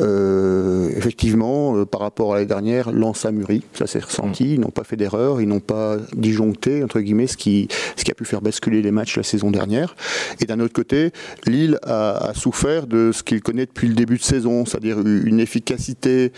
Euh, 0.00 0.88
effectivement, 0.96 1.76
euh, 1.76 1.84
par 1.84 2.00
rapport 2.00 2.32
à 2.32 2.36
l'année 2.36 2.46
dernière, 2.46 2.90
Lens 2.90 3.26
a 3.26 3.30
mûri. 3.30 3.62
Ça 3.74 3.86
s'est 3.86 3.98
ressenti. 3.98 4.44
Mm. 4.44 4.52
Ils 4.54 4.60
n'ont 4.60 4.70
pas 4.70 4.84
fait 4.84 4.96
d'erreur. 4.96 5.42
Ils 5.42 5.48
n'ont 5.48 5.60
pas 5.60 5.98
disjoncté, 6.16 6.82
entre 6.82 7.00
guillemets, 7.00 7.26
ce 7.26 7.36
qui, 7.36 7.68
ce 7.94 8.04
qui 8.04 8.10
a 8.10 8.14
pu 8.14 8.24
faire 8.24 8.40
basculer 8.40 8.80
les 8.80 8.90
matchs 8.90 9.18
la 9.18 9.22
saison 9.22 9.50
dernière. 9.50 9.96
Et 10.40 10.46
d'un 10.46 10.60
autre 10.60 10.72
côté, 10.72 11.10
Lille 11.46 11.78
a, 11.82 12.30
a 12.30 12.34
souffert 12.34 12.86
de 12.86 13.10
ce 13.12 13.22
qu'il 13.22 13.42
connaît 13.42 13.66
depuis 13.66 13.88
le 13.88 13.94
début 13.94 14.16
de 14.16 14.22
saison, 14.22 14.64
c'est-à-dire 14.64 14.98
une 14.98 15.40
efficacité 15.40 16.32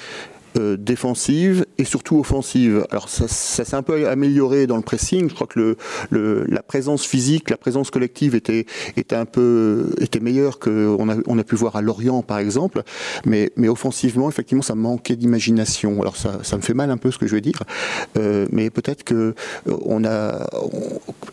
euh, 0.58 0.76
défensive 0.76 1.64
et 1.78 1.84
surtout 1.84 2.18
offensive. 2.18 2.84
Alors 2.90 3.08
ça, 3.08 3.28
s'est 3.28 3.74
un 3.74 3.82
peu 3.82 4.08
amélioré 4.08 4.66
dans 4.66 4.76
le 4.76 4.82
pressing. 4.82 5.28
Je 5.28 5.34
crois 5.34 5.46
que 5.46 5.76
la 6.10 6.62
présence 6.62 7.04
physique, 7.06 7.50
la 7.50 7.56
présence 7.56 7.90
collective 7.90 8.34
était, 8.34 8.66
un 9.12 9.26
peu 9.26 9.90
était 10.00 10.18
meilleure 10.18 10.58
qu'on 10.58 11.08
a, 11.08 11.16
on 11.26 11.38
a 11.38 11.44
pu 11.44 11.54
voir 11.54 11.76
à 11.76 11.82
Lorient 11.82 12.22
par 12.22 12.38
exemple. 12.38 12.82
Mais, 13.24 13.50
offensivement, 13.68 14.28
effectivement, 14.28 14.62
ça 14.62 14.74
manquait 14.74 15.16
d'imagination. 15.16 16.00
Alors 16.00 16.16
ça, 16.16 16.56
me 16.56 16.62
fait 16.62 16.74
mal 16.74 16.90
un 16.90 16.96
peu 16.96 17.10
ce 17.10 17.18
que 17.18 17.26
je 17.26 17.34
veux 17.34 17.40
dire, 17.40 17.62
euh, 18.18 18.46
mais 18.50 18.70
peut-être 18.70 19.04
que 19.04 19.14
euh, 19.14 19.76
on 19.84 20.04
a 20.04 20.46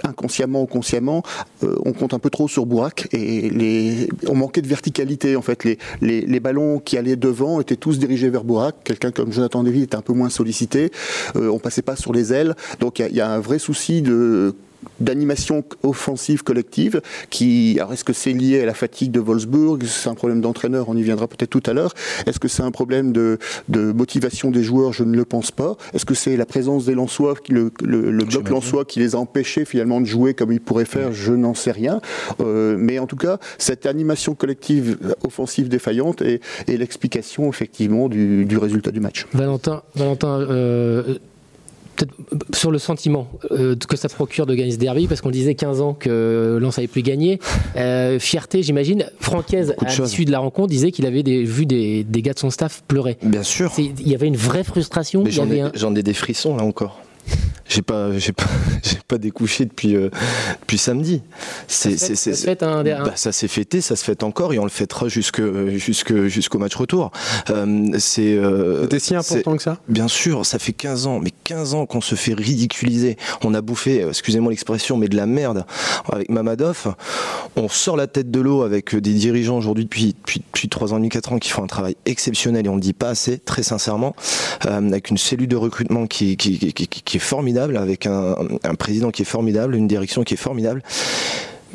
inconsciemment 0.04 0.62
ou 0.62 0.68
consciemment, 0.68 1.24
on 1.64 1.94
compte 1.94 2.14
un 2.14 2.20
peu 2.20 2.30
trop 2.30 2.48
sur 2.48 2.66
Bourak 2.66 3.08
et 3.14 4.08
on 4.28 4.36
manquait 4.36 4.62
de 4.62 4.68
verticalité 4.68 5.36
en 5.36 5.42
fait. 5.42 5.64
Les, 6.02 6.40
ballons 6.40 6.80
qui 6.80 6.98
allaient 6.98 7.16
devant 7.16 7.60
étaient 7.60 7.76
tous 7.76 7.98
dirigés 7.98 8.30
vers 8.30 8.44
Bourak. 8.44 8.76
Comme 9.12 9.32
Jonathan 9.32 9.64
Levy 9.64 9.84
était 9.84 9.96
un 9.96 10.02
peu 10.02 10.14
moins 10.14 10.30
sollicité. 10.30 10.92
Euh, 11.36 11.50
on 11.50 11.60
passait 11.60 11.82
pas 11.82 11.96
sur 11.96 12.14
les 12.14 12.34
ailes. 12.34 12.56
Donc 12.80 13.00
il 13.00 13.16
y, 13.16 13.22
a 13.22 13.30
un 13.30 13.40
vrai 13.40 13.60
souci 13.60 14.02
de 14.02 14.56
d'animation 15.00 15.64
offensive 15.84 16.44
collective 16.44 17.02
qui 17.30 17.78
alors 17.80 17.94
est-ce 17.94 18.04
que 18.04 18.14
c'est 18.14 18.34
lié 18.34 18.62
à 18.62 18.66
la 18.66 18.74
fatigue 18.74 19.12
de 19.12 19.20
Wolfsburg? 19.20 19.84
C'est 19.86 20.10
un 20.10 20.16
problème 20.16 20.42
d'entraîneur? 20.42 20.90
On 20.90 20.98
y 20.98 21.04
viendra 21.04 21.28
peut-être 21.28 21.50
tout 21.50 21.64
à 21.66 21.74
l'heure. 21.74 21.94
Est-ce 22.26 22.40
que 22.40 22.48
c'est 22.48 22.64
un 22.64 22.72
problème 22.72 23.12
de, 23.12 23.38
de, 23.70 23.92
motivation 23.92 24.52
des 24.52 24.64
joueurs? 24.64 24.94
Je 24.94 25.04
ne 25.04 25.16
le 25.16 25.26
pense 25.26 25.52
pas. 25.52 25.78
Est-ce 25.94 26.06
que 26.06 26.14
c'est 26.14 26.38
la 26.38 26.46
présence 26.46 26.86
des 26.86 26.96
Lensois 26.96 27.36
le, 27.50 27.72
le, 27.84 28.12
le 28.12 28.26
bloc 28.26 28.50
Lensois 28.50 28.86
qui 28.86 29.00
les 29.00 29.16
a 29.16 29.18
empêchés 29.20 29.66
finalement 29.66 30.02
de 30.02 30.06
jouer 30.06 30.34
comme 30.34 30.52
ils 30.52 30.62
pourraient 30.62 30.86
faire? 30.86 31.12
Je 31.14 31.34
n'en 31.34 31.54
sais 31.54 31.72
rien. 31.72 32.02
Euh, 32.40 32.76
mais 32.78 33.00
en 33.00 33.08
tout 33.08 33.16
cas 33.16 33.40
cette 33.58 33.86
animation 33.86 34.36
collective 34.36 34.98
offensive 35.26 35.70
défaillante 35.70 36.22
est, 36.22 36.42
est 36.68 36.78
l'explication 36.78 37.50
effectivement 37.50 38.10
du, 38.10 38.46
du, 38.46 38.58
résultat 38.58 38.92
du 38.92 39.00
match. 39.00 39.26
Valentin 39.34 39.84
Valentin 39.96 40.40
euh 40.42 41.18
peut-être 41.98 42.56
sur 42.56 42.72
le 42.72 42.80
sentiment 42.80 43.28
euh, 43.52 43.76
que 43.76 43.98
ça 43.98 44.10
procure 44.10 44.46
de 44.46 44.56
gagner 44.56 44.72
ce 44.72 44.78
derby, 44.78 45.08
parce 45.08 45.22
qu'on 45.22 45.32
disait 45.32 45.56
15 45.56 45.82
ans 45.82 45.94
que 45.94 46.58
Lens 46.62 46.78
avait 46.78 46.88
plus 46.88 47.02
gagné. 47.02 47.40
Euh, 47.76 48.20
fierté, 48.20 48.64
j'imagine. 48.64 49.06
Francaise, 49.20 49.76
à 49.86 49.94
l'issue 49.94 50.26
de 50.26 50.32
la 50.32 50.40
rencontre, 50.40 50.70
disait 50.70 50.92
qu'il 50.92 51.06
avait 51.06 51.24
des, 51.24 51.44
vu 51.44 51.66
des, 51.66 52.04
des, 52.04 52.22
gars 52.22 52.34
de 52.34 52.40
son 52.40 52.50
staff 52.50 52.84
pleurer. 52.88 53.18
Bien 53.24 53.44
sûr. 53.44 53.72
Il 53.78 54.08
y 54.08 54.16
avait 54.16 54.28
une 54.28 54.38
vraie 54.38 54.64
frustration. 54.64 55.24
J'en 55.28 55.50
ai, 55.50 55.62
un... 55.62 55.72
ai, 55.96 56.04
des 56.04 56.14
frissons 56.14 56.56
là 56.56 56.64
encore 56.64 57.02
j'ai 57.68 57.82
pas 57.82 58.18
j'ai 58.18 58.32
pas 58.32 58.46
j'ai 58.84 59.00
pas 59.08 59.18
découché 59.18 59.66
depuis 59.66 59.96
euh, 59.96 60.10
depuis 60.62 60.78
samedi. 60.78 61.22
C'est 61.68 61.98
ça, 61.98 62.34
fait 62.36 62.64
un, 62.64 62.84
bah, 62.84 63.14
ça 63.16 63.32
s'est 63.32 63.48
fêté 63.48 63.82
ça 63.82 63.96
se 63.96 64.04
fête 64.04 64.24
encore 64.24 64.54
et 64.54 64.60
on 64.60 64.64
le 64.64 64.70
fêtera 64.70 65.08
jusque 65.08 65.42
jusque 65.78 66.28
jusqu'au 66.28 66.60
match 66.60 66.76
retour. 66.76 67.12
Euh, 67.50 67.88
c'est 68.00 68.36
euh, 68.36 68.84
c'était 68.84 69.00
si 69.00 69.16
important 69.16 69.58
que 69.58 69.64
ça? 69.64 69.78
Bien 69.88 70.08
sûr 70.08 70.46
ça 70.46 70.60
fait 70.60 70.74
15 70.74 71.08
ans 71.08 71.20
mais 71.20 71.32
15 71.44 71.74
ans 71.74 71.86
qu'on 71.86 72.02
se 72.02 72.16
fait 72.16 72.34
ridiculiser. 72.34 73.18
On 73.44 73.54
a 73.54 73.62
bouffé 73.62 74.06
excusez-moi 74.08 74.52
l'expression 74.52 74.98
mais 74.98 75.10
de 75.10 75.16
la 75.16 75.26
merde 75.26 75.66
avec 76.12 76.30
Mamadov 76.30 76.96
on 77.58 77.70
sort 77.70 77.98
la 77.98 78.08
tête 78.08 78.32
de 78.32 78.40
l'eau 78.40 78.62
avec 78.62 78.96
des 78.96 79.14
dirigeants 79.14 79.58
aujourd'hui 79.58 79.86
depuis 79.86 80.14
depuis 80.14 80.40
depuis 80.40 80.70
3 80.70 80.94
ans 80.94 80.98
et 80.98 81.00
demi 81.00 81.10
4 81.10 81.34
ans 81.34 81.40
qui 81.40 81.50
font 81.50 81.64
un 81.64 81.68
travail 81.68 81.96
exceptionnel 82.06 82.66
et 82.66 82.70
on 82.70 82.76
le 82.76 82.82
dit 82.82 82.94
pas 82.94 83.10
assez 83.10 83.40
très 83.40 83.64
sincèrement 83.64 84.16
euh, 84.66 84.88
avec 84.88 85.10
une 85.10 85.18
cellule 85.18 85.48
de 85.48 85.56
recrutement 85.56 86.08
qui 86.08 86.38
qui, 86.38 87.16
est 87.16 87.20
formidable 87.20 87.78
avec 87.78 88.06
un, 88.06 88.36
président 88.78 89.12
qui 89.12 89.24
est 89.24 89.26
formidable, 89.26 89.76
une 89.76 89.88
direction 89.88 90.24
qui 90.24 90.36
est 90.36 90.38
formidable. 90.38 90.84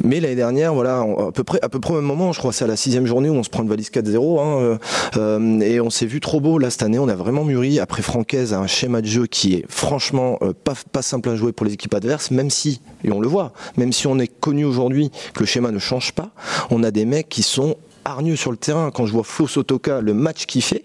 Mais 0.03 0.21
l'année 0.21 0.35
dernière, 0.35 0.75
voilà, 0.75 1.01
à 1.01 1.33
peu 1.33 1.45
près, 1.45 1.59
à 1.63 1.69
au 1.75 1.95
même 1.95 2.05
moment, 2.05 2.33
je 2.33 2.39
crois, 2.39 2.53
c'est 2.53 2.65
à 2.65 2.69
la 2.69 2.77
sixième 2.77 3.07
journée 3.07 3.29
où 3.29 3.35
on 3.35 3.43
se 3.43 3.51
prend 3.51 3.63
une 3.63 3.69
valise 3.69 3.91
4-0, 3.91 4.41
hein, 4.41 4.61
euh, 4.61 4.79
euh, 5.17 5.61
et 5.61 5.81
on 5.81 5.91
s'est 5.91 6.07
vu 6.07 6.21
trop 6.21 6.41
beau 6.41 6.59
là 6.59 6.71
cette 6.71 6.83
année. 6.83 6.99
On 6.99 7.09
a 7.09 7.15
vraiment 7.15 7.45
mûri 7.45 7.79
après 7.79 8.03
Francaise 8.03 8.55
un 8.55 8.67
schéma 8.67 9.03
de 9.03 9.07
jeu 9.07 9.27
qui 9.27 9.55
est 9.55 9.65
franchement 9.69 10.39
euh, 10.43 10.53
pas, 10.53 10.75
pas 10.93 11.03
simple 11.03 11.29
à 11.29 11.37
jouer 11.37 11.53
pour 11.53 11.67
les 11.67 11.75
équipes 11.75 11.95
adverses, 11.95 12.31
même 12.31 12.51
si, 12.51 12.81
et 13.05 13.13
on 13.13 13.21
le 13.21 13.29
voit, 13.29 13.53
même 13.77 13.93
si 13.93 14.07
on 14.07 14.19
est 14.19 14.29
connu 14.29 14.65
aujourd'hui 14.65 15.11
que 15.35 15.41
le 15.41 15.47
schéma 15.47 15.71
ne 15.71 15.79
change 15.79 16.13
pas, 16.13 16.31
on 16.71 16.83
a 16.83 16.91
des 16.91 17.05
mecs 17.05 17.29
qui 17.29 17.43
sont 17.43 17.77
hargneux 18.05 18.37
sur 18.37 18.51
le 18.51 18.57
terrain. 18.57 18.91
Quand 18.91 19.07
je 19.07 19.13
vois 19.13 19.25
Flo 19.25 19.47
Sotoka, 19.47 20.01
le 20.01 20.15
match 20.15 20.47
qu'il 20.47 20.63
fait, 20.63 20.85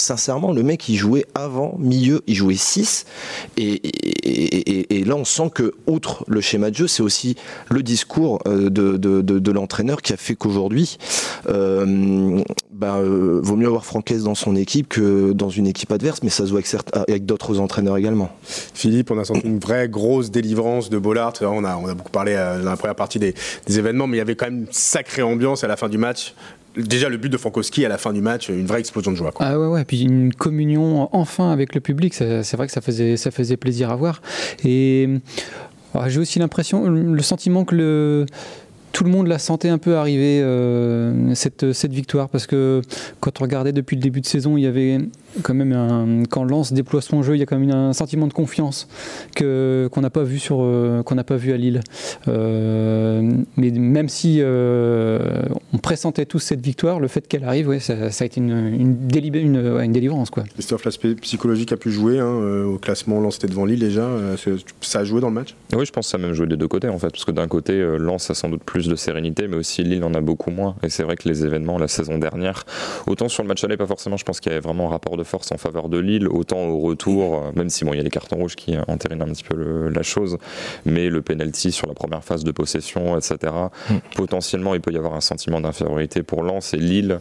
sincèrement, 0.00 0.52
le 0.52 0.62
mec, 0.62 0.88
il 0.88 0.96
jouait 0.96 1.26
avant, 1.34 1.76
milieu, 1.78 2.22
il 2.26 2.34
jouait 2.34 2.54
6. 2.54 3.06
Et, 3.56 5.04
là, 5.04 5.16
on 5.16 5.24
sent 5.24 5.50
que, 5.54 5.74
outre 5.86 6.24
le 6.28 6.40
schéma 6.40 6.70
de 6.70 6.76
jeu, 6.76 6.86
c'est 6.86 7.02
aussi 7.02 7.36
le 7.70 7.82
discours 7.82 8.40
euh, 8.46 8.70
de, 8.70 9.50
l'entraîneur 9.50 10.02
qui 10.02 10.12
a 10.12 10.16
fait 10.16 10.34
qu'aujourd'hui, 10.34 10.98
euh, 11.48 12.42
bah, 12.78 12.98
euh, 12.98 13.40
vaut 13.42 13.56
mieux 13.56 13.66
avoir 13.66 13.84
Francaise 13.84 14.22
dans 14.22 14.36
son 14.36 14.54
équipe 14.54 14.88
que 14.88 15.32
dans 15.32 15.50
une 15.50 15.66
équipe 15.66 15.90
adverse, 15.90 16.22
mais 16.22 16.30
ça 16.30 16.46
se 16.46 16.52
voit 16.52 16.60
avec, 16.92 17.26
d'autres 17.26 17.58
entraîneurs 17.58 17.96
également. 17.96 18.30
Philippe, 18.44 19.10
on 19.10 19.18
a 19.18 19.24
senti 19.24 19.46
une 19.46 19.58
vraie 19.58 19.88
grosse 19.88 20.30
délivrance 20.30 20.88
de 20.88 20.98
Bollard. 20.98 21.32
On 21.40 21.64
a, 21.64 21.76
on 21.76 21.88
a 21.88 21.94
beaucoup 21.94 22.12
parlé 22.12 22.34
euh, 22.36 22.62
dans 22.62 22.70
la 22.70 22.76
première 22.76 22.94
partie 22.94 23.18
des, 23.18 23.34
des 23.66 23.78
événements, 23.80 24.06
mais 24.06 24.16
il 24.16 24.18
y 24.18 24.22
avait 24.22 24.36
quand 24.36 24.46
même 24.46 24.60
une 24.60 24.66
sacrée 24.72 25.22
ambiance 25.22 25.64
à 25.64 25.66
la 25.66 25.76
fin 25.76 25.88
du 25.88 25.98
match 25.98 26.34
déjà 26.78 27.08
le 27.08 27.16
but 27.16 27.28
de 27.28 27.36
Frankowski 27.36 27.84
à 27.84 27.88
la 27.88 27.98
fin 27.98 28.12
du 28.12 28.20
match, 28.20 28.48
une 28.48 28.66
vraie 28.66 28.80
explosion 28.80 29.12
de 29.12 29.16
joie. 29.16 29.32
Ah 29.40 29.58
ouais, 29.58 29.66
ouais, 29.66 29.84
puis 29.84 30.02
une 30.02 30.32
communion 30.32 31.08
enfin 31.12 31.50
avec 31.50 31.74
le 31.74 31.80
public, 31.80 32.14
c'est 32.14 32.54
vrai 32.54 32.66
que 32.66 32.72
ça 32.72 32.80
faisait, 32.80 33.16
ça 33.16 33.30
faisait 33.30 33.56
plaisir 33.56 33.90
à 33.90 33.96
voir. 33.96 34.22
Et 34.64 35.08
j'ai 36.06 36.20
aussi 36.20 36.38
l'impression, 36.38 36.88
le 36.88 37.22
sentiment 37.22 37.64
que 37.64 37.74
le 37.74 38.26
tout 38.92 39.04
le 39.04 39.10
monde 39.10 39.26
la 39.26 39.38
sentait 39.38 39.68
un 39.68 39.78
peu 39.78 39.96
arriver, 39.96 40.40
euh, 40.42 41.34
cette, 41.34 41.72
cette 41.72 41.92
victoire, 41.92 42.28
parce 42.28 42.46
que 42.46 42.80
quand 43.20 43.40
on 43.40 43.44
regardait 43.44 43.72
depuis 43.72 43.96
le 43.96 44.02
début 44.02 44.20
de 44.20 44.26
saison, 44.26 44.56
il 44.56 44.62
y 44.62 44.66
avait 44.66 44.98
quand 45.42 45.54
même 45.54 45.72
un, 45.72 46.24
quand 46.28 46.44
Lance 46.44 46.72
déploie 46.72 47.00
son 47.00 47.22
jeu, 47.22 47.36
il 47.36 47.38
y 47.38 47.42
a 47.42 47.46
quand 47.46 47.58
même 47.58 47.70
un 47.70 47.92
sentiment 47.92 48.26
de 48.26 48.32
confiance 48.32 48.88
que 49.34 49.88
qu'on 49.92 50.00
n'a 50.00 50.10
pas 50.10 50.22
vu 50.22 50.38
sur 50.38 50.58
euh, 50.60 51.02
qu'on 51.02 51.14
n'a 51.14 51.24
pas 51.24 51.36
vu 51.36 51.52
à 51.52 51.56
Lille. 51.56 51.80
Euh, 52.28 53.30
mais 53.56 53.70
même 53.70 54.08
si 54.08 54.38
euh, 54.40 55.42
on 55.72 55.78
pressentait 55.78 56.26
tous 56.26 56.40
cette 56.40 56.60
victoire, 56.60 57.00
le 57.00 57.08
fait 57.08 57.26
qu'elle 57.26 57.44
arrive, 57.44 57.68
ouais, 57.68 57.80
ça, 57.80 58.10
ça, 58.10 58.24
a 58.24 58.26
été 58.26 58.40
une, 58.40 58.50
une, 58.50 59.06
délib 59.06 59.36
une, 59.36 59.74
ouais, 59.74 59.84
une 59.84 59.92
délivrance 59.92 60.30
quoi. 60.30 60.44
Christophe, 60.54 60.84
l'aspect 60.84 61.14
psychologique 61.16 61.72
a 61.72 61.76
pu 61.76 61.90
jouer 61.90 62.18
hein, 62.18 62.64
au 62.64 62.78
classement. 62.78 63.20
Lens 63.20 63.36
était 63.36 63.48
devant 63.48 63.64
Lille 63.64 63.80
déjà. 63.80 64.08
Ça 64.80 65.00
a 65.00 65.04
joué 65.04 65.20
dans 65.20 65.28
le 65.28 65.34
match? 65.34 65.54
Oui, 65.74 65.84
je 65.86 65.92
pense 65.92 66.06
que 66.06 66.10
ça 66.10 66.18
a 66.18 66.20
même 66.20 66.34
joué 66.34 66.46
des 66.46 66.56
deux 66.56 66.68
côtés 66.68 66.88
en 66.88 66.98
fait, 66.98 67.10
parce 67.10 67.24
que 67.24 67.32
d'un 67.32 67.48
côté, 67.48 67.80
Lens 67.98 68.30
a 68.30 68.34
sans 68.34 68.48
doute 68.48 68.62
plus 68.62 68.88
de 68.88 68.96
sérénité, 68.96 69.48
mais 69.48 69.56
aussi 69.56 69.82
Lille 69.82 70.04
en 70.04 70.14
a 70.14 70.20
beaucoup 70.20 70.50
moins. 70.50 70.76
Et 70.82 70.88
c'est 70.88 71.02
vrai 71.02 71.16
que 71.16 71.28
les 71.28 71.44
événements 71.44 71.78
la 71.78 71.88
saison 71.88 72.18
dernière, 72.18 72.64
autant 73.06 73.28
sur 73.28 73.42
le 73.42 73.48
match 73.48 73.64
aller, 73.64 73.76
pas 73.76 73.86
forcément. 73.86 74.16
Je 74.16 74.24
pense 74.24 74.40
qu'il 74.40 74.50
y 74.50 74.54
avait 74.54 74.62
vraiment 74.62 74.86
un 74.86 74.90
rapport 74.90 75.16
de 75.16 75.24
force 75.28 75.52
en 75.52 75.58
faveur 75.58 75.88
de 75.88 75.98
Lille, 75.98 76.28
autant 76.28 76.58
au 76.58 76.80
retour, 76.80 77.34
euh, 77.34 77.50
même 77.54 77.68
si 77.68 77.84
bon, 77.84 77.92
il 77.92 77.98
y 77.98 78.00
a 78.00 78.02
les 78.02 78.10
cartons 78.10 78.36
rouges 78.36 78.56
qui 78.56 78.76
entérinent 78.88 79.22
un 79.22 79.32
petit 79.32 79.44
peu 79.44 79.56
le, 79.56 79.88
la 79.88 80.02
chose, 80.02 80.38
mais 80.84 81.08
le 81.08 81.22
penalty 81.22 81.72
sur 81.72 81.86
la 81.86 81.94
première 81.94 82.24
phase 82.24 82.44
de 82.44 82.50
possession, 82.50 83.16
etc. 83.16 83.52
Mm. 83.90 83.94
Potentiellement, 84.16 84.74
il 84.74 84.80
peut 84.80 84.92
y 84.92 84.96
avoir 84.96 85.14
un 85.14 85.20
sentiment 85.20 85.60
d'infériorité 85.60 86.22
pour 86.22 86.42
Lens 86.42 86.74
et 86.74 86.78
Lille 86.78 87.20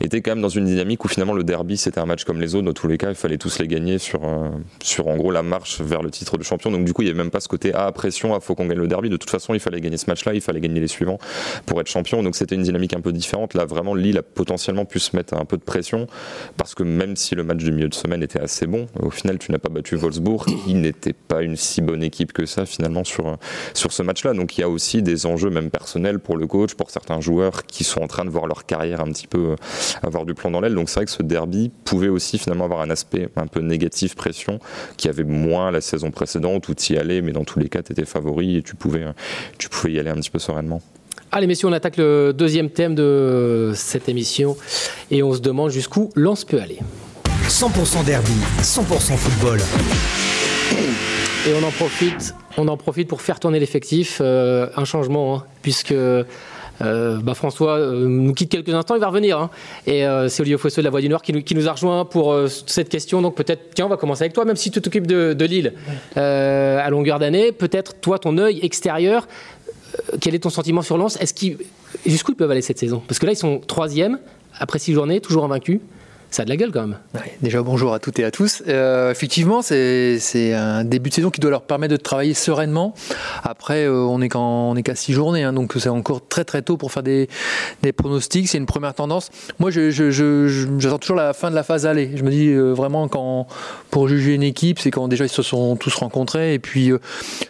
était 0.00 0.20
quand 0.20 0.32
même 0.32 0.42
dans 0.42 0.48
une 0.48 0.66
dynamique 0.66 1.04
où 1.04 1.08
finalement 1.08 1.32
le 1.32 1.44
derby 1.44 1.76
c'était 1.76 2.00
un 2.00 2.06
match 2.06 2.24
comme 2.24 2.40
les 2.40 2.54
autres. 2.54 2.66
Dans 2.66 2.72
tous 2.72 2.88
les 2.88 2.98
cas, 2.98 3.08
il 3.08 3.14
fallait 3.14 3.38
tous 3.38 3.58
les 3.58 3.68
gagner 3.68 3.98
sur, 3.98 4.24
euh, 4.24 4.50
sur 4.82 5.08
en 5.08 5.16
gros 5.16 5.30
la 5.30 5.42
marche 5.42 5.80
vers 5.80 6.02
le 6.02 6.10
titre 6.10 6.36
de 6.36 6.42
champion. 6.42 6.70
Donc 6.70 6.84
du 6.84 6.92
coup, 6.92 7.02
il 7.02 7.06
n'y 7.06 7.10
avait 7.10 7.18
même 7.18 7.30
pas 7.30 7.40
ce 7.40 7.48
côté 7.48 7.72
à 7.74 7.86
ah, 7.86 7.92
pression, 7.92 8.30
il 8.30 8.36
ah, 8.36 8.40
faut 8.40 8.54
qu'on 8.54 8.66
gagne 8.66 8.78
le 8.78 8.88
derby. 8.88 9.08
De 9.08 9.16
toute 9.16 9.30
façon, 9.30 9.54
il 9.54 9.60
fallait 9.60 9.80
gagner 9.80 9.96
ce 9.96 10.08
match-là, 10.08 10.34
il 10.34 10.40
fallait 10.40 10.60
gagner 10.60 10.80
les 10.80 10.88
suivants 10.88 11.18
pour 11.66 11.80
être 11.80 11.88
champion. 11.88 12.22
Donc 12.22 12.36
c'était 12.36 12.54
une 12.54 12.62
dynamique 12.62 12.94
un 12.94 13.00
peu 13.00 13.12
différente. 13.12 13.54
Là, 13.54 13.64
vraiment, 13.64 13.94
Lille 13.94 14.18
a 14.18 14.22
potentiellement 14.22 14.84
pu 14.84 14.98
se 14.98 15.14
mettre 15.14 15.34
un 15.34 15.44
peu 15.44 15.56
de 15.56 15.62
pression 15.62 16.06
parce 16.56 16.74
que 16.74 16.82
même 16.82 17.16
si 17.16 17.34
le 17.36 17.44
match 17.44 17.58
du 17.58 17.70
milieu 17.70 17.88
de 17.88 17.94
semaine 17.94 18.22
était 18.22 18.40
assez 18.40 18.66
bon. 18.66 18.86
Au 19.00 19.10
final, 19.10 19.38
tu 19.38 19.52
n'as 19.52 19.58
pas 19.58 19.68
battu 19.68 19.96
Wolfsburg, 19.96 20.44
qui 20.64 20.74
n'était 20.74 21.12
pas 21.12 21.42
une 21.42 21.56
si 21.56 21.80
bonne 21.80 22.02
équipe 22.02 22.32
que 22.32 22.46
ça 22.46 22.66
finalement 22.66 23.04
sur, 23.04 23.38
sur 23.74 23.92
ce 23.92 24.02
match-là. 24.02 24.32
Donc 24.32 24.58
il 24.58 24.62
y 24.62 24.64
a 24.64 24.68
aussi 24.68 25.02
des 25.02 25.26
enjeux 25.26 25.50
même 25.50 25.70
personnels 25.70 26.18
pour 26.18 26.36
le 26.36 26.46
coach, 26.46 26.74
pour 26.74 26.90
certains 26.90 27.20
joueurs 27.20 27.64
qui 27.64 27.84
sont 27.84 28.00
en 28.00 28.08
train 28.08 28.24
de 28.24 28.30
voir 28.30 28.46
leur 28.46 28.66
carrière 28.66 29.00
un 29.00 29.12
petit 29.12 29.26
peu 29.26 29.50
euh, 29.50 29.56
avoir 30.02 30.24
du 30.24 30.34
plomb 30.34 30.50
dans 30.50 30.60
l'aile. 30.60 30.74
Donc 30.74 30.88
c'est 30.88 31.00
vrai 31.00 31.04
que 31.04 31.10
ce 31.10 31.22
derby 31.22 31.70
pouvait 31.84 32.08
aussi 32.08 32.38
finalement 32.38 32.64
avoir 32.64 32.80
un 32.80 32.90
aspect 32.90 33.28
un 33.36 33.46
peu 33.46 33.60
négatif, 33.60 34.14
pression, 34.16 34.58
qui 34.96 35.08
avait 35.08 35.24
moins 35.24 35.70
la 35.70 35.80
saison 35.80 36.10
précédente 36.10 36.68
où 36.68 36.74
tu 36.74 36.94
y 36.94 36.98
allais, 36.98 37.20
mais 37.20 37.32
dans 37.32 37.44
tous 37.44 37.58
les 37.58 37.68
cas, 37.68 37.82
tu 37.82 37.92
étais 37.92 38.04
favori 38.04 38.56
et 38.56 38.62
tu 38.62 38.74
pouvais, 38.74 39.04
tu 39.58 39.68
pouvais 39.68 39.92
y 39.92 39.98
aller 39.98 40.10
un 40.10 40.16
petit 40.16 40.30
peu 40.30 40.38
sereinement. 40.38 40.80
Allez 41.32 41.46
messieurs, 41.46 41.68
on 41.68 41.72
attaque 41.72 41.96
le 41.96 42.32
deuxième 42.32 42.70
thème 42.70 42.94
de 42.94 43.72
cette 43.74 44.08
émission 44.08 44.56
et 45.10 45.22
on 45.22 45.34
se 45.34 45.40
demande 45.40 45.70
jusqu'où 45.70 46.10
Lance 46.14 46.44
peut 46.44 46.60
aller. 46.60 46.78
100% 47.44 48.04
derby, 48.04 48.32
100% 48.60 49.16
football. 49.16 49.60
Et 51.46 51.52
on 51.54 51.64
en 51.64 51.70
profite, 51.70 52.34
on 52.58 52.66
en 52.66 52.76
profite 52.76 53.06
pour 53.08 53.22
faire 53.22 53.38
tourner 53.38 53.60
l'effectif. 53.60 54.18
Euh, 54.20 54.66
un 54.76 54.84
changement, 54.84 55.36
hein, 55.36 55.44
puisque 55.62 55.92
euh, 55.92 56.24
bah, 56.80 57.34
François 57.34 57.78
euh, 57.78 58.06
nous 58.08 58.34
quitte 58.34 58.50
quelques 58.50 58.70
instants, 58.74 58.96
il 58.96 59.00
va 59.00 59.08
revenir. 59.08 59.38
hein. 59.38 59.50
Et 59.86 60.04
euh, 60.04 60.28
c'est 60.28 60.40
Olivier 60.40 60.58
Fosseux 60.58 60.82
de 60.82 60.84
la 60.86 60.90
Voix 60.90 61.00
du 61.00 61.08
Nord 61.08 61.22
qui 61.22 61.32
nous, 61.32 61.42
qui 61.42 61.54
nous 61.54 61.68
a 61.68 61.72
rejoint 61.72 62.04
pour 62.04 62.32
euh, 62.32 62.48
cette 62.66 62.88
question. 62.88 63.22
Donc 63.22 63.36
peut-être, 63.36 63.70
tiens, 63.74 63.86
on 63.86 63.90
va 63.90 63.96
commencer 63.96 64.24
avec 64.24 64.32
toi, 64.32 64.44
même 64.44 64.56
si 64.56 64.72
tu 64.72 64.80
t'occupes 64.82 65.06
de, 65.06 65.32
de 65.32 65.44
Lille 65.44 65.72
euh, 66.16 66.80
à 66.84 66.90
longueur 66.90 67.20
d'année. 67.20 67.52
Peut-être 67.52 68.00
toi, 68.00 68.18
ton 68.18 68.38
œil 68.38 68.58
extérieur, 68.62 69.28
euh, 69.94 70.16
quel 70.20 70.34
est 70.34 70.40
ton 70.40 70.50
sentiment 70.50 70.82
sur 70.82 70.98
Lens? 70.98 71.16
Est-ce 71.20 71.32
qu'ils, 71.32 71.58
jusqu'où 72.04 72.32
ils 72.32 72.36
peuvent 72.36 72.50
aller 72.50 72.62
cette 72.62 72.78
saison? 72.78 73.00
Parce 73.06 73.20
que 73.20 73.26
là, 73.26 73.32
ils 73.32 73.36
sont 73.36 73.60
troisième 73.60 74.18
après 74.58 74.80
six 74.80 74.92
journées, 74.94 75.20
toujours 75.20 75.44
invaincus. 75.44 75.80
Ça 76.30 76.42
a 76.42 76.44
de 76.44 76.50
la 76.50 76.56
gueule 76.56 76.72
quand 76.72 76.86
même. 76.86 76.98
Déjà, 77.40 77.62
bonjour 77.62 77.94
à 77.94 77.98
toutes 77.98 78.18
et 78.18 78.24
à 78.24 78.30
tous. 78.30 78.62
Euh, 78.68 79.10
effectivement, 79.10 79.62
c'est 79.62 80.52
un 80.54 80.84
début 80.84 81.10
de 81.10 81.14
saison 81.14 81.30
qui 81.30 81.40
doit 81.40 81.50
leur 81.50 81.62
permettre 81.62 81.92
de 81.92 81.96
travailler 81.96 82.34
sereinement. 82.34 82.94
Après, 83.58 83.84
euh, 83.84 84.04
on 84.04 84.20
qu'en- 84.28 84.70
on 84.70 84.76
est 84.76 84.82
qu'à 84.82 84.94
six 84.94 85.12
journées, 85.12 85.42
hein, 85.42 85.52
donc 85.52 85.74
c'est 85.78 85.88
encore 85.88 86.20
très 86.26 86.44
très 86.44 86.62
tôt 86.62 86.76
pour 86.76 86.92
faire 86.92 87.02
des, 87.02 87.28
pronostics. 87.96 88.48
C'est 88.48 88.58
une 88.58 88.66
première 88.66 88.94
tendance. 88.94 89.30
Moi, 89.58 89.70
j'attends 89.70 90.98
toujours 90.98 91.16
la 91.16 91.32
fin 91.32 91.50
de 91.50 91.54
la 91.54 91.62
phase 91.62 91.86
aller. 91.86 92.10
Je 92.14 92.22
me 92.22 92.30
dis 92.30 92.48
euh, 92.48 92.72
vraiment, 92.72 93.08
quand, 93.08 93.46
pour 93.90 94.08
juger 94.08 94.34
une 94.34 94.42
équipe, 94.42 94.78
c'est 94.78 94.90
quand 94.90 95.08
déjà 95.08 95.24
ils 95.24 95.30
se 95.30 95.42
sont 95.42 95.76
tous 95.76 95.94
rencontrés 95.94 96.54
et 96.54 96.58
puis 96.58 96.90
euh, 96.90 96.98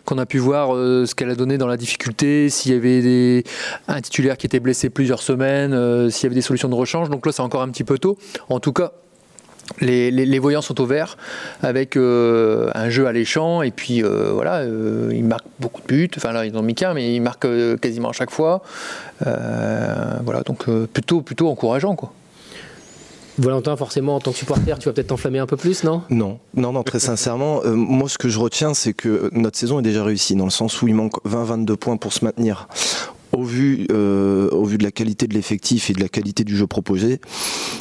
qu'on 0.04 0.18
a 0.18 0.26
pu 0.26 0.38
voir 0.38 0.70
ce 0.74 1.14
qu'elle 1.14 1.30
a 1.30 1.34
donné 1.34 1.59
dans 1.59 1.66
la 1.66 1.76
difficulté, 1.76 2.48
s'il 2.50 2.72
y 2.72 2.76
avait 2.76 3.44
un 3.88 4.00
titulaire 4.00 4.36
qui 4.36 4.46
était 4.46 4.61
blessé 4.61 4.90
plusieurs 4.90 5.22
semaines, 5.22 6.11
s'il 6.11 6.24
y 6.24 6.26
avait 6.26 6.34
des 6.34 6.40
solutions 6.40 6.68
de 6.68 6.74
rechange. 6.74 7.11
Donc 7.11 7.26
là, 7.26 7.32
c'est 7.32 7.42
encore 7.42 7.62
un 7.62 7.68
petit 7.68 7.84
peu 7.84 7.98
tôt. 7.98 8.16
En 8.48 8.61
tout 8.61 8.72
cas, 8.72 8.92
les, 9.81 10.11
les- 10.11 10.27
les 10.27 10.39
voyants 10.39 10.62
sont 10.62 10.81
au 10.81 10.87
vert 10.87 11.17
avec 11.62 11.97
euh, 11.97 12.71
un 12.75 12.89
jeu 12.91 13.07
alléchant 13.07 13.62
et 13.62 13.71
puis 13.71 14.03
euh, 14.03 14.31
voilà, 14.33 14.59
euh, 14.59 15.11
ils 15.12 15.25
marquent 15.25 15.45
beaucoup 15.61 15.83
de 15.83 15.87
buts. 15.87 16.11
Enfin 16.17 16.33
là, 16.33 16.47
ils 16.47 16.55
en 16.57 16.61
ont 16.61 16.62
mis 16.62 16.75
qu'un, 16.75 16.95
mais 16.95 17.14
ils 17.14 17.21
marquent 17.21 17.45
euh, 17.47 17.77
quasiment 17.77 18.11
à 18.11 18.12
chaque 18.12 18.31
fois. 18.31 18.62
Euh, 19.27 20.14
voilà, 20.25 20.43
donc 20.43 20.69
euh, 20.69 20.87
plutôt 20.93 21.21
plutôt 21.23 21.49
encourageant 21.49 21.97
quoi. 21.97 22.12
Valentin, 23.39 23.77
forcément, 23.77 24.17
en 24.17 24.21
tant 24.21 24.33
que 24.33 24.39
supporter, 24.39 24.79
tu 24.79 24.89
vas 24.89 24.95
peut-être 24.95 25.09
t'enflammer 25.09 25.41
un 25.41 25.47
peu 25.47 25.59
plus, 25.59 25.85
non? 25.85 26.01
Non, 26.09 26.39
non, 26.55 26.73
non, 26.73 26.83
très 26.83 26.99
sincèrement, 27.01 27.61
euh, 27.67 27.75
moi 27.75 28.09
ce 28.09 28.17
que 28.17 28.31
je 28.31 28.39
retiens, 28.39 28.73
c'est 28.73 28.95
que 28.95 29.29
notre 29.35 29.59
saison 29.59 29.79
est 29.79 29.83
déjà 29.83 30.03
réussie, 30.03 30.35
dans 30.37 30.47
le 30.47 30.51
sens 30.51 30.81
où 30.81 30.89
il 30.89 30.95
manque 30.95 31.23
20-22 31.27 31.77
points 31.77 31.97
pour 31.99 32.14
se 32.14 32.25
maintenir. 32.25 32.67
Au 33.37 33.43
vu, 33.43 33.87
euh, 33.93 34.49
au 34.49 34.64
vu 34.64 34.78
de 34.78 34.82
la 34.82 34.91
qualité 34.91 35.26
de 35.26 35.34
l'effectif 35.34 35.91
et 35.91 35.93
de 35.93 36.01
la 36.01 36.09
qualité 36.09 36.43
du 36.43 36.57
jeu 36.57 36.66
proposé, 36.66 37.20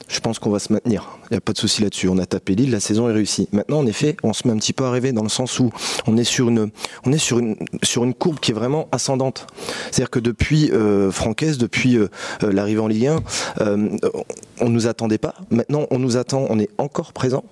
je 0.09 0.19
pense 0.19 0.37
qu'on 0.37 0.49
va 0.49 0.59
se 0.59 0.73
maintenir. 0.73 1.17
Il 1.31 1.33
n'y 1.33 1.37
a 1.37 1.41
pas 1.41 1.53
de 1.53 1.57
souci 1.57 1.81
là-dessus. 1.81 2.09
On 2.09 2.17
a 2.17 2.25
tapé 2.25 2.55
Lille, 2.55 2.71
la 2.71 2.81
saison 2.81 3.07
est 3.07 3.13
réussie. 3.13 3.47
Maintenant, 3.53 3.79
en 3.79 3.85
effet, 3.85 4.17
on 4.21 4.33
se 4.33 4.45
met 4.45 4.53
un 4.53 4.57
petit 4.57 4.73
peu 4.73 4.83
à 4.83 4.91
rêver 4.91 5.13
dans 5.13 5.23
le 5.23 5.29
sens 5.29 5.57
où 5.61 5.69
on 6.07 6.17
est 6.17 6.25
sur 6.25 6.49
une, 6.49 6.71
on 7.05 7.13
est 7.13 7.17
sur 7.17 7.39
une, 7.39 7.55
sur 7.83 8.03
une 8.03 8.13
courbe 8.13 8.41
qui 8.41 8.51
est 8.51 8.53
vraiment 8.53 8.89
ascendante. 8.91 9.47
C'est-à-dire 9.91 10.09
que 10.09 10.19
depuis 10.19 10.71
euh, 10.73 11.09
Francaise, 11.09 11.57
depuis 11.57 11.95
euh, 11.95 12.09
euh, 12.43 12.51
l'arrivée 12.51 12.81
en 12.81 12.87
Ligue 12.87 13.07
1, 13.07 13.19
euh, 13.61 13.97
on 14.59 14.67
nous 14.67 14.87
attendait 14.87 15.19
pas. 15.19 15.35
Maintenant, 15.51 15.87
on 15.89 15.99
nous 15.99 16.17
attend. 16.17 16.47
On 16.49 16.59
est 16.59 16.69
encore 16.77 17.13
présent. 17.13 17.45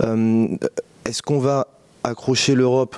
Est-ce 0.00 1.22
qu'on 1.22 1.38
va 1.38 1.68
accrocher 2.04 2.54
l'Europe 2.54 2.96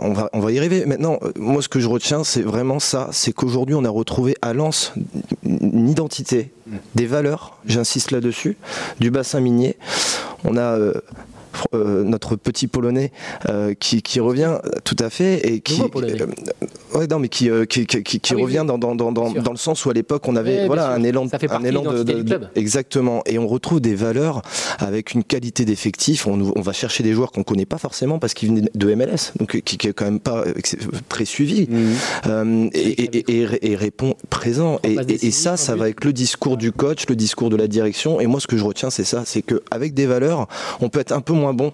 on 0.00 0.12
va, 0.12 0.52
y 0.52 0.60
rêver. 0.60 0.86
Maintenant, 0.86 1.18
euh, 1.22 1.32
moi, 1.36 1.62
ce 1.62 1.68
que 1.68 1.80
je 1.80 1.88
retiens, 1.88 2.24
c'est 2.24 2.42
vraiment 2.42 2.78
ça. 2.78 3.08
C'est 3.12 3.32
qu'aujourd'hui, 3.32 3.74
on 3.74 3.84
a 3.84 3.90
retrouvé 3.90 4.36
à 4.42 4.52
Lens 4.52 4.92
une 5.44 5.88
identité, 5.88 6.52
des 6.94 7.06
valeurs, 7.06 7.58
j'insiste 7.66 8.10
là-dessus, 8.10 8.56
du 9.00 9.10
bassin 9.10 9.40
minier. 9.40 9.76
On 10.44 10.56
a 10.56 10.78
euh, 10.78 10.94
euh, 11.74 12.04
notre 12.04 12.36
petit 12.36 12.66
Polonais 12.66 13.12
euh, 13.48 13.74
qui, 13.78 14.02
qui 14.02 14.20
revient 14.20 14.58
tout 14.84 14.96
à 15.00 15.10
fait 15.10 15.46
et 15.48 15.60
qui, 15.60 15.80
euh, 15.82 16.26
ouais, 16.94 17.06
non, 17.06 17.18
mais 17.18 17.28
qui, 17.28 17.50
qui, 17.68 17.86
qui, 17.86 18.02
qui- 18.02 18.20
qui 18.20 18.32
Ah 18.32 18.36
oui, 18.36 18.42
revient 18.42 18.60
oui. 18.60 18.66
dans, 18.66 18.78
dans, 18.78 18.94
dans, 18.94 19.12
dans, 19.12 19.50
le 19.52 19.56
sens 19.56 19.84
où 19.84 19.90
à 19.90 19.92
l'époque 19.94 20.26
on 20.28 20.36
avait 20.36 20.60
Ouais, 20.60 20.66
voilà 20.66 20.90
un 20.90 21.02
élan, 21.02 21.28
Ça 21.28 21.38
fait 21.38 21.50
un 21.50 21.62
élan 21.64 21.82
de, 21.82 22.02
de- 22.02 22.12
du 22.12 22.24
club. 22.24 22.48
exactement 22.54 23.22
et 23.26 23.38
on 23.38 23.46
retrouve 23.46 23.80
des 23.80 23.94
valeurs 23.94 24.42
avec 24.78 25.12
une 25.12 25.24
qualité 25.24 25.64
d'effectif. 25.64 26.26
On, 26.26 26.60
va 26.60 26.72
chercher 26.72 27.02
des 27.02 27.12
joueurs 27.12 27.32
qu'on 27.32 27.42
connaît 27.44 27.66
pas 27.66 27.78
forcément 27.78 28.18
parce 28.18 28.34
qu'ils 28.34 28.48
venaient 28.48 28.68
de 28.74 28.94
MLS, 28.94 29.32
donc 29.38 29.60
qui, 29.62 29.88
est 29.88 29.92
quand 29.92 30.04
même 30.04 30.20
pas 30.20 30.44
très 31.08 31.24
suivi 31.24 31.68
euh, 32.26 32.68
et, 32.72 33.04
et, 33.04 33.24
et- 33.42 33.70
et 33.72 33.76
répond 33.76 34.14
présent. 34.30 34.78
Et, 34.84 35.30
ça, 35.30 35.56
ça 35.56 35.74
va 35.76 35.84
avec 35.84 36.04
le 36.04 36.12
discours 36.12 36.56
du 36.56 36.72
coach, 36.72 37.06
le 37.08 37.16
discours 37.16 37.50
de 37.50 37.56
la 37.56 37.66
direction. 37.68 38.20
Et 38.20 38.26
moi, 38.26 38.40
ce 38.40 38.46
que 38.46 38.56
je 38.56 38.64
retiens, 38.64 38.90
c'est 38.90 39.04
ça, 39.04 39.22
c'est 39.24 39.42
qu'avec 39.42 39.94
des 39.94 40.06
valeurs, 40.06 40.48
on 40.80 40.88
peut 40.88 41.00
être 41.00 41.12
un 41.12 41.20
peu 41.20 41.32
moins 41.32 41.47
bon. 41.52 41.72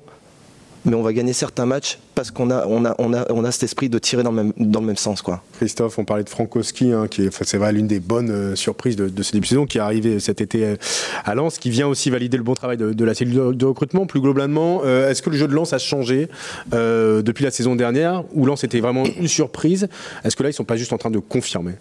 Mais 0.85 0.95
on 0.95 1.03
va 1.03 1.13
gagner 1.13 1.33
certains 1.33 1.65
matchs 1.65 1.99
parce 2.15 2.31
qu'on 2.31 2.51
a, 2.51 2.67
on 2.67 2.85
a, 2.85 2.95
on 2.99 3.15
a, 3.15 3.31
on 3.33 3.45
a 3.45 3.51
cet 3.51 3.63
esprit 3.63 3.89
de 3.89 3.99
tirer 3.99 4.23
dans 4.23 4.31
le 4.31 4.37
même, 4.37 4.53
dans 4.59 4.81
le 4.81 4.87
même 4.87 4.97
sens. 4.97 5.23
Quoi. 5.23 5.43
Christophe, 5.57 5.99
on 5.99 6.05
parlait 6.05 6.25
de 6.25 6.29
Frankowski, 6.29 6.93
hein, 6.93 7.07
qui 7.09 7.23
est, 7.23 7.29
enfin, 7.29 7.45
c'est 7.47 7.57
vrai, 7.57 7.73
l'une 7.73 7.87
des 7.87 8.01
bonnes 8.01 8.31
euh, 8.31 8.55
surprises 8.55 8.97
de, 8.97 9.09
de 9.09 9.23
ce 9.23 9.33
début 9.33 9.45
de 9.45 9.49
saison, 9.49 9.67
qui 9.67 9.79
est 9.79 9.81
arrivé 9.81 10.21
cet 10.21 10.41
été 10.41 10.65
euh, 10.65 10.77
à 11.25 11.35
Lens, 11.35 11.59
qui 11.59 11.71
vient 11.71 11.89
aussi 11.89 12.11
valider 12.11 12.37
le 12.37 12.43
bon 12.43 12.55
travail 12.55 12.77
de, 12.77 12.93
de 12.93 13.05
la 13.05 13.15
cellule 13.15 13.57
de, 13.57 13.67
recrutement. 13.67 14.07
Plus 14.07 14.21
globalement, 14.21 14.83
euh, 14.85 15.11
est-ce 15.11 15.23
que 15.23 15.31
le 15.31 15.37
jeu 15.37 15.49
de 15.49 15.55
Lens 15.55 15.73
a 15.73 15.79
changé 15.79 16.29
euh, 16.73 17.23
depuis 17.23 17.45
la 17.45 17.51
saison 17.51 17.77
dernière, 17.77 18.23
où 18.35 18.45
Lens 18.45 18.63
était 18.63 18.81
vraiment 18.81 19.05
une 19.05 19.29
surprise? 19.29 19.89
Est-ce 20.25 20.37
que 20.37 20.43
là, 20.43 20.51
ils 20.51 20.55
sont 20.55 20.65
pas 20.65 20.77
juste 20.77 20.93
en 20.93 20.99
train 20.99 21.11
de 21.11 21.19
confirmer? 21.19 21.73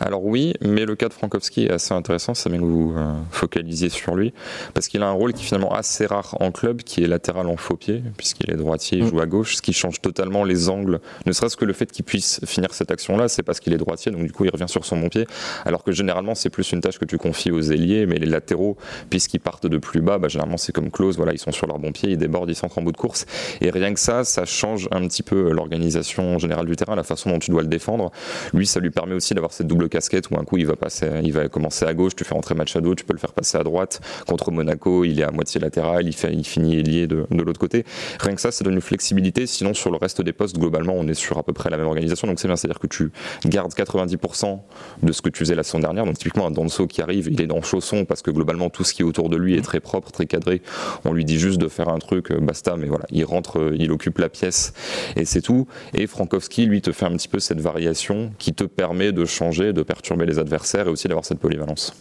Alors 0.00 0.24
oui, 0.24 0.54
mais 0.60 0.84
le 0.84 0.96
cas 0.96 1.08
de 1.08 1.12
Frankowski 1.12 1.66
est 1.66 1.70
assez 1.70 1.94
intéressant, 1.94 2.34
c'est 2.34 2.50
bien 2.50 2.58
que 2.58 2.64
vous 2.64 2.94
focalisiez 3.30 3.88
sur 3.88 4.16
lui, 4.16 4.34
parce 4.74 4.88
qu'il 4.88 5.02
a 5.02 5.06
un 5.06 5.12
rôle 5.12 5.32
qui 5.32 5.42
est 5.42 5.46
finalement 5.46 5.72
assez 5.72 6.06
rare 6.06 6.36
en 6.40 6.50
club, 6.50 6.82
qui 6.82 7.04
est 7.04 7.06
latéral 7.06 7.46
en 7.46 7.56
faux 7.56 7.76
pied, 7.76 8.02
puisqu'il 8.40 8.54
est 8.54 8.56
droitier, 8.56 8.98
il 8.98 9.04
Mm. 9.04 9.08
joue 9.10 9.20
à 9.20 9.26
gauche, 9.26 9.56
ce 9.56 9.62
qui 9.62 9.72
change 9.72 10.00
totalement 10.00 10.44
les 10.44 10.68
angles, 10.68 11.00
ne 11.26 11.32
serait-ce 11.32 11.56
que 11.56 11.64
le 11.64 11.72
fait 11.72 11.90
qu'il 11.90 12.04
puisse 12.04 12.40
finir 12.44 12.72
cette 12.74 12.90
action-là, 12.90 13.28
c'est 13.28 13.42
parce 13.42 13.60
qu'il 13.60 13.72
est 13.72 13.78
droitier, 13.78 14.12
donc 14.12 14.24
du 14.24 14.32
coup 14.32 14.44
il 14.44 14.50
revient 14.50 14.68
sur 14.68 14.84
son 14.84 14.96
bon 14.98 15.08
pied, 15.08 15.26
alors 15.64 15.84
que 15.84 15.92
généralement 15.92 16.34
c'est 16.34 16.50
plus 16.50 16.72
une 16.72 16.80
tâche 16.80 16.98
que 16.98 17.04
tu 17.04 17.18
confies 17.18 17.50
aux 17.50 17.60
ailiers, 17.60 18.06
mais 18.06 18.16
les 18.16 18.26
latéraux, 18.26 18.76
puisqu'ils 19.10 19.40
partent 19.40 19.66
de 19.66 19.78
plus 19.78 20.00
bas, 20.00 20.18
bah, 20.18 20.28
généralement 20.28 20.56
c'est 20.56 20.72
comme 20.72 20.90
Klose, 20.90 21.16
voilà, 21.16 21.32
ils 21.32 21.38
sont 21.38 21.52
sur 21.52 21.66
leur 21.66 21.78
bon 21.78 21.92
pied, 21.92 22.10
ils 22.10 22.18
débordent, 22.18 22.50
ils 22.50 22.54
s'entrent 22.56 22.78
en 22.78 22.82
bout 22.82 22.92
de 22.92 22.96
course, 22.96 23.26
et 23.60 23.70
rien 23.70 23.92
que 23.94 24.00
ça, 24.00 24.24
ça 24.24 24.44
change 24.44 24.88
un 24.90 25.06
petit 25.06 25.22
peu 25.22 25.50
l'organisation 25.52 26.38
générale 26.38 26.66
du 26.66 26.76
terrain, 26.76 26.94
la 26.96 27.02
façon 27.04 27.30
dont 27.30 27.38
tu 27.38 27.50
dois 27.50 27.62
le 27.62 27.68
défendre. 27.68 28.10
Lui, 28.54 28.66
ça 28.66 28.80
lui 28.80 28.90
permet 28.90 29.14
aussi 29.14 29.34
d'avoir 29.34 29.52
cette 29.52 29.66
double 29.66 29.88
casquette 29.88 30.30
où 30.30 30.38
un 30.38 30.44
coup 30.44 30.56
il 30.56 30.66
va 30.66 30.76
passer, 30.76 31.08
il 31.22 31.32
va 31.32 31.48
commencer 31.48 31.84
à 31.84 31.94
gauche, 31.94 32.14
tu 32.16 32.24
fais 32.24 32.34
rentrer 32.34 32.54
Machado, 32.54 32.94
tu 32.94 33.04
peux 33.04 33.12
le 33.12 33.18
faire 33.18 33.32
passer 33.32 33.58
à 33.58 33.64
droite. 33.64 34.00
Contre 34.26 34.50
Monaco, 34.50 35.04
il 35.04 35.20
est 35.20 35.24
à 35.24 35.30
moitié 35.30 35.60
latéral, 35.60 36.06
il, 36.06 36.12
fait, 36.14 36.32
il 36.32 36.44
finit 36.44 36.78
ailier 36.78 37.06
de, 37.06 37.26
de 37.30 37.42
l'autre 37.42 37.60
côté. 37.60 37.84
Rien 38.20 38.29
que 38.34 38.40
ça, 38.40 38.50
ça 38.52 38.64
donne 38.64 38.74
une 38.74 38.80
flexibilité. 38.80 39.46
Sinon, 39.46 39.74
sur 39.74 39.90
le 39.90 39.96
reste 39.96 40.20
des 40.22 40.32
postes, 40.32 40.58
globalement, 40.58 40.94
on 40.96 41.06
est 41.08 41.14
sur 41.14 41.38
à 41.38 41.42
peu 41.42 41.52
près 41.52 41.70
la 41.70 41.76
même 41.76 41.86
organisation. 41.86 42.26
Donc 42.26 42.40
c'est 42.40 42.48
bien, 42.48 42.56
c'est-à-dire 42.56 42.78
que 42.78 42.86
tu 42.86 43.12
gardes 43.44 43.72
90% 43.72 44.60
de 45.02 45.12
ce 45.12 45.22
que 45.22 45.28
tu 45.28 45.40
faisais 45.40 45.54
la 45.54 45.62
saison 45.62 45.80
dernière. 45.80 46.04
Donc 46.04 46.18
typiquement, 46.18 46.46
un 46.46 46.50
Danso 46.50 46.86
qui 46.86 47.02
arrive, 47.02 47.28
il 47.30 47.40
est 47.40 47.46
dans 47.46 47.62
chausson 47.62 48.04
parce 48.04 48.22
que 48.22 48.30
globalement, 48.30 48.70
tout 48.70 48.84
ce 48.84 48.94
qui 48.94 49.02
est 49.02 49.04
autour 49.04 49.28
de 49.28 49.36
lui 49.36 49.56
est 49.56 49.62
très 49.62 49.80
propre, 49.80 50.10
très 50.10 50.26
cadré. 50.26 50.62
On 51.04 51.12
lui 51.12 51.24
dit 51.24 51.38
juste 51.38 51.58
de 51.58 51.68
faire 51.68 51.88
un 51.88 51.98
truc, 51.98 52.30
euh, 52.30 52.40
basta, 52.40 52.76
mais 52.76 52.86
voilà, 52.86 53.06
il 53.10 53.24
rentre, 53.24 53.58
euh, 53.58 53.76
il 53.78 53.90
occupe 53.92 54.18
la 54.18 54.28
pièce 54.28 54.72
et 55.16 55.24
c'est 55.24 55.42
tout. 55.42 55.66
Et 55.94 56.06
Frankowski, 56.06 56.66
lui, 56.66 56.82
te 56.82 56.92
fait 56.92 57.06
un 57.06 57.16
petit 57.16 57.28
peu 57.28 57.38
cette 57.38 57.60
variation 57.60 58.32
qui 58.38 58.52
te 58.52 58.64
permet 58.64 59.12
de 59.12 59.24
changer, 59.24 59.72
de 59.72 59.82
perturber 59.82 60.26
les 60.26 60.38
adversaires 60.38 60.86
et 60.86 60.90
aussi 60.90 61.08
d'avoir 61.08 61.24
cette 61.24 61.38
polyvalence. 61.38 61.94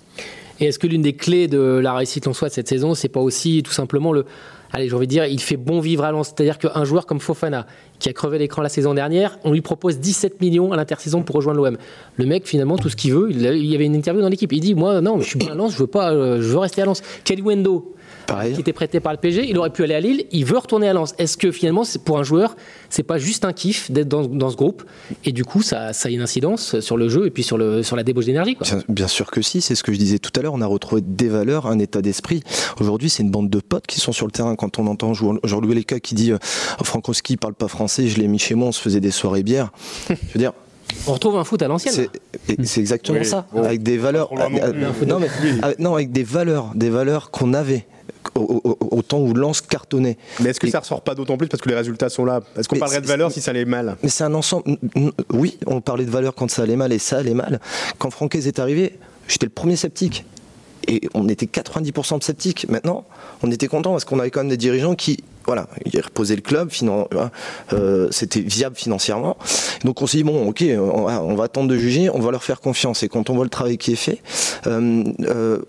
Et 0.59 0.65
est-ce 0.65 0.80
que 0.80 0.88
l'une 0.88 1.01
des 1.01 1.13
clés 1.13 1.47
de 1.47 1.59
la 1.59 1.93
réussite 1.93 2.27
en 2.27 2.34
soi 2.34 2.49
de 2.49 2.53
cette 2.53 2.67
saison, 2.67 2.93
c'est 2.93 3.09
pas 3.09 3.21
aussi 3.21 3.63
tout 3.63 3.71
simplement 3.71 4.11
le. 4.11 4.25
Allez, 4.72 4.88
j'ai 4.88 4.95
envie 4.95 5.07
de 5.07 5.11
dire, 5.11 5.26
il 5.26 5.39
fait 5.39 5.57
bon 5.57 5.80
vivre 5.80 6.03
à 6.03 6.11
Lens. 6.11 6.28
C'est-à-dire 6.28 6.59
qu'un 6.59 6.84
joueur 6.84 7.05
comme 7.05 7.20
Fofana, 7.20 7.65
qui 7.97 8.09
a 8.09 8.13
crevé 8.13 8.38
l'écran 8.38 8.61
la 8.61 8.70
saison 8.70 8.93
dernière, 8.93 9.39
on 9.43 9.51
lui 9.51 9.61
propose 9.61 9.99
17 9.99 10.41
millions 10.41 10.72
à 10.72 10.78
l'intersaison 10.78 11.24
pour 11.24 11.36
rejoindre 11.36 11.59
l'OM. 11.59 11.78
Le 12.17 12.26
mec, 12.26 12.47
finalement, 12.47 12.78
tout 12.78 12.89
ce 12.89 12.95
qu'il 12.95 13.13
veut, 13.13 13.30
il, 13.32 13.65
y 13.65 13.76
avait 13.76 13.86
une 13.86 13.95
interview 13.95 14.22
dans 14.22 14.30
l'équipe. 14.30 14.51
Il 14.53 14.59
dit 14.59 14.76
Moi, 14.76 15.01
non, 15.01 15.20
je 15.20 15.26
suis 15.26 15.39
bien 15.39 15.53
à 15.53 15.55
Lens, 15.55 15.74
je 15.74 15.80
veux, 15.80 15.88
pas, 15.88 16.11
euh, 16.11 16.41
je 16.41 16.47
veux 16.47 16.59
rester 16.59 16.82
à 16.82 16.86
Lens. 16.86 17.01
Kelly 17.24 17.41
Wendo, 17.41 17.95
Pareil. 18.30 18.53
qui 18.53 18.61
était 18.61 18.73
prêté 18.73 18.99
par 18.99 19.11
le 19.13 19.17
PG, 19.19 19.47
il 19.49 19.57
aurait 19.57 19.69
pu 19.71 19.84
aller 19.84 19.93
à 19.95 19.99
Lille, 19.99 20.25
il 20.32 20.45
veut 20.45 20.57
retourner 20.57 20.88
à 20.89 20.93
Lens. 20.93 21.13
Est-ce 21.17 21.38
que 21.38 21.51
finalement, 21.51 21.84
c'est- 21.84 21.99
pour 22.03 22.17
un 22.19 22.23
joueur, 22.23 22.55
c'est 22.89 23.03
pas 23.03 23.17
juste 23.17 23.45
un 23.45 23.53
kiff 23.53 23.91
d'être 23.91 24.07
dans, 24.07 24.25
dans 24.25 24.49
ce 24.49 24.55
groupe 24.55 24.84
Et 25.25 25.32
du 25.32 25.43
coup, 25.45 25.61
ça, 25.61 25.93
ça 25.93 26.09
a 26.09 26.11
une 26.11 26.21
incidence 26.21 26.80
sur 26.80 26.97
le 26.97 27.09
jeu 27.09 27.25
et 27.25 27.30
puis 27.32 27.43
sur, 27.43 27.57
le, 27.57 27.84
sur 27.84 27.95
la 27.95 28.03
débauche 28.03 28.25
d'énergie. 28.25 28.55
quoi. 28.55 28.65
Bien, 28.67 28.82
bien 28.88 29.07
sûr 29.07 29.32
que 29.32 29.41
si, 29.41 29.61
c'est 29.61 29.75
ce 29.75 29.84
que 29.84 29.91
je 29.93 29.97
disais 29.97 30.19
tout 30.19 30.32
à 30.38 30.41
l'heure, 30.43 30.53
on 30.53 30.61
a 30.61 30.65
retrouvé 30.65 31.01
des 31.05 31.27
valeurs, 31.27 31.67
un 31.67 31.80
état 31.80 32.01
d'esprit. 32.01 32.43
Aujourd'hui, 32.80 33.09
c'est 33.09 33.23
une 33.23 33.32
bande 33.32 33.49
de 33.49 33.59
potes 33.59 33.88
qui 33.88 33.99
sont 33.99 34.11
sur 34.11 34.25
le 34.25 34.32
terrain. 34.32 34.55
Quand 34.55 34.80
on 34.80 34.88
entend 34.88 35.13
Jean- 35.13 35.39
Jean-Louis 35.43 35.75
Leca 35.75 35.99
qui 35.99 36.15
dit 36.15 36.32
euh, 36.32 36.38
Frankowski 36.84 37.38
parle 37.38 37.53
pas 37.53 37.67
français, 37.67 38.07
je 38.07 38.17
l'ai 38.19 38.27
mis 38.27 38.39
chez 38.39 38.55
moi, 38.55 38.67
on 38.67 38.71
se 38.71 38.82
faisait 38.82 38.99
des 39.01 39.11
soirées 39.11 39.43
bière. 39.43 39.71
Je 40.09 40.13
veux 40.34 40.39
dire, 40.39 40.53
On 41.07 41.13
retrouve 41.13 41.38
un 41.38 41.43
foot 41.43 41.61
à 41.61 41.67
l'ancienne. 41.67 41.93
c'est 42.47 42.63
c'est 42.65 42.80
exactement 42.80 43.19
Oui, 43.19 43.25
ça, 43.25 43.45
bon. 43.53 43.63
avec 43.63 43.84
des 43.84 43.97
valeurs. 43.97 44.30
Non 44.34 44.49
mais, 44.49 44.61
avec- 44.61 45.80
non, 45.80 45.93
avec 45.93 46.11
des 46.11 46.23
valeurs, 46.23 46.71
des 46.75 46.89
valeurs 46.89 47.32
qu'on 47.32 47.53
avait. 47.53 47.86
Au, 48.36 49.01
temps 49.01 49.20
où 49.20 49.34
Lens 49.34 49.61
cartonnait. 49.61 50.17
Mais 50.39 50.49
est-ce 50.49 50.59
que 50.59 50.70
ça 50.70 50.80
ressort 50.80 51.01
pas 51.01 51.15
d'autant 51.15 51.38
plus 51.38 51.47
parce 51.47 51.61
que 51.61 51.70
les 51.70 51.76
résultats 51.76 52.09
sont 52.09 52.26
là 52.26 52.41
Est-ce 52.57 52.67
qu'on 52.67 52.78
parlerait 52.78 53.01
de 53.01 53.07
valeur 53.07 53.32
si 53.32 53.41
ça 53.41 53.51
allait 53.51 53.65
mal 53.65 53.97
Mais 54.03 54.09
c'est 54.09 54.24
un 54.24 54.34
ensemble. 54.34 54.78
Oui, 55.34 55.57
on 55.65 55.82
parlait 55.82 56.05
de 56.05 56.11
valeur 56.11 56.36
quand 56.36 56.49
ça 56.49 56.63
allait 56.63 56.76
mal 56.76 56.91
et 56.91 56.99
ça 56.99 57.17
allait 57.17 57.34
mal. 57.34 57.59
Quand 57.97 58.11
Francaise 58.11 58.47
est 58.47 58.59
arrivé, 58.59 58.97
j'étais 59.28 59.45
le 59.45 59.51
premier 59.51 59.76
sceptique. 59.76 60.26
Et 60.88 61.01
on 61.13 61.30
était 61.30 61.45
90% 61.45 62.20
de 62.20 62.24
sceptiques. 62.24 62.67
Maintenant, 62.70 63.05
on 63.43 63.51
était 63.51 63.67
content 63.67 63.91
parce 63.91 64.05
qu'on 64.05 64.20
avait 64.20 64.32
quand 64.32 64.39
même 64.39 64.49
des 64.49 64.57
dirigeants 64.57 64.95
qui, 64.95 65.24
voilà, 65.45 65.67
ils 65.86 65.99
reposaient 66.01 66.36
le 66.36 66.41
club, 66.41 66.72
euh, 67.74 68.07
c'était 68.11 68.39
viable 68.39 68.76
financièrement. 68.76 69.38
Donc 69.84 70.01
on 70.01 70.07
s'est 70.07 70.17
dit, 70.17 70.24
bon, 70.24 70.47
ok, 70.49 70.63
on 70.78 71.36
va, 71.36 71.43
attendre 71.43 71.67
de 71.67 71.78
juger, 71.78 72.09
on 72.09 72.20
va 72.20 72.32
leur 72.32 72.43
faire 72.43 72.59
confiance. 72.59 73.03
Et 73.03 73.09
quand 73.09 73.30
on 73.30 73.36
voit 73.36 73.45
le 73.45 73.49
travail 73.49 73.78
qui 73.78 73.93
est 73.93 73.95
fait, 73.95 74.22
euh, 74.67 75.03
euh, 75.22 75.59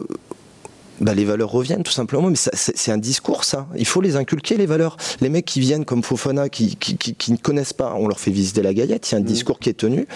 bah, 1.01 1.15
les 1.15 1.25
valeurs 1.25 1.51
reviennent 1.51 1.83
tout 1.83 1.93
simplement. 1.93 2.31
Mais 2.31 2.37
c'est 2.37 2.93
un 2.93 2.99
discours, 2.99 3.45
ça. 3.45 3.67
Il 3.77 3.87
faut 3.87 4.01
les 4.01 4.17
inculquer, 4.17 4.57
les 4.57 4.67
valeurs. 4.67 4.97
Les 5.21 5.29
mecs 5.29 5.45
qui 5.45 5.61
viennent 5.61 5.85
comme 5.85 6.03
Fofana, 6.03 6.49
qui, 6.49 6.77
qui, 6.77 7.33
ne 7.33 7.37
connaissent 7.37 7.73
pas, 7.73 7.95
on 7.97 8.09
leur 8.09 8.21
fait 8.21 8.31
visiter 8.31 8.63
la 8.63 8.75
Gaillette. 8.75 9.11
Il 9.11 9.13
y 9.13 9.15
a 9.15 9.19
un 9.19 9.23
mmh. 9.23 9.25
discours 9.25 9.59
qui 9.59 9.69
est 9.69 9.75
tenu. 9.75 10.07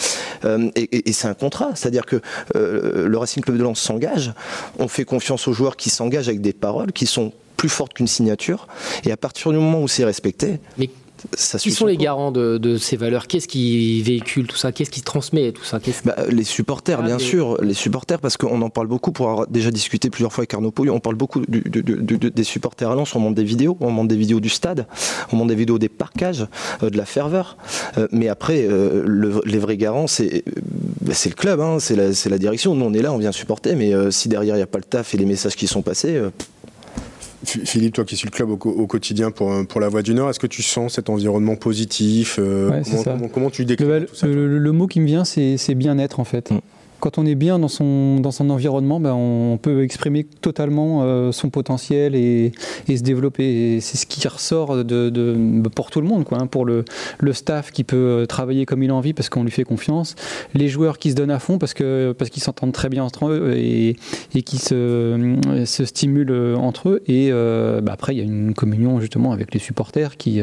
Euh, 0.45 0.71
et, 0.77 1.13
c'est 1.13 1.29
un 1.29 1.35
contrat. 1.35 1.71
C'est-à-dire 1.75 2.07
que 2.07 2.21
euh, 2.57 3.09
le 3.09 3.19
Racing 3.19 3.43
Club 3.43 3.57
de 3.57 3.63
Lens 3.63 3.81
s'engage. 3.81 4.33
On 4.79 4.89
fait 4.89 5.05
confiance 5.05 5.49
aux 5.49 5.53
joueurs 5.53 5.77
qui 5.77 5.91
s'engagent 5.91 6.29
avec 6.29 6.41
des 6.41 6.53
paroles 6.53 6.93
qui 6.93 7.07
sont 7.07 7.33
plus 7.57 7.69
fortes 7.69 7.95
qu'une 7.95 8.07
signature. 8.07 8.67
Et 9.05 9.13
à 9.13 9.17
partir 9.17 9.51
du 9.53 9.57
moment 9.57 9.83
où 9.83 9.89
c'est 9.89 10.05
respecté. 10.05 10.59
Qui 11.59 11.71
sont 11.71 11.87
les 11.87 11.97
garants 11.97 12.33
de, 12.33 12.77
ces 12.77 12.97
valeurs 12.97 13.27
Qu'est-ce 13.27 13.49
qui 13.49 14.03
véhicule 14.03 14.47
tout 14.47 14.57
ça 14.57 14.73
Qu'est-ce 14.73 14.91
qui 14.91 15.03
transmet 15.03 15.53
tout 15.53 15.65
ça 15.65 15.79
bah, 16.05 16.17
Les 16.29 16.45
supporters, 16.45 17.03
bien 17.03 17.19
sûr. 17.19 17.61
Les 17.63 17.75
supporters, 17.75 18.21
parce 18.21 18.37
qu'on 18.37 18.61
en 18.63 18.71
parle 18.71 18.89
beaucoup, 18.89 19.13
pour 19.13 19.31
avoir 19.31 19.47
déjà 19.47 19.71
discuté 19.71 20.11
plusieurs 20.11 20.33
fois 20.33 20.43
avec 20.43 20.55
Arnaud 20.55 20.71
Pouille, 20.71 20.91
on 20.91 21.01
parle 21.01 21.15
beaucoup 21.17 21.41
des 21.47 22.45
supporters 22.45 22.91
à 22.91 22.95
Lens, 22.95 23.15
on 23.15 23.21
montre 23.21 23.37
des 23.37 23.45
vidéos, 23.45 23.77
on 23.81 23.91
montre 23.91 24.09
des 24.09 24.17
vidéos 24.17 24.41
du 24.41 24.49
stade, 24.49 24.87
on 25.33 25.37
montre 25.37 25.49
des 25.49 25.55
vidéos 25.55 25.79
des 25.79 25.89
parcages, 25.89 26.47
euh, 26.83 26.91
de 26.91 26.97
la 26.97 27.07
ferveur. 27.07 27.57
Euh, 27.99 28.07
mais 28.13 28.29
après, 28.29 28.67
euh, 28.69 29.41
les 29.45 29.59
vrais 29.59 29.77
garants, 29.77 30.07
c'est 30.07 30.45
bah, 31.01 31.15
le 31.25 31.35
club, 31.35 31.61
hein, 31.61 31.79
c'est 31.81 31.97
la, 31.97 32.11
la, 32.31 32.39
direction. 32.39 32.75
Nous, 32.75 32.85
on 32.85 32.93
est 32.93 33.03
là, 33.03 33.13
on 33.13 33.19
vient 33.19 33.33
supporter, 33.33 33.75
mais 33.75 33.93
si 34.11 34.29
derrière, 34.29 34.55
il 34.55 34.59
n'y 34.59 34.63
a 34.63 34.67
pas 34.67 34.79
le 34.79 34.85
taf 34.85 35.15
et 35.15 35.17
les 35.17 35.27
messages 35.27 35.57
qui 35.57 35.67
sont 35.67 35.83
passés... 35.83 36.21
Philippe, 37.45 37.95
toi 37.95 38.05
qui 38.05 38.17
suis 38.17 38.27
le 38.27 38.33
club 38.33 38.51
au, 38.51 38.87
quotidien 38.87 39.31
pour, 39.31 39.67
pour 39.67 39.81
la 39.81 39.89
Voix 39.89 40.03
du 40.03 40.15
Nord, 40.15 40.31
est-ce 40.31 40.41
que 40.41 40.47
tu 40.47 40.63
sens 40.63 40.95
cet 40.95 41.11
environnement 41.11 41.57
positif 41.57 42.39
euh, 42.39 42.83
comment, 43.33 43.51
tu 43.51 43.65
décris 43.65 43.85
le, 44.23 44.73
mot 44.73 44.87
qui 44.87 45.01
me 45.01 45.07
vient, 45.07 45.25
c'est 45.25 45.75
bien-être 45.75 46.21
en 46.21 46.25
fait. 46.25 46.51
Mm 46.51 46.61
quand 47.05 47.19
on 47.19 47.27
est 47.27 47.35
bien 47.35 47.59
dans 47.59 47.69
son, 47.69 48.19
dans 48.19 48.31
son 48.31 48.49
environnement, 48.49 48.99
ben 48.99 49.13
on 49.13 49.59
peut 49.59 49.83
exprimer 49.83 50.25
totalement 50.25 51.03
euh, 51.03 51.33
son 51.33 51.51
potentiel 51.51 52.15
et, 52.15 52.53
et 52.89 52.97
se 52.97 53.03
développer. 53.03 53.79
c'est 53.83 53.99
ce 53.99 54.07
qui 54.07 54.27
ressort 54.27 54.83
de, 54.87 55.63
pour 55.75 55.91
tout 55.91 56.01
le 56.01 56.07
monde, 56.07 56.25
quoi, 56.25 56.39
hein, 56.41 56.47
pour 56.47 56.65
le, 56.65 56.87
le, 57.19 57.33
staff 57.35 57.73
qui 57.73 57.85
peut 57.85 57.97
euh, 58.23 58.25
travailler 58.25 58.65
comme 58.65 58.83
il 58.83 58.89
a 58.89 58.95
envie 58.95 59.13
parce 59.13 59.29
qu'on 59.29 59.45
lui 59.45 59.51
fait 59.51 59.65
confiance, 59.65 60.17
les 60.55 60.69
joueurs 60.69 60.97
qui 60.97 61.11
se 61.11 61.15
donnent 61.15 61.31
à 61.31 61.41
fond 61.41 61.59
parce 61.59 61.75
qu'ils 61.75 62.15
parce 62.17 62.31
qu'ils 62.31 62.43
s'entendent 62.43 62.73
très 62.73 62.89
bien 62.89 63.05
entre 63.05 63.27
eux 63.27 63.53
et, 63.55 63.97
et 64.35 64.41
qui 64.41 64.57
se, 64.57 65.37
se, 65.67 65.85
stimulent 65.85 66.57
entre 66.57 66.89
eux. 66.89 67.03
Et 67.07 67.29
euh, 67.31 67.83
ben 67.83 67.93
après, 67.93 68.15
il 68.15 68.19
y 68.19 68.23
a 68.23 68.25
une 68.25 68.55
communion 68.55 68.99
justement 68.99 69.33
avec 69.33 69.53
les 69.53 69.61
supporters 69.61 70.17
qui, 70.17 70.41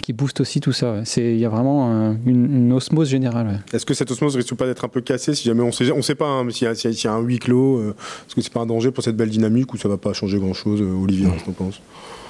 qui 0.00 0.12
booste 0.12 0.40
aussi 0.42 0.60
tout 0.60 0.70
ça. 0.70 1.02
Il 1.16 1.38
y 1.38 1.44
a 1.44 1.48
vraiment 1.48 2.16
une, 2.24 2.72
osmose 2.72 3.08
générale. 3.08 3.64
Est-ce 3.72 3.84
que 3.84 3.94
cette 3.94 4.12
osmose 4.12 4.36
risque 4.36 4.54
pas 4.54 4.66
d'être 4.66 4.84
un 4.84 4.88
peu 4.88 5.00
cassée 5.00 5.34
si 5.34 5.48
jamais 5.48 5.62
on 5.62 5.72
sait 5.72 5.87
on 5.92 5.98
ne 5.98 6.02
sait 6.02 6.14
pas 6.14 6.26
hein, 6.26 6.48
s'il 6.50 6.66
y, 6.66 7.06
a 7.06 7.12
un 7.12 7.20
huis 7.20 7.38
clos. 7.38 7.78
Euh, 7.78 7.94
est-ce 8.26 8.34
que 8.34 8.40
c'est 8.40 8.52
pas 8.52 8.60
un 8.60 8.66
danger 8.66 8.90
pour 8.90 9.04
cette 9.04 9.16
belle 9.16 9.30
dynamique 9.30 9.72
ou 9.72 9.76
ça 9.76 9.88
va 9.88 9.96
pas 9.96 10.12
changer 10.12 10.38
grand-chose, 10.38 10.80
euh, 10.80 11.02
Olivier, 11.02 11.28
ce 11.38 11.44
qu'on 11.44 11.52
pense 11.52 11.80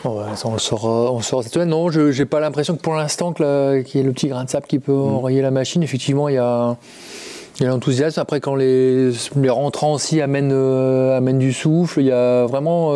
oh, 0.04 0.20
on 0.44 0.52
le 0.52 0.58
saura, 0.58 1.12
on 1.12 1.20
cette 1.20 1.52
semaine. 1.52 1.68
Non, 1.68 1.90
je 1.90 2.16
n'ai 2.16 2.24
pas 2.26 2.40
l'impression 2.40 2.76
que 2.76 2.82
pour 2.82 2.94
l'instant 2.94 3.32
qu'il 3.32 3.44
y 3.46 3.98
ait 3.98 4.02
le 4.02 4.12
petit 4.12 4.28
grain 4.28 4.44
de 4.44 4.50
sable 4.50 4.66
qui 4.66 4.78
peut 4.78 4.92
mm. 4.92 5.14
enrayer 5.14 5.42
la 5.42 5.50
machine. 5.50 5.82
Effectivement, 5.82 6.28
il 6.28 6.34
y 6.34 6.38
a, 6.38 6.76
l'enthousiasme. 7.60 8.20
Après, 8.20 8.40
quand 8.40 8.54
les, 8.54 9.10
les 9.36 9.50
rentrants 9.50 9.94
aussi 9.94 10.20
amènent, 10.20 10.52
euh, 10.52 11.16
amènent, 11.16 11.38
du 11.38 11.52
souffle, 11.52 12.00
il 12.00 12.06
y 12.06 12.12
a 12.12 12.46
vraiment 12.46 12.94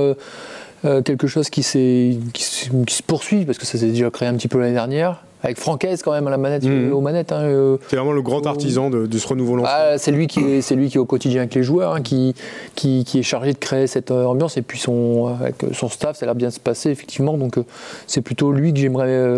quelque 1.05 1.29
chose 1.29 1.49
qui, 1.49 1.63
qui, 1.63 2.31
qui, 2.33 2.95
se 2.95 3.03
poursuit, 3.03 3.45
parce 3.45 3.59
que 3.59 3.67
ça 3.67 3.79
s'est 3.79 3.87
déjà 3.87 4.11
créé 4.11 4.29
un 4.29 4.35
petit 4.35 4.49
peu 4.49 4.59
l'année 4.59 4.73
dernière 4.73 5.23
avec 5.43 5.59
Francaise 5.59 6.03
quand 6.03 6.13
même 6.13 6.27
à 6.27 6.31
la 6.31 6.39
manette, 6.39 6.65
mmh. 6.65 6.93
aux 6.93 7.01
manettes. 7.01 7.33
Hein, 7.33 7.43
euh, 7.43 7.77
c'est 7.89 7.97
vraiment 7.97 8.13
le 8.13 8.23
grand 8.23 8.47
artisan 8.47 8.91
de, 8.91 9.19
ce 9.19 9.27
renouveau 9.27 9.63
ah, 9.65 9.99
c'est 9.99 10.13
lui 10.13 10.27
qui 10.27 10.41
est, 10.41 10.61
c'est 10.63 10.75
lui 10.75 10.89
qui 10.89 10.97
est 10.97 11.01
au 11.01 11.05
quotidien 11.05 11.41
avec 11.41 11.55
les 11.55 11.63
joueurs, 11.63 11.95
hein, 11.95 12.01
qui, 12.01 12.35
qui, 12.75 13.05
est 13.15 13.23
chargé 13.23 13.53
de 13.53 13.59
créer 13.59 13.87
cette 13.87 14.11
euh, 14.11 14.25
ambiance 14.25 14.57
et 14.57 14.63
puis 14.63 14.79
son 14.79 15.37
avec 15.41 15.57
son 15.73 15.89
staff, 15.89 16.17
ça 16.17 16.25
a 16.25 16.27
l'air 16.27 16.35
bien 16.35 16.51
se 16.51 16.61
passer 16.61 16.91
effectivement. 16.91 17.37
Donc 17.37 17.59
euh, 17.59 17.65
c'est 18.07 18.21
plutôt 18.21 18.53
lui 18.53 18.73
que 18.73 18.79
j'aimerais 18.79 19.29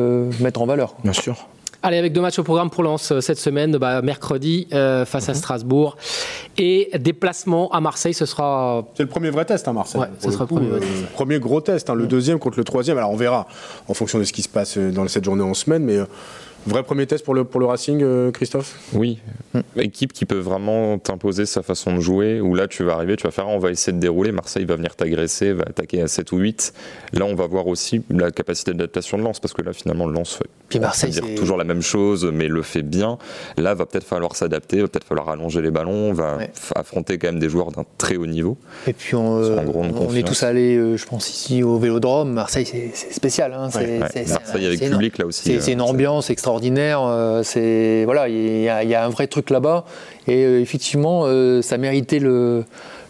mettre 0.41 0.61
en 0.61 0.67
valeur. 0.67 0.95
Bien 1.03 1.13
sûr. 1.13 1.49
Allez, 1.87 1.99
avec 1.99 2.14
deux 2.14 2.22
matchs 2.22 2.39
au 2.39 2.45
programme 2.45 2.70
pour 2.70 2.82
Lens 2.82 3.12
euh, 3.12 3.20
cette 3.20 3.39
semaine, 3.39 3.76
bah, 3.76 4.01
mercredi 4.01 4.66
euh, 4.72 5.05
face 5.05 5.28
à 5.28 5.32
mhm. 5.32 5.39
Strasbourg 5.39 5.99
et 6.57 6.89
déplacement 6.99 7.70
à 7.72 7.80
Marseille. 7.82 8.14
Ce 8.14 8.24
sera. 8.24 8.87
C'est 8.95 9.03
le 9.03 9.09
premier 9.11 9.28
vrai 9.28 9.45
test 9.45 9.68
à 9.68 9.70
hein, 9.70 9.74
Marseille. 9.74 10.01
Ouais, 10.01 10.09
ce 10.18 10.30
sera 10.30 10.45
le 10.45 10.49
premier, 10.49 10.70
euh, 10.70 10.80
premier 11.12 11.39
gros 11.39 11.61
test. 11.61 11.91
Hein, 11.91 11.95
le 11.95 12.07
deuxième 12.07 12.39
contre 12.39 12.57
le 12.57 12.64
troisième. 12.64 12.97
Alors 12.97 13.11
on 13.11 13.16
verra 13.16 13.47
en 13.87 13.93
fonction 13.93 14.18
de 14.18 14.24
ce 14.24 14.32
qui 14.32 14.41
se 14.41 14.49
passe 14.49 14.78
dans 14.78 15.07
cette 15.09 15.24
journée 15.24 15.43
en 15.43 15.53
semaine, 15.53 15.85
mais 15.85 15.99
Vrai 16.67 16.83
premier 16.83 17.07
test 17.07 17.25
pour 17.25 17.35
le, 17.35 17.45
pour 17.45 17.61
le 17.61 17.67
Racing, 17.67 18.01
euh, 18.03 18.31
Christophe? 18.31 18.79
Oui. 18.95 19.19
Équipe 19.77 20.15
qui 20.15 20.25
peut 20.25 20.39
vraiment 20.39 20.99
t'imposer 20.99 21.45
sa 21.45 21.62
façon 21.62 21.95
de 21.95 22.01
jouer, 22.01 22.41
où 22.41 22.55
là 22.55 22.67
tu 22.67 22.83
vas 22.85 22.95
arriver, 22.95 23.17
tu 23.17 23.25
vas 23.25 23.31
faire, 23.31 23.49
on 23.49 23.59
va 23.59 23.71
essayer 23.71 23.93
de 23.93 24.01
dérouler, 24.01 24.33
Marseille 24.33 24.65
va 24.65 24.77
venir 24.77 24.97
t'agresser, 24.97 25.53
va 25.53 25.65
attaquer 25.65 26.01
à 26.01 26.09
7 26.09 26.33
ou 26.33 26.39
8. 26.39 26.73
Là 27.12 27.27
on 27.27 27.35
va 27.35 27.47
voir 27.47 27.67
aussi 27.67 28.03
la 28.09 28.31
capacité 28.31 28.73
d'adaptation 28.73 29.19
de 29.19 29.23
Lens, 29.23 29.41
parce 29.41 29.53
que 29.53 29.61
là 29.61 29.75
finalement 29.75 30.07
le 30.07 30.15
Lens 30.15 30.33
fait 30.33 30.49
Puis 30.71 30.81
Marseille, 30.81 31.11
dire 31.11 31.23
toujours 31.37 31.59
la 31.59 31.65
même 31.65 31.83
chose, 31.83 32.25
mais 32.33 32.49
le 32.49 32.62
fait 32.62 32.83
bien. 32.83 33.19
Là 33.59 33.75
va 33.75 33.85
peut-être 33.85 34.07
falloir 34.07 34.35
s'adapter, 34.35 34.81
va 34.81 34.89
peut-être 34.89 35.07
falloir 35.07 35.29
allonger 35.29 35.61
les 35.61 35.71
ballons, 35.71 36.15
va 36.15 36.39
affronter 36.75 37.19
quand 37.19 37.29
même 37.29 37.41
des 37.41 37.51
joueurs 37.51 37.73
d'un 37.73 37.85
très 37.99 38.17
haut 38.17 38.27
niveau. 38.27 38.57
Et 38.87 38.95
puis 38.95 39.15
on, 39.17 39.39
euh, 39.39 39.59
on 39.67 40.15
est 40.15 40.27
tous 40.27 40.43
allés, 40.43 40.77
euh, 40.77 40.97
je 40.97 41.05
pense 41.05 41.29
ici 41.29 41.62
au 41.62 41.79
Vélodrome, 41.79 42.33
Marseille 42.33 42.65
c'est 42.67 43.12
spécial. 43.12 43.53
Hein. 43.53 43.69
Marseille 43.75 44.67
avec 44.67 44.81
public 44.81 45.19
là 45.19 45.27
aussi. 45.27 45.61
C'est 45.61 45.73
une 45.73 45.83
ambiance 45.83 46.31
extraordinaire 46.31 46.54
extraordinaire. 46.55 47.01
Euh, 47.03 47.43
c'est 47.43 48.05
voilà, 48.05 48.29
il 48.29 48.63
y, 48.63 48.69
a 48.69 49.05
un 49.05 49.09
vrai 49.09 49.27
truc 49.27 49.51
là-bas. 49.51 49.85
Et 50.27 50.45
euh, 50.45 50.61
effectivement, 50.61 51.23
euh, 51.25 51.63
ça 51.63 51.79
méritait 51.79 52.19
le, 52.19 52.65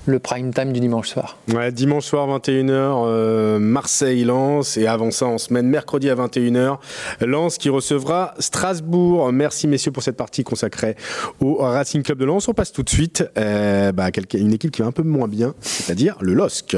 le 0.07 0.19
prime 0.19 0.53
time 0.53 0.73
du 0.73 0.81
dimanche 0.81 1.09
soir. 1.09 1.37
Ouais, 1.53 1.71
dimanche 1.71 2.05
soir 2.05 2.27
21h, 2.29 3.59
Marseille-Lens 3.59 4.77
et 4.77 4.87
avant 4.87 5.11
ça 5.11 5.27
en 5.27 5.39
semaine, 5.39 5.67
mercredi 5.67 6.11
à 6.11 6.15
21h, 6.15 6.79
Lens 7.21 7.59
qui 7.59 7.69
recevra 7.69 8.35
Strasbourg. 8.39 9.31
Merci 9.33 9.69
messieurs 9.69 9.93
pour 9.93 10.03
cette 10.03 10.17
partie 10.17 10.43
consacrée 10.43 10.97
au 11.41 11.57
Racing 11.57 12.03
Club 12.03 12.19
de 12.19 12.25
Lens. 12.25 12.49
On 12.49 12.55
passe 12.55 12.73
tout 12.73 12.83
de 12.83 12.91
suite 12.91 13.25
à 13.37 13.93
bah, 13.93 14.09
une 14.35 14.53
équipe 14.53 14.71
qui 14.71 14.83
va 14.83 14.89
un 14.89 14.93
peu 14.93 15.03
moins 15.03 15.29
bien, 15.29 15.55
c'est-à-dire 15.61 16.17
le 16.21 16.35
LOSC. 16.35 16.77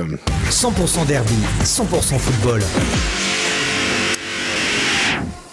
100% 0.51 1.07
derby, 1.07 1.35
100% 1.63 2.19
football. 2.19 2.61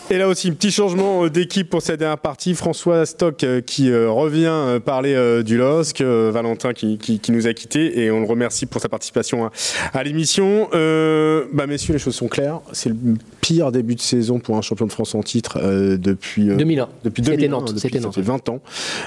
Et 0.10 0.18
là 0.18 0.28
aussi, 0.28 0.52
petit 0.52 0.70
changement 0.70 1.24
euh, 1.24 1.30
d'équipe 1.30 1.70
pour 1.70 1.82
cette 1.82 2.00
dernière 2.00 2.18
partie. 2.18 2.56
François 2.56 3.06
Stock 3.06 3.42
euh, 3.44 3.62
qui 3.62 3.90
euh, 3.90 4.12
revient 4.12 4.80
parler 4.84 5.44
du 5.44 5.58
LOSC, 5.58 6.02
Valentin 6.02 6.74
qui, 6.74 7.22
nous 7.30 7.48
a 7.48 7.54
quittés 7.54 8.02
et 8.02 8.12
on 8.12 8.20
le 8.20 8.26
remercie 8.26 8.66
pour 8.66 8.82
sa 8.82 8.90
participation 8.90 9.50
à, 9.94 10.04
l'émission. 10.04 10.70
bah 10.72 11.68
messieurs, 11.68 11.94
les 11.94 12.00
choses 12.00 12.16
sont 12.16 12.28
claires. 12.28 12.60
C'est 12.74 12.90
le 12.90 12.96
pire 13.42 13.72
début 13.72 13.96
de 13.96 14.02
saison 14.02 14.40
pour 14.40 14.58
un 14.58 14.62
champion 14.62 14.86
de 14.86 14.92
France 14.92 15.16
en 15.16 15.24
titre 15.24 15.60
depuis 15.98 16.48
2001. 16.48 16.90
Depuis 17.04 17.24
C'était 17.24 17.48
Nantes. 17.48 17.74
C'était 17.78 18.02
Ça 18.02 18.12
fait 18.12 18.22
20 18.22 18.50
ans. 18.50 18.60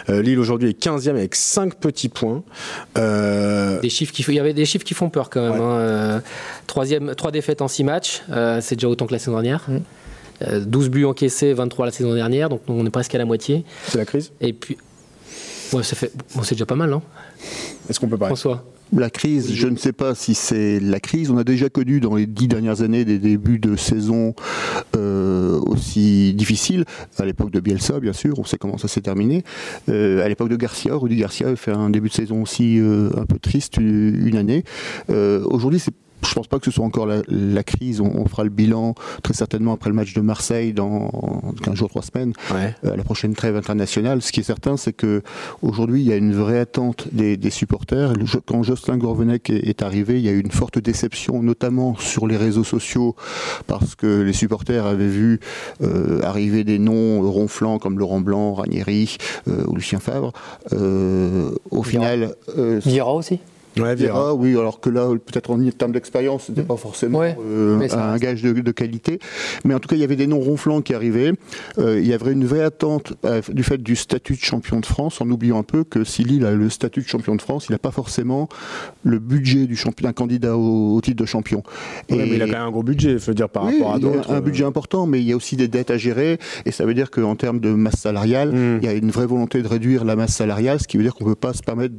Lille 0.08 0.38
aujourd'hui 0.38 0.70
est 0.70 0.82
15e 0.82 1.10
avec 1.10 1.34
5 1.34 1.74
petits 1.74 2.08
points. 2.08 2.42
Des 2.96 3.90
chiffres 3.90 4.12
qui, 4.12 4.22
il 4.22 4.34
y 4.34 4.40
avait 4.40 4.54
des 4.54 4.64
chiffres 4.64 4.84
qui 4.84 4.94
font 4.94 5.10
peur 5.10 5.30
quand 5.30 5.42
même. 5.42 5.60
Hein. 5.60 6.22
Troisième, 6.66 7.14
trois 7.14 7.30
défaites 7.30 7.62
en 7.62 7.68
6 7.68 7.84
matchs. 7.84 8.22
c'est 8.60 8.76
déjà 8.76 8.88
autant 8.88 9.06
que 9.06 9.12
la 9.12 9.18
saison 9.18 9.32
dernière. 9.32 9.64
Mm. 9.68 9.78
12 10.40 10.86
euh, 10.86 10.88
buts 10.88 11.04
encaissés, 11.04 11.52
23 11.52 11.86
la 11.86 11.92
saison 11.92 12.14
dernière, 12.14 12.48
donc 12.48 12.62
on 12.68 12.84
est 12.84 12.90
presque 12.90 13.14
à 13.14 13.18
la 13.18 13.24
moitié. 13.24 13.64
C'est 13.88 13.98
la 13.98 14.04
crise? 14.04 14.32
Et 14.40 14.52
puis, 14.52 14.76
ouais, 15.72 15.82
ça 15.82 15.96
fait, 15.96 16.12
bon, 16.34 16.42
c'est 16.42 16.54
déjà 16.54 16.66
pas 16.66 16.74
mal, 16.74 16.90
non? 16.90 17.02
Est-ce 17.88 18.00
qu'on 18.00 18.08
peut 18.08 18.18
parler? 18.18 18.34
François 18.34 18.64
la 18.92 19.10
crise, 19.10 19.52
je 19.52 19.66
ne 19.66 19.76
sais 19.76 19.92
pas 19.92 20.14
si 20.14 20.36
c'est 20.36 20.78
la 20.78 21.00
crise. 21.00 21.32
On 21.32 21.38
a 21.38 21.42
déjà 21.42 21.68
connu 21.68 21.98
dans 21.98 22.14
les 22.14 22.26
dix 22.26 22.46
dernières 22.46 22.82
années 22.82 23.04
des 23.04 23.18
débuts 23.18 23.58
de 23.58 23.74
saison 23.74 24.32
euh, 24.96 25.58
aussi 25.66 26.34
difficiles. 26.34 26.84
À 27.18 27.24
l'époque 27.24 27.50
de 27.50 27.58
Bielsa, 27.58 27.98
bien 27.98 28.12
sûr, 28.12 28.38
on 28.38 28.44
sait 28.44 28.58
comment 28.58 28.78
ça 28.78 28.86
s'est 28.86 29.00
terminé. 29.00 29.42
Euh, 29.88 30.24
à 30.24 30.28
l'époque 30.28 30.50
de 30.50 30.56
Garcia, 30.56 30.94
Rudy 30.94 31.16
Garcia 31.16 31.48
a 31.48 31.56
fait 31.56 31.72
un 31.72 31.90
début 31.90 32.10
de 32.10 32.14
saison 32.14 32.42
aussi 32.42 32.78
un 32.80 33.26
peu 33.26 33.40
triste 33.40 33.78
une 33.78 34.36
année. 34.36 34.62
Aujourd'hui, 35.08 35.80
c'est 35.80 35.92
je 36.24 36.34
pense 36.34 36.46
pas 36.46 36.58
que 36.58 36.64
ce 36.64 36.70
soit 36.70 36.84
encore 36.84 37.06
la, 37.06 37.62
crise. 37.62 38.00
On, 38.00 38.26
fera 38.26 38.44
le 38.44 38.50
bilan 38.50 38.94
très 39.22 39.34
certainement 39.34 39.72
après 39.72 39.90
le 39.90 39.96
match 39.96 40.14
de 40.14 40.20
Marseille 40.20 40.72
dans 40.72 41.10
15 41.62 41.74
jours, 41.74 41.88
3 41.88 42.02
semaines, 42.02 42.32
euh, 42.52 42.96
la 42.96 43.04
prochaine 43.04 43.34
trêve 43.34 43.56
internationale. 43.56 44.22
Ce 44.22 44.32
qui 44.32 44.40
est 44.40 44.44
certain, 44.44 44.76
c'est 44.76 44.92
que 44.92 45.22
aujourd'hui, 45.62 46.02
il 46.02 46.06
y 46.06 46.12
a 46.12 46.16
une 46.16 46.34
vraie 46.34 46.58
attente 46.58 47.08
des, 47.12 47.38
supporters. 47.50 48.12
Quand 48.44 48.62
Jocelyn 48.62 48.98
Gourvenec 48.98 49.50
est, 49.50 49.82
arrivé, 49.82 50.18
il 50.18 50.24
y 50.24 50.28
a 50.28 50.32
eu 50.32 50.40
une 50.40 50.50
forte 50.50 50.78
déception, 50.78 51.42
notamment 51.42 51.96
sur 51.96 52.26
les 52.26 52.36
réseaux 52.36 52.64
sociaux, 52.64 53.14
parce 53.66 53.94
que 53.94 54.22
les 54.22 54.32
supporters 54.32 54.84
avaient 54.84 55.06
vu 55.06 55.40
euh, 55.82 56.20
arriver 56.22 56.64
des 56.64 56.78
noms 56.78 57.22
ronflants 57.22 57.78
comme 57.78 57.98
Laurent 57.98 58.20
Blanc, 58.20 58.54
Ranieri 58.54 59.16
euh, 59.48 59.64
ou 59.68 59.76
Lucien 59.76 60.00
Favre. 60.00 60.32
au 60.72 61.82
final, 61.82 62.34
Mira 62.84 63.14
aussi. 63.14 63.40
Ouais, 63.78 63.94
Vera, 63.94 64.34
oui, 64.34 64.52
alors 64.52 64.80
que 64.80 64.88
là, 64.88 65.08
peut-être 65.08 65.50
en 65.50 65.58
termes 65.70 65.92
d'expérience, 65.92 66.44
c'était 66.46 66.62
pas 66.62 66.76
forcément 66.76 67.20
euh, 67.22 67.88
un 67.92 68.16
gage 68.16 68.42
de, 68.42 68.70
qualité. 68.72 69.18
Mais 69.64 69.74
en 69.74 69.80
tout 69.80 69.88
cas, 69.88 69.96
il 69.96 70.00
y 70.00 70.04
avait 70.04 70.16
des 70.16 70.26
noms 70.26 70.40
ronflants 70.40 70.80
qui 70.80 70.94
arrivaient. 70.94 71.32
Euh, 71.78 72.00
il 72.00 72.06
y 72.06 72.12
avait 72.12 72.32
une 72.32 72.46
vraie 72.46 72.62
attente 72.62 73.14
euh, 73.24 73.42
du 73.48 73.62
fait 73.62 73.78
du 73.78 73.96
statut 73.96 74.34
de 74.34 74.40
champion 74.40 74.80
de 74.80 74.86
France, 74.86 75.20
en 75.20 75.30
oubliant 75.30 75.58
un 75.58 75.62
peu 75.62 75.84
que 75.84 76.04
si 76.04 76.24
Lille 76.24 76.44
a 76.46 76.52
le 76.52 76.70
statut 76.70 77.00
de 77.00 77.06
champion 77.06 77.34
de 77.36 77.42
France, 77.42 77.66
il 77.68 77.72
n'a 77.72 77.78
pas 77.78 77.90
forcément 77.90 78.48
le 79.04 79.18
budget 79.18 79.66
du 79.66 79.76
champion, 79.76 80.06
d'un 80.06 80.12
candidat 80.12 80.56
au, 80.56 81.00
titre 81.02 81.22
de 81.22 81.26
champion. 81.26 81.62
Et 82.08 82.16
mais 82.16 82.28
il 82.28 82.42
a 82.42 82.46
quand 82.46 82.52
même 82.52 82.62
un 82.62 82.70
gros 82.70 82.82
budget, 82.82 83.18
faut 83.18 83.34
dire, 83.34 83.48
par 83.48 83.64
rapport 83.64 83.94
à 83.94 83.98
d'autres. 83.98 84.32
Un 84.32 84.40
budget 84.40 84.64
important, 84.64 85.06
mais 85.06 85.20
il 85.20 85.26
y 85.26 85.32
a 85.32 85.36
aussi 85.36 85.56
des 85.56 85.68
dettes 85.68 85.90
à 85.90 85.98
gérer. 85.98 86.38
Et 86.64 86.72
ça 86.72 86.86
veut 86.86 86.94
dire 86.94 87.10
qu'en 87.10 87.36
termes 87.36 87.60
de 87.60 87.70
masse 87.70 88.00
salariale, 88.00 88.52
hmm. 88.52 88.78
il 88.82 88.84
y 88.84 88.88
a 88.88 88.94
une 88.94 89.10
vraie 89.10 89.26
volonté 89.26 89.62
de 89.62 89.68
réduire 89.68 90.04
la 90.04 90.16
masse 90.16 90.34
salariale, 90.34 90.80
ce 90.80 90.88
qui 90.88 90.96
veut 90.96 91.02
dire 91.02 91.14
qu'on 91.14 91.24
ne 91.24 91.30
peut 91.30 91.36
pas 91.36 91.52
se 91.52 91.62
permettre 91.62 91.94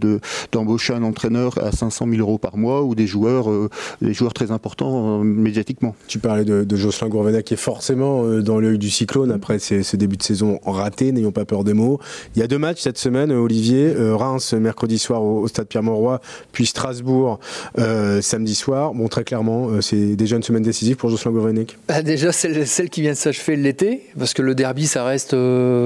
d'embaucher 0.52 0.94
un 0.94 1.04
entraîneur 1.04 1.58
à 1.68 1.72
500 1.72 2.08
000 2.10 2.22
euros 2.22 2.38
par 2.38 2.58
mois 2.58 2.84
ou 2.84 2.96
des 2.96 3.08
joueurs, 3.08 3.50
euh, 3.50 3.70
des 4.02 4.14
joueurs 4.14 4.34
très 4.34 4.52
importants 4.52 5.22
euh, 5.22 5.24
médiatiquement. 5.24 5.96
Tu 6.08 6.20
parlais 6.20 6.46
de, 6.46 6.76
Jocelyn 6.76 7.10
Gourvenec 7.10 7.46
qui 7.46 7.54
est 7.54 7.58
forcément 7.58 8.24
euh, 8.24 8.42
dans 8.42 8.60
l'œil 8.60 8.78
du 8.78 8.90
cyclone 8.90 9.32
après 9.32 9.60
ce 9.60 9.96
début 9.96 10.18
de 10.18 10.24
saison 10.24 10.60
raté, 10.66 11.12
n'ayons 11.12 11.32
pas 11.32 11.46
peur 11.46 11.64
des 11.64 11.74
mots. 11.74 12.00
Il 12.36 12.40
y 12.40 12.44
a 12.44 12.48
deux 12.48 12.58
matchs 12.58 12.82
cette 12.82 12.98
semaine, 12.98 13.32
Olivier. 13.32 13.94
Reims 13.98 14.54
mercredi 14.54 14.98
soir 14.98 15.24
au, 15.24 15.48
stade 15.48 15.68
Pierre-Mauroy, 15.68 16.22
puis 16.52 16.66
Strasbourg 16.66 17.40
samedi 18.22 18.56
soir. 18.56 18.94
Bon, 18.94 19.08
très 19.08 19.24
clairement, 19.24 19.82
c'est 19.82 20.16
déjà 20.16 20.36
une 20.36 20.44
semaine 20.44 20.64
décisive 20.64 20.96
pour 20.96 21.10
Jocelyn 21.10 21.32
Gourvenec. 21.32 21.78
Bah, 21.88 22.02
déjà, 22.02 22.32
celle, 22.32 22.66
celle 22.68 22.90
qui 22.90 23.02
vient 23.02 23.12
de 23.12 23.18
s'achever 23.18 23.56
l'été, 23.56 24.04
parce 24.18 24.34
que 24.34 24.42
le 24.42 24.56
derby, 24.56 24.88
ça 24.88 25.04
reste 25.04 25.36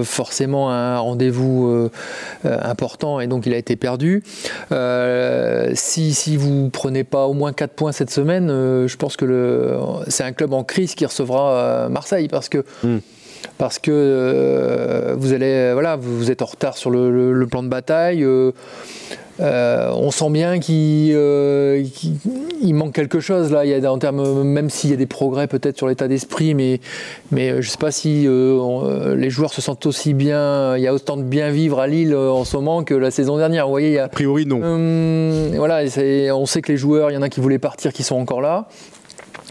forcément 0.04 0.72
un 0.72 1.00
rendez-vous 1.00 1.90
important 2.44 3.20
et 3.20 3.28
donc 3.28 3.46
il 3.46 3.54
a 3.54 3.58
été 3.58 3.76
perdu. 3.76 4.24
Si 5.76 6.14
si, 6.14 6.38
vous 6.38 6.70
prenez 6.70 7.04
pas 7.04 7.26
au 7.26 7.34
moins 7.34 7.54
4 7.54 7.74
points 7.74 7.92
cette 7.92 8.12
semaine, 8.12 8.50
euh, 8.50 8.88
je 8.88 8.98
pense 8.98 9.18
que 9.18 9.78
c'est 10.08 10.24
un 10.24 10.34
club 10.34 10.54
en 10.54 10.64
crise 10.64 10.96
qui 10.96 11.06
recevra 11.06 11.52
euh, 11.52 11.90
Marseille 11.90 12.28
parce 12.28 12.50
que. 12.50 12.64
Hmm. 12.84 13.00
Parce 13.58 13.80
que 13.80 13.92
euh, 13.92 15.16
vous 15.18 15.34
allez, 15.34 15.72
voilà, 15.74 15.96
vous 15.96 16.32
êtes 16.32 16.42
en 16.42 16.46
retard 16.46 16.78
sur 16.78 16.89
le 16.89 17.46
plan 17.46 17.64
de 17.64 17.68
bataille. 17.70 18.26
Euh, 19.42 19.89
on 19.94 20.12
sent 20.12 20.30
bien 20.30 20.60
qu'il 20.60 21.14
euh, 21.16 21.84
manque 22.64 22.94
quelque 22.94 23.20
chose 23.20 23.52
là. 23.52 23.66
Il 23.66 23.72
y 23.72 23.86
a 23.86 23.92
en 23.92 23.98
termes, 23.98 24.44
même 24.44 24.70
s'il 24.70 24.92
y 24.92 24.94
a 24.94 24.98
des 24.98 25.08
progrès 25.08 25.48
peut-être 25.48 25.78
sur 25.78 25.88
l'état 25.88 26.08
d'esprit, 26.08 26.54
mais 26.54 26.80
mais 27.32 27.50
euh, 27.50 27.62
je 27.62 27.70
sais 27.70 27.78
pas 27.78 27.92
si 27.92 28.28
les 28.28 29.30
joueurs 29.30 29.54
se 29.54 29.62
sentent 29.62 29.86
aussi 29.86 30.14
bien. 30.14 30.78
Il 30.78 30.84
y 30.84 30.88
a 30.88 30.94
autant 30.94 31.18
de 31.18 31.24
bien 31.24 31.50
vivre 31.50 31.80
à 31.80 31.88
Lille 31.88 32.16
en 32.16 32.44
ce 32.44 32.56
moment 32.56 32.84
que 32.84 32.94
la 32.94 33.12
saison 33.12 33.38
dernière. 33.38 33.66
Vous 33.66 33.72
voyez, 33.72 34.00
a, 34.00 34.06
a 34.06 34.10
priori 34.10 34.46
non. 34.46 34.60
voilà, 35.56 35.82
on 36.36 36.46
sait 36.46 36.62
que 36.62 36.72
les 36.72 36.78
joueurs, 36.78 37.10
il 37.10 37.16
y 37.16 37.18
en 37.18 37.22
a 37.22 37.30
qui 37.30 37.39
voulaient 37.39 37.60
partir, 37.60 37.94
qui 37.94 38.04
sont 38.04 38.18
encore 38.18 38.42
là. 38.42 38.68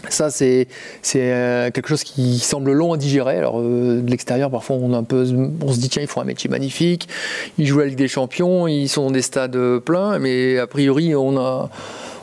Ça, 0.09 0.29
c'est 0.29 0.67
euh, 1.15 1.71
quelque 1.71 1.87
chose 1.87 2.03
qui 2.03 2.39
semble 2.39 2.71
long 2.71 2.93
à 2.93 2.97
digérer. 2.97 3.37
Alors, 3.37 3.59
euh, 3.59 4.01
de 4.01 4.09
l'extérieur, 4.09 4.49
parfois, 4.49 4.77
on, 4.77 5.05
se 5.13 5.79
dit 5.79 5.89
tiens, 5.89 6.01
ils 6.01 6.07
font 6.07 6.21
un 6.21 6.25
métier 6.25 6.49
magnifique. 6.49 7.07
Ils 7.57 7.67
jouent 7.67 7.79
la 7.79 7.85
Ligue 7.85 7.97
des 7.97 8.07
Champions, 8.07 8.67
ils 8.67 8.89
sont 8.89 9.05
dans 9.05 9.11
des 9.11 9.21
stades 9.21 9.79
pleins, 9.79 10.19
mais 10.19 10.57
a 10.57 10.67
priori, 10.67 11.15
on, 11.15 11.37
a, 11.37 11.69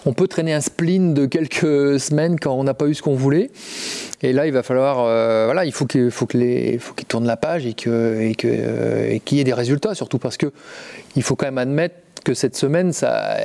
on 0.06 0.12
peut 0.12 0.26
traîner 0.26 0.54
un 0.54 0.60
spleen 0.60 1.14
de 1.14 1.26
quelques 1.26 2.00
semaines 2.00 2.38
quand 2.40 2.54
on 2.54 2.64
n'a 2.64 2.74
pas 2.74 2.86
eu 2.86 2.94
ce 2.94 3.02
qu'on 3.02 3.14
voulait. 3.14 3.50
Et 4.22 4.32
là, 4.32 4.46
il 4.46 4.52
va 4.52 4.62
falloir, 4.62 5.00
euh, 5.00 5.44
voilà, 5.44 5.64
il 5.64 5.72
faut 5.72 5.86
qu'ils 5.86 6.10
tournent 7.06 7.26
la 7.26 7.36
page 7.36 7.66
et 7.66 7.74
qu'il 7.74 7.92
y 8.42 9.40
ait 9.40 9.44
des 9.44 9.52
résultats, 9.52 9.94
surtout 9.94 10.18
parce 10.18 10.36
que 10.36 10.50
il 11.14 11.22
faut 11.22 11.36
quand 11.36 11.46
même 11.46 11.58
admettre 11.58 11.96
que 12.24 12.34
cette 12.34 12.56
semaine, 12.56 12.92
ça 12.92 13.36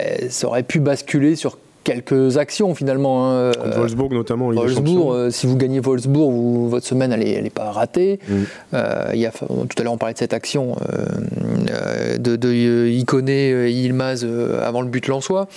aurait 0.43 0.63
pu 0.63 0.79
basculer 0.79 1.35
sur 1.35 1.57
quelques 1.83 2.37
actions 2.37 2.75
finalement. 2.75 3.31
Hein. 3.31 3.51
Wolfsburg 3.75 4.13
notamment. 4.13 4.51
Wolfsburg, 4.51 5.13
euh, 5.13 5.29
si 5.29 5.47
vous 5.47 5.57
gagnez 5.57 5.79
Wolfsburg, 5.79 6.69
votre 6.69 6.85
semaine 6.85 7.11
elle 7.11 7.43
n'est 7.43 7.49
pas 7.49 7.71
ratée. 7.71 8.19
Mm. 8.27 8.33
Euh, 8.73 9.11
il 9.13 9.19
y 9.19 9.25
a, 9.25 9.31
tout 9.31 9.47
à 9.77 9.83
l'heure 9.83 9.93
on 9.93 9.97
parlait 9.97 10.13
de 10.13 10.19
cette 10.19 10.33
action 10.33 10.75
euh, 10.93 12.17
de, 12.17 12.35
de 12.35 12.87
Iconé, 12.87 13.69
Ilmaz 13.71 14.25
avant 14.61 14.81
le 14.81 14.87
but 14.87 15.07
Lançois. 15.07 15.47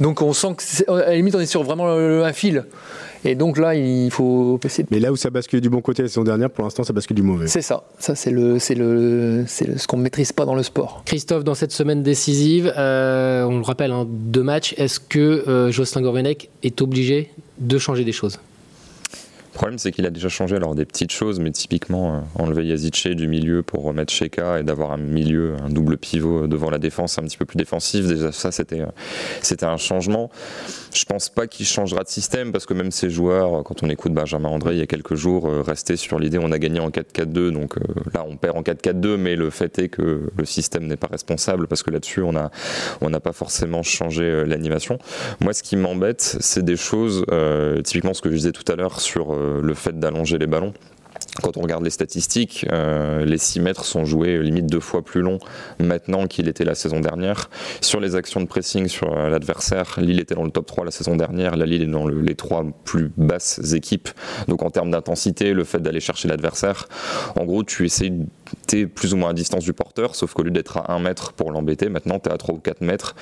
Donc 0.00 0.22
on 0.22 0.32
sent 0.32 0.48
que 0.56 0.90
à 0.90 1.10
la 1.10 1.14
limite 1.16 1.34
on 1.34 1.40
est 1.40 1.46
sur 1.46 1.62
vraiment 1.62 1.88
un 1.88 2.32
fil. 2.32 2.64
Et 3.24 3.34
donc 3.34 3.58
là, 3.58 3.74
il 3.74 4.10
faut 4.10 4.60
Mais 4.90 5.00
là 5.00 5.12
où 5.12 5.16
ça 5.16 5.30
bascule 5.30 5.60
du 5.60 5.70
bon 5.70 5.80
côté 5.80 6.02
la 6.02 6.08
saison 6.08 6.24
dernière, 6.24 6.50
pour 6.50 6.64
l'instant, 6.64 6.84
ça 6.84 6.92
bascule 6.92 7.16
du 7.16 7.22
mauvais. 7.22 7.48
C'est 7.48 7.62
ça. 7.62 7.84
Ça, 7.98 8.14
c'est 8.14 8.30
le, 8.30 8.58
c'est 8.58 8.74
le, 8.74 9.44
c'est 9.46 9.78
ce 9.78 9.86
qu'on 9.86 9.96
ne 9.96 10.02
maîtrise 10.02 10.32
pas 10.32 10.44
dans 10.44 10.54
le 10.54 10.62
sport. 10.62 11.02
Christophe, 11.04 11.44
dans 11.44 11.54
cette 11.54 11.72
semaine 11.72 12.02
décisive, 12.02 12.72
euh, 12.76 13.44
on 13.44 13.58
le 13.58 13.64
rappelle, 13.64 13.92
en 13.92 14.02
hein, 14.02 14.06
deux 14.08 14.42
matchs, 14.42 14.74
est-ce 14.78 15.00
que 15.00 15.18
euh, 15.18 15.70
Jocelyn 15.70 16.02
Gourvenec 16.02 16.50
est 16.62 16.80
obligé 16.80 17.30
de 17.58 17.78
changer 17.78 18.04
des 18.04 18.12
choses? 18.12 18.38
Problème, 19.58 19.78
c'est 19.78 19.90
qu'il 19.90 20.06
a 20.06 20.10
déjà 20.10 20.28
changé 20.28 20.54
alors 20.54 20.76
des 20.76 20.84
petites 20.84 21.10
choses, 21.10 21.40
mais 21.40 21.50
typiquement 21.50 22.14
euh, 22.14 22.20
enlever 22.36 22.64
Yazice 22.64 23.08
du 23.08 23.26
milieu 23.26 23.64
pour 23.64 23.82
remettre 23.82 24.12
Sheka 24.12 24.60
et 24.60 24.62
d'avoir 24.62 24.92
un 24.92 24.98
milieu, 24.98 25.56
un 25.60 25.68
double 25.68 25.96
pivot 25.98 26.46
devant 26.46 26.70
la 26.70 26.78
défense 26.78 27.18
un 27.18 27.22
petit 27.22 27.36
peu 27.36 27.44
plus 27.44 27.56
défensif. 27.56 28.06
Déjà, 28.06 28.30
ça, 28.30 28.52
c'était, 28.52 28.82
euh, 28.82 28.86
c'était 29.42 29.66
un 29.66 29.76
changement. 29.76 30.30
Je 30.94 31.04
pense 31.04 31.28
pas 31.28 31.48
qu'il 31.48 31.66
changera 31.66 32.04
de 32.04 32.08
système 32.08 32.52
parce 32.52 32.66
que 32.66 32.74
même 32.74 32.92
ces 32.92 33.10
joueurs, 33.10 33.64
quand 33.64 33.82
on 33.82 33.90
écoute 33.90 34.12
Benjamin 34.12 34.48
André 34.48 34.74
il 34.74 34.78
y 34.78 34.82
a 34.82 34.86
quelques 34.86 35.16
jours, 35.16 35.48
euh, 35.48 35.60
restaient 35.60 35.96
sur 35.96 36.20
l'idée 36.20 36.38
on 36.40 36.52
a 36.52 36.58
gagné 36.60 36.78
en 36.78 36.90
4-4-2, 36.90 37.50
donc 37.50 37.74
là 38.14 38.24
on 38.28 38.36
perd 38.36 38.56
en 38.56 38.62
4-4-2, 38.62 39.16
mais 39.16 39.34
le 39.34 39.50
fait 39.50 39.76
est 39.80 39.88
que 39.88 40.30
le 40.36 40.44
système 40.44 40.86
n'est 40.86 40.96
pas 40.96 41.08
responsable 41.08 41.66
parce 41.66 41.82
que 41.82 41.90
là-dessus 41.90 42.22
on 42.22 42.32
n'a 42.32 42.52
on 43.00 43.10
n'a 43.10 43.18
pas 43.18 43.32
forcément 43.32 43.82
changé 43.82 44.44
l'animation. 44.46 44.98
Moi, 45.40 45.52
ce 45.52 45.64
qui 45.64 45.76
m'embête, 45.76 46.36
c'est 46.40 46.64
des 46.64 46.76
choses, 46.76 47.24
typiquement 47.84 48.14
ce 48.14 48.22
que 48.22 48.30
je 48.30 48.36
disais 48.36 48.52
tout 48.52 48.70
à 48.70 48.76
l'heure 48.76 49.00
sur 49.00 49.34
euh, 49.47 49.47
le 49.62 49.74
fait 49.74 49.98
d'allonger 49.98 50.38
les 50.38 50.46
ballons 50.46 50.72
quand 51.42 51.56
on 51.56 51.60
regarde 51.60 51.84
les 51.84 51.90
statistiques, 51.90 52.66
euh, 52.72 53.24
les 53.24 53.38
6 53.38 53.60
mètres 53.60 53.84
sont 53.84 54.04
joués 54.04 54.42
limite 54.42 54.66
deux 54.66 54.80
fois 54.80 55.04
plus 55.04 55.20
long 55.20 55.38
maintenant 55.78 56.26
qu'il 56.26 56.48
était 56.48 56.64
la 56.64 56.74
saison 56.74 57.00
dernière. 57.00 57.48
Sur 57.80 58.00
les 58.00 58.16
actions 58.16 58.40
de 58.40 58.46
pressing 58.46 58.88
sur 58.88 59.16
euh, 59.16 59.28
l'adversaire, 59.28 59.98
Lille 59.98 60.20
était 60.20 60.34
dans 60.34 60.44
le 60.44 60.50
top 60.50 60.66
3 60.66 60.84
la 60.84 60.90
saison 60.90 61.16
dernière, 61.16 61.56
la 61.56 61.66
Lille 61.66 61.82
est 61.82 61.86
dans 61.86 62.08
les 62.08 62.34
trois 62.34 62.64
plus 62.84 63.12
basses 63.16 63.72
équipes. 63.72 64.08
Donc 64.48 64.62
en 64.62 64.70
termes 64.70 64.90
d'intensité, 64.90 65.52
le 65.52 65.64
fait 65.64 65.78
d'aller 65.78 66.00
chercher 66.00 66.28
l'adversaire, 66.28 66.88
en 67.36 67.44
gros 67.44 67.62
tu 67.62 67.84
essayes, 67.84 68.26
es 68.72 68.86
plus 68.86 69.14
ou 69.14 69.16
moins 69.16 69.30
à 69.30 69.34
distance 69.34 69.64
du 69.64 69.72
porteur, 69.72 70.14
sauf 70.14 70.32
qu'au 70.34 70.42
lieu 70.42 70.50
d'être 70.50 70.78
à 70.78 70.92
1 70.92 70.98
mètre 71.00 71.32
pour 71.32 71.50
l'embêter, 71.52 71.88
maintenant 71.88 72.18
tu 72.18 72.28
es 72.28 72.32
à 72.32 72.36
3 72.36 72.54
ou 72.54 72.58
4 72.58 72.80
mètres, 72.80 73.14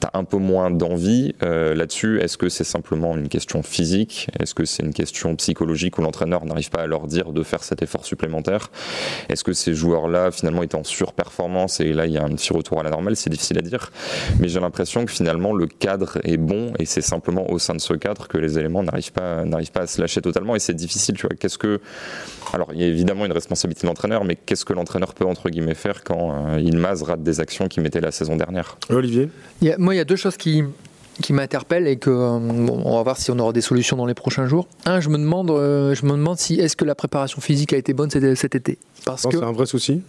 tu 0.00 0.06
as 0.06 0.18
un 0.18 0.24
peu 0.24 0.36
moins 0.36 0.70
d'envie 0.70 1.34
euh, 1.42 1.74
là-dessus. 1.74 2.20
Est-ce 2.20 2.38
que 2.38 2.48
c'est 2.48 2.64
simplement 2.64 3.16
une 3.16 3.28
question 3.28 3.62
physique? 3.62 4.28
Est-ce 4.40 4.54
que 4.54 4.64
c'est 4.64 4.82
une 4.82 4.94
question 4.94 5.34
psychologique 5.36 5.98
où 5.98 6.02
l'entraîneur 6.02 6.44
n'arrive 6.44 6.70
pas 6.70 6.82
à 6.82 6.86
leur 6.86 7.06
dire 7.06 7.32
de 7.32 7.42
faire 7.42 7.64
cet 7.64 7.82
effort 7.82 8.04
supplémentaire? 8.04 8.70
Est-ce 9.28 9.44
que 9.44 9.52
ces 9.52 9.74
joueurs-là, 9.74 10.30
finalement, 10.30 10.62
étaient 10.62 10.76
en 10.76 10.84
surperformance 10.84 11.80
et 11.80 11.92
là, 11.92 12.06
il 12.06 12.12
y 12.12 12.18
a 12.18 12.24
un 12.24 12.30
petit 12.30 12.52
retour 12.52 12.80
à 12.80 12.82
la 12.82 12.90
normale? 12.90 13.16
C'est 13.16 13.30
difficile 13.30 13.58
à 13.58 13.62
dire. 13.62 13.90
Mais 14.38 14.48
j'ai 14.48 14.60
l'impression 14.60 15.04
que 15.04 15.10
finalement, 15.10 15.52
le 15.52 15.66
cadre 15.66 16.18
est 16.24 16.36
bon 16.36 16.72
et 16.78 16.86
c'est 16.86 17.00
simplement 17.00 17.50
au 17.50 17.58
sein 17.58 17.74
de 17.74 17.80
ce 17.80 17.94
cadre 17.94 18.28
que 18.28 18.38
les 18.38 18.58
éléments 18.58 18.82
n'arrivent 18.82 19.12
pas, 19.12 19.44
n'arrivent 19.44 19.72
pas 19.72 19.82
à 19.82 19.86
se 19.86 20.00
lâcher 20.00 20.20
totalement 20.20 20.54
et 20.56 20.58
c'est 20.58 20.74
difficile. 20.74 21.16
Tu 21.16 21.26
vois, 21.26 21.36
qu'est-ce 21.36 21.58
que. 21.58 21.80
Alors, 22.52 22.68
il 22.72 22.80
y 22.80 22.84
a 22.84 22.86
évidemment 22.86 23.24
une 23.26 23.32
responsabilité 23.32 23.82
de 23.82 23.88
l'entraîneur, 23.88 24.24
mais 24.24 24.36
qu'est-ce 24.36 24.64
que 24.64 24.72
l'entraîneur 24.74 25.14
peut, 25.14 25.24
entre 25.24 25.50
guillemets, 25.50 25.74
faire 25.74 26.04
quand 26.04 26.32
euh, 26.32 26.60
il 26.60 26.76
mase 26.76 27.02
rate 27.02 27.22
des 27.22 27.40
actions 27.40 27.68
qu'il 27.68 27.82
mettait 27.82 28.00
la 28.00 28.10
saison 28.10 28.36
dernière 28.36 28.78
Olivier? 28.90 29.30
Moi, 29.78 29.94
il 29.94 29.98
y 29.98 30.00
a 30.00 30.04
deux 30.04 30.16
choses 30.16 30.36
qui 30.36 30.64
qui 31.22 31.32
m'interpelle 31.32 31.86
et 31.86 31.96
que 31.96 32.10
euh, 32.10 32.28
on 32.28 32.96
va 32.96 33.02
voir 33.02 33.16
si 33.16 33.30
on 33.30 33.38
aura 33.38 33.52
des 33.52 33.60
solutions 33.60 33.96
dans 33.96 34.06
les 34.06 34.14
prochains 34.14 34.46
jours. 34.46 34.66
Un, 34.84 35.00
je 35.00 35.08
me 35.08 35.18
demande, 35.18 35.50
euh, 35.50 35.94
je 35.94 36.04
me 36.06 36.12
demande 36.12 36.38
si 36.38 36.58
est-ce 36.60 36.76
que 36.76 36.84
la 36.84 36.94
préparation 36.94 37.40
physique 37.40 37.72
a 37.72 37.76
été 37.76 37.92
bonne 37.92 38.10
cet, 38.10 38.54
été? 38.54 38.78
Parce 39.04 39.24
que 39.24 39.38
c'est 39.38 39.44
un 39.44 39.52
vrai 39.52 39.66
souci. 39.66 40.02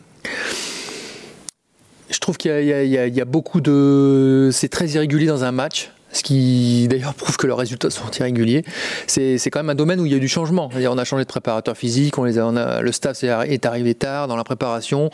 Je 2.09 2.20
trouve 2.20 2.38
qu'il 2.38 2.51
y, 2.51 3.22
a 3.22 3.26
beaucoup 3.26 3.61
de, 3.61 4.49
c'est 4.51 4.70
très 4.70 4.88
irrégulier 4.89 5.28
dans 5.28 5.43
un 5.43 5.51
match. 5.51 5.91
Ce 6.16 6.24
qui 6.24 6.88
d'ailleurs 6.88 7.13
prouve 7.13 7.36
que 7.36 7.45
leurs 7.45 7.57
résultats 7.57 7.89
sont 7.89 8.09
irréguliers. 8.18 8.63
C'est 9.07 9.38
quand 9.51 9.59
même 9.59 9.70
un 9.70 9.76
domaine 9.76 9.99
où 9.99 10.05
il 10.05 10.13
y 10.13 10.16
a 10.16 10.20
du 10.20 10.30
changement. 10.30 10.70
On 10.74 10.97
a 10.97 11.03
changé 11.03 11.24
de 11.24 11.28
préparateur 11.28 11.76
physique, 11.76 12.18
on 12.18 12.24
les 12.24 12.39
a, 12.39 12.82
le 12.82 12.91
staff 12.91 13.24
est 13.24 13.66
arrivé 13.66 13.95
tard 13.95 14.28
dans 14.28 14.38
la 14.38 14.43
préparation. 14.43 15.09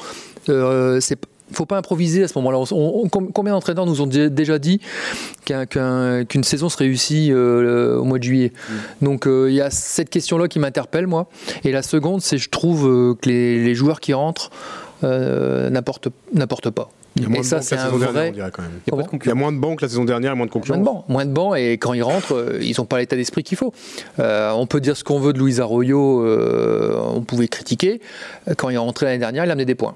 Euh, 0.49 0.99
faut 1.51 1.65
pas 1.65 1.77
improviser 1.77 2.23
à 2.23 2.27
ce 2.27 2.37
moment-là. 2.39 2.63
combien 3.33 3.53
d'entraîneurs 3.53 3.85
nous 3.85 4.01
ont 4.01 4.07
déjà 4.07 4.59
dit 4.59 4.79
qu'une 5.45 6.43
saison 6.43 6.69
se 6.69 6.77
réussit 6.77 7.31
euh, 7.31 7.97
au 7.97 8.03
mois 8.03 8.19
de 8.19 8.23
juillet? 8.23 8.51
Mm. 9.01 9.05
Donc 9.05 9.27
euh, 9.27 9.49
il 9.49 9.55
y 9.55 9.61
a 9.61 9.69
cette 9.69 10.09
question-là 10.09 10.47
qui 10.47 10.59
m'interpelle, 10.59 11.07
moi. 11.07 11.27
Et 11.63 11.71
la 11.71 11.81
seconde, 11.81 12.21
c'est 12.21 12.37
je 12.37 12.49
trouve 12.49 12.87
euh, 12.87 13.15
que 13.15 13.29
les, 13.29 13.75
joueurs 13.75 13.99
qui 13.99 14.13
rentrent 14.13 14.49
n'apportent 15.01 16.69
pas. 16.69 16.89
Il 17.15 17.23
y 17.23 17.25
a 17.25 17.29
moins 17.29 17.39
de 17.41 17.45
ça, 17.45 17.61
c'est 17.61 17.75
un 17.75 17.89
vrai. 17.89 18.31
Il 18.33 18.37
y, 18.37 19.29
a 19.29 19.35
moins 19.35 19.51
de 19.51 19.57
banques 19.57 19.81
la 19.81 19.89
saison 19.89 20.05
dernière 20.05 20.31
et 20.31 20.35
moins 20.35 20.45
de 20.45 20.51
concurrence. 20.51 20.77
Moins 20.77 20.85
de 20.85 20.97
bancs, 20.97 21.09
moins 21.09 21.25
de 21.25 21.31
bancs 21.31 21.57
et 21.57 21.73
quand 21.73 21.93
ils 21.93 22.03
rentrent, 22.03 22.57
ils 22.61 22.75
n'ont 22.77 22.85
pas 22.85 22.99
l'état 22.99 23.15
d'esprit 23.15 23.43
qu'il 23.43 23.57
faut. 23.57 23.73
on 24.17 24.65
peut 24.67 24.79
dire 24.79 24.95
ce 24.95 25.03
qu'on 25.03 25.19
veut 25.19 25.33
de 25.33 25.39
Louis 25.39 25.59
Arroyo, 25.59 26.25
on 27.13 27.21
pouvait 27.21 27.47
critiquer. 27.47 28.01
Quand 28.57 28.69
il 28.69 28.75
est 28.75 28.77
rentré 28.77 29.05
l'année 29.05 29.19
dernière, 29.19 29.45
il 29.45 29.49
a 29.49 29.53
amené 29.53 29.65
des 29.65 29.75
points. 29.75 29.95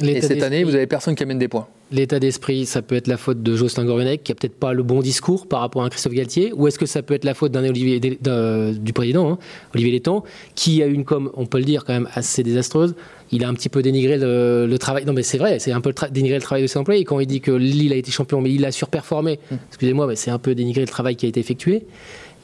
Et 0.00 0.20
cette 0.20 0.42
année, 0.42 0.64
vous 0.64 0.74
avez 0.74 0.86
personne 0.86 1.14
qui 1.14 1.22
amène 1.22 1.38
des 1.38 1.48
points. 1.48 1.66
L'état 1.90 2.20
d'esprit, 2.20 2.66
ça 2.66 2.82
peut 2.82 2.94
être 2.94 3.06
la 3.06 3.16
faute 3.16 3.42
de 3.42 3.56
Jocelyn 3.56 3.86
Gourvenec, 3.86 4.22
qui 4.22 4.32
a 4.32 4.34
peut-être 4.34 4.54
pas 4.54 4.74
le 4.74 4.82
bon 4.82 5.00
discours 5.00 5.46
par 5.46 5.60
rapport 5.60 5.82
à 5.82 5.88
Christophe 5.88 6.12
Galtier, 6.12 6.52
ou 6.52 6.68
est-ce 6.68 6.78
que 6.78 6.86
ça 6.86 7.02
peut 7.02 7.14
être 7.14 7.24
la 7.24 7.34
faute 7.34 7.50
d'un 7.50 7.66
Olivier 7.66 7.98
du 7.98 8.92
président, 8.92 9.30
hein, 9.30 9.38
Olivier 9.74 9.92
Létang, 9.92 10.22
qui 10.54 10.82
a 10.82 10.86
une 10.86 11.04
com, 11.04 11.30
on 11.34 11.46
peut 11.46 11.58
le 11.58 11.64
dire 11.64 11.84
quand 11.84 11.94
même 11.94 12.08
assez 12.12 12.42
désastreuse. 12.42 12.94
Il 13.32 13.42
a 13.44 13.48
un 13.48 13.54
petit 13.54 13.70
peu 13.70 13.82
dénigré 13.82 14.18
le, 14.18 14.76
travail. 14.78 15.04
Non, 15.06 15.14
mais 15.14 15.22
c'est 15.22 15.38
vrai, 15.38 15.58
c'est 15.58 15.72
un 15.72 15.80
peu 15.80 15.92
dénigré 16.10 16.36
le 16.36 16.42
travail 16.42 16.62
de 16.62 16.68
ses 16.68 16.78
employés. 16.78 17.04
Quand 17.04 17.20
il 17.20 17.26
dit 17.26 17.40
que 17.40 17.50
Lille 17.50 17.92
a 17.92 17.96
été 17.96 18.10
champion, 18.10 18.40
mais 18.40 18.52
il 18.52 18.64
a 18.66 18.72
surperformé, 18.72 19.40
hum. 19.50 19.58
excusez-moi, 19.68 20.06
mais 20.06 20.16
c'est 20.16 20.30
un 20.30 20.38
peu 20.38 20.54
dénigré 20.54 20.82
le 20.82 20.88
travail 20.88 21.16
qui 21.16 21.26
a 21.26 21.28
été 21.28 21.40
effectué. 21.40 21.84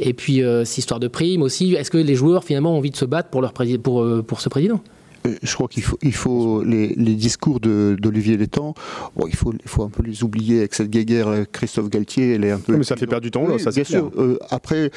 Et 0.01 0.13
puis, 0.13 0.43
euh, 0.43 0.65
cette 0.65 0.79
histoire 0.79 1.01
de 1.01 1.09
prime 1.09 1.43
aussi. 1.43 1.75
Est-ce 1.75 1.91
que 1.91 1.99
les 1.99 2.15
joueurs, 2.15 2.45
finalement, 2.45 2.75
ont 2.75 2.79
envie 2.79 2.91
de 2.91 2.97
se 2.97 3.05
battre 3.05 3.29
pour, 3.29 3.43
leur 3.43 3.53
pour, 3.53 4.03
euh, 4.03 4.23
pour 4.27 4.41
ce 4.41 4.49
président? 4.49 4.81
euh, 4.81 4.94
je 5.43 5.55
crois 5.55 5.69
qu'il 5.69 5.83
faut, 5.83 5.99
il 6.03 6.15
faut 6.15 6.63
les, 6.63 6.95
discours 7.15 7.61
d'Olivier 7.61 8.37
Létang, 8.37 8.75
bon, 9.17 9.27
il, 9.27 9.37
faut, 9.37 9.53
il 9.53 9.69
faut 9.69 9.83
un 9.83 9.89
peu 9.89 10.03
les 10.03 10.23
oublier 10.23 10.59
avec 10.59 10.75
cette 10.75 10.91
guéguerre 10.91 11.29
euh, 11.29 11.45
Christophe 11.51 11.89
Galtier, 11.89 12.35
elle 12.35 12.45
est 12.45 12.51
un 12.51 12.59
peu. 12.59 12.77
mais 12.77 12.85
ça 12.85 12.97
fait 12.97 13.07
perdre 13.07 13.23
du 13.23 13.31
temps, 13.31 13.47
là, 13.47 13.59
ça 13.59 13.71
Bien 13.71 13.85
sûr. 13.85 14.11
Euh, 14.19 14.39
après, 14.51 14.91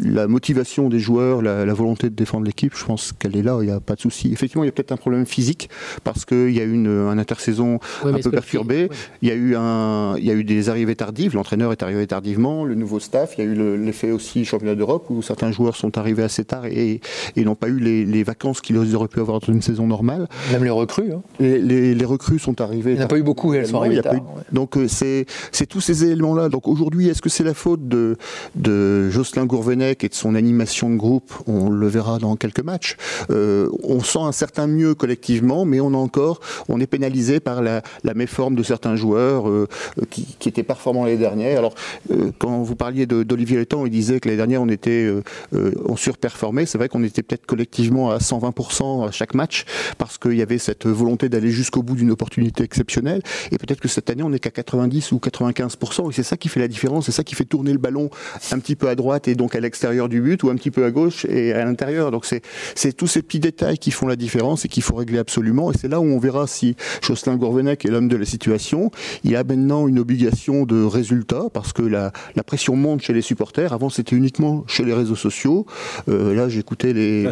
la 0.00 0.26
motivation 0.26 0.88
des 0.88 0.98
joueurs, 0.98 1.42
la, 1.42 1.72
volonté 1.72 2.10
de 2.10 2.14
défendre 2.14 2.46
l'équipe, 2.46 2.74
je 2.76 2.84
pense 2.84 3.12
qu'elle 3.12 3.36
est 3.36 3.42
là, 3.42 3.58
il 3.60 3.66
n'y 3.66 3.72
a 3.72 3.80
pas 3.80 3.94
de 3.94 4.00
souci. 4.00 4.32
Effectivement, 4.32 4.64
il 4.64 4.66
y 4.66 4.68
a 4.68 4.72
peut-être 4.72 4.92
un 4.92 4.96
problème 4.96 5.26
physique 5.26 5.68
parce 6.04 6.24
qu'il 6.24 6.50
y 6.50 6.60
a 6.60 6.64
eu 6.64 6.72
une, 6.72 6.88
un 6.88 7.18
intersaison 7.18 7.78
un 8.04 8.12
peu 8.14 8.30
perturbé. 8.30 8.88
Il, 9.20 9.28
y 9.28 9.32
a 9.32 9.34
eu 9.34 9.54
un, 9.56 10.16
il 10.18 10.24
y 10.24 10.30
a 10.30 10.34
eu 10.34 10.44
des 10.44 10.68
arrivées 10.68 10.96
tardives, 10.96 11.34
l'entraîneur 11.34 11.72
est 11.72 11.82
arrivé 11.82 12.06
tardivement, 12.06 12.64
le 12.64 12.74
nouveau 12.74 13.00
staff, 13.00 13.34
il 13.36 13.44
y 13.44 13.46
a 13.46 13.50
eu 13.50 13.76
l'effet 13.78 14.10
aussi 14.10 14.44
championnat 14.44 14.74
d'Europe 14.74 15.06
où 15.10 15.22
certains 15.22 15.52
joueurs 15.52 15.76
sont 15.76 15.98
arrivés 15.98 16.22
assez 16.22 16.44
tard 16.44 16.66
et, 16.66 17.00
et 17.36 17.44
n'ont 17.44 17.54
pas 17.54 17.68
eu 17.68 17.78
les, 17.78 18.22
vacances 18.22 18.60
qu'ils 18.60 18.94
auraient 18.94 19.08
pu 19.08 19.18
avoir 19.18 19.40
dans 19.40 19.52
une 19.52 19.62
saison 19.62 19.88
normale. 19.88 20.28
Même 20.52 20.62
les 20.62 20.70
recrues. 20.70 21.12
Hein. 21.12 21.22
Les, 21.40 21.94
les, 21.94 22.04
recrues 22.04 22.38
sont 22.38 22.60
arrivées. 22.60 22.92
Il 22.92 22.98
n'y 22.98 23.02
a 23.02 23.08
pas 23.08 23.18
eu 23.18 23.24
beaucoup, 23.24 23.52
elles 23.52 23.66
sont 23.66 23.78
arrivées 23.78 24.00
tard. 24.00 24.14
Donc 24.52 24.76
euh, 24.76 24.86
c'est 24.88 25.26
tous 25.68 25.80
ces 25.80 26.04
éléments-là. 26.04 26.48
Donc 26.48 26.68
aujourd'hui, 26.68 27.08
est-ce 27.08 27.20
que 27.20 27.28
c'est 27.28 27.44
la 27.44 27.54
faute 27.54 27.88
de, 27.88 28.16
de 28.54 29.10
Jocelyn 29.10 29.46
Gourvenet 29.46 29.81
et 29.90 30.08
de 30.08 30.14
son 30.14 30.34
animation 30.34 30.90
de 30.90 30.96
groupe, 30.96 31.32
on 31.46 31.68
le 31.68 31.86
verra 31.88 32.18
dans 32.18 32.36
quelques 32.36 32.62
matchs. 32.62 32.96
Euh, 33.30 33.68
on 33.82 34.00
sent 34.00 34.20
un 34.20 34.32
certain 34.32 34.66
mieux 34.66 34.94
collectivement, 34.94 35.64
mais 35.64 35.80
on 35.80 35.88
a 35.88 35.96
encore, 35.96 36.40
on 36.68 36.80
est 36.80 36.86
pénalisé 36.86 37.40
par 37.40 37.62
la, 37.62 37.82
méforme 38.14 38.54
de 38.54 38.62
certains 38.62 38.94
joueurs 38.94 39.48
euh, 39.48 39.66
qui, 40.10 40.36
étaient 40.46 40.62
performants 40.62 41.04
l'année 41.04 41.16
dernière. 41.16 41.58
Alors, 41.58 41.74
euh, 42.10 42.30
quand 42.38 42.62
vous 42.62 42.76
parliez 42.76 43.06
d'Olivier 43.06 43.56
Létang, 43.56 43.86
il 43.86 43.90
disait 43.90 44.20
que 44.20 44.28
l'année 44.28 44.36
dernière 44.36 44.62
on 44.62 44.68
était, 44.68 45.10
on 45.52 45.96
surperformait. 45.96 46.66
C'est 46.66 46.78
vrai 46.78 46.88
qu'on 46.88 47.02
était 47.02 47.22
peut-être 47.22 47.46
collectivement 47.46 48.10
à 48.10 48.18
120% 48.18 49.08
à 49.08 49.10
chaque 49.10 49.34
match 49.34 49.64
parce 49.98 50.18
qu'il 50.18 50.34
y 50.34 50.42
avait 50.42 50.58
cette 50.58 50.86
volonté 50.86 51.28
d'aller 51.28 51.50
jusqu'au 51.50 51.82
bout 51.82 51.94
d'une 51.94 52.10
opportunité 52.10 52.64
exceptionnelle. 52.64 53.22
Et 53.50 53.58
peut-être 53.58 53.80
que 53.80 53.88
cette 53.88 54.10
année 54.10 54.22
on 54.22 54.30
n'est 54.30 54.38
qu'à 54.38 54.50
90 54.50 55.12
ou 55.12 55.16
95%. 55.16 56.10
Et 56.10 56.12
c'est 56.12 56.22
ça 56.22 56.36
qui 56.36 56.48
fait 56.48 56.60
la 56.60 56.68
différence. 56.68 57.06
C'est 57.06 57.12
ça 57.12 57.24
qui 57.24 57.34
fait 57.34 57.44
tourner 57.44 57.72
le 57.72 57.78
ballon 57.78 58.10
un 58.50 58.58
petit 58.58 58.76
peu 58.76 58.88
à 58.88 58.94
droite 58.94 59.28
et 59.28 59.34
donc 59.34 59.54
à 59.54 59.60
l'extérieur 59.60 59.71
du 60.08 60.20
but 60.20 60.42
ou 60.42 60.50
un 60.50 60.54
petit 60.56 60.70
peu 60.70 60.84
à 60.84 60.90
gauche 60.90 61.24
et 61.26 61.52
à 61.52 61.64
l'intérieur. 61.64 62.10
Donc 62.10 62.26
c'est 62.26 62.92
tous 62.92 63.06
ces 63.06 63.22
petits 63.22 63.40
détails 63.40 63.78
qui 63.78 63.90
font 63.90 64.06
la 64.06 64.16
différence 64.16 64.64
et 64.64 64.68
qu'il 64.68 64.82
faut 64.82 64.94
régler 64.94 65.18
absolument. 65.18 65.72
Et 65.72 65.74
c'est 65.78 65.88
là 65.88 66.00
où 66.00 66.04
on 66.04 66.18
verra 66.18 66.46
si 66.46 66.76
Jocelyn 67.02 67.36
Gourvenec 67.36 67.84
est 67.84 67.88
l'homme 67.88 68.08
de 68.08 68.16
la 68.16 68.24
situation. 68.24 68.90
Il 69.24 69.36
a 69.36 69.44
maintenant 69.44 69.88
une 69.88 69.98
obligation 69.98 70.64
de 70.64 70.82
résultat 70.82 71.44
parce 71.52 71.72
que 71.72 71.82
la, 71.82 72.12
la 72.36 72.42
pression 72.42 72.76
monte 72.76 73.02
chez 73.02 73.12
les 73.12 73.22
supporters. 73.22 73.72
Avant 73.72 73.90
c'était 73.90 74.16
uniquement 74.16 74.64
chez 74.66 74.84
les 74.84 74.94
réseaux 74.94 75.16
sociaux. 75.16 75.66
Euh, 76.08 76.34
là 76.34 76.48
j'écoutais 76.48 76.92
les, 76.92 77.24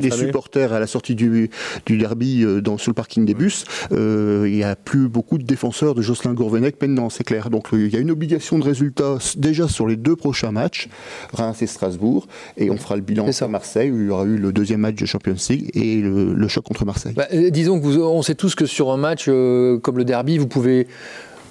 les 0.00 0.10
supporters 0.10 0.72
à 0.72 0.80
la 0.80 0.86
sortie 0.86 1.14
du, 1.14 1.50
du 1.86 1.98
derby 1.98 2.44
euh, 2.44 2.60
dans, 2.60 2.78
sur 2.78 2.90
le 2.90 2.94
parking 2.94 3.24
des 3.24 3.34
bus. 3.34 3.64
Euh, 3.92 4.44
il 4.46 4.54
n'y 4.54 4.64
a 4.64 4.76
plus 4.76 5.08
beaucoup 5.08 5.38
de 5.38 5.44
défenseurs 5.44 5.94
de 5.94 6.02
Jocelyn 6.02 6.34
Gourvenec 6.34 6.80
maintenant, 6.80 7.10
c'est 7.10 7.24
clair. 7.24 7.50
Donc 7.50 7.68
il 7.72 7.88
y 7.88 7.96
a 7.96 8.00
une 8.00 8.10
obligation 8.10 8.58
de 8.58 8.64
résultat 8.64 9.18
déjà 9.36 9.68
sur 9.68 9.86
les 9.86 9.96
deux 9.96 10.16
prochains 10.16 10.52
matchs, 10.52 10.88
Reims 11.32 11.62
et 11.62 11.66
Strasbourg. 11.76 12.26
Et 12.56 12.70
on 12.70 12.76
fera 12.76 12.96
le 12.96 13.02
bilan 13.02 13.26
à 13.40 13.48
Marseille, 13.48 13.90
où 13.90 14.00
il 14.00 14.06
y 14.06 14.10
aura 14.10 14.24
eu 14.24 14.36
le 14.36 14.52
deuxième 14.52 14.80
match 14.80 14.96
de 14.96 15.06
Champions 15.06 15.36
League 15.48 15.70
et 15.74 15.96
le, 16.00 16.48
choc 16.48 16.64
contre 16.64 16.84
Marseille. 16.84 17.12
Bah, 17.14 17.26
euh, 17.32 17.50
disons 17.50 17.80
que 17.80 17.86
on 17.98 18.22
sait 18.22 18.34
tous 18.34 18.54
que 18.54 18.66
sur 18.66 18.90
un 18.90 18.96
match 18.96 19.26
euh, 19.28 19.78
comme 19.78 19.98
le 19.98 20.04
derby, 20.04 20.38
vous 20.38 20.46
pouvez, 20.46 20.86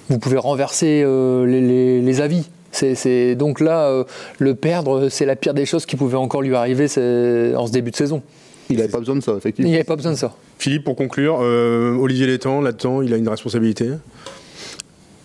vous 0.08 0.18
pouvez 0.18 0.38
renverser 0.38 1.02
euh, 1.04 1.46
les, 1.46 2.20
avis. 2.20 2.44
Donc 3.36 3.60
là, 3.60 4.04
le 4.38 4.54
perdre, 4.54 5.08
c'est 5.08 5.24
la 5.24 5.34
pire 5.34 5.54
des 5.54 5.64
choses 5.64 5.86
qui 5.86 5.96
pouvait 5.96 6.16
encore 6.16 6.42
lui 6.42 6.54
arriver 6.54 6.84
en 7.56 7.66
ce 7.66 7.72
début 7.72 7.90
de 7.90 7.96
saison. 7.96 8.22
Il 8.68 8.76
n'avait 8.76 8.88
pas 8.88 8.98
besoin 8.98 9.16
de 9.16 9.22
ça, 9.22 9.32
effectivement. 9.34 9.68
Il 9.68 9.72
n'avait 9.72 9.84
pas 9.84 9.96
besoin 9.96 10.12
de 10.12 10.18
ça. 10.18 10.34
Philippe, 10.58 10.84
pour 10.84 10.96
conclure, 10.96 11.36
Olivier 11.38 12.26
Létang, 12.26 12.60
là-dedans, 12.60 13.00
il 13.00 13.14
a 13.14 13.16
une 13.16 13.28
responsabilité? 13.28 13.88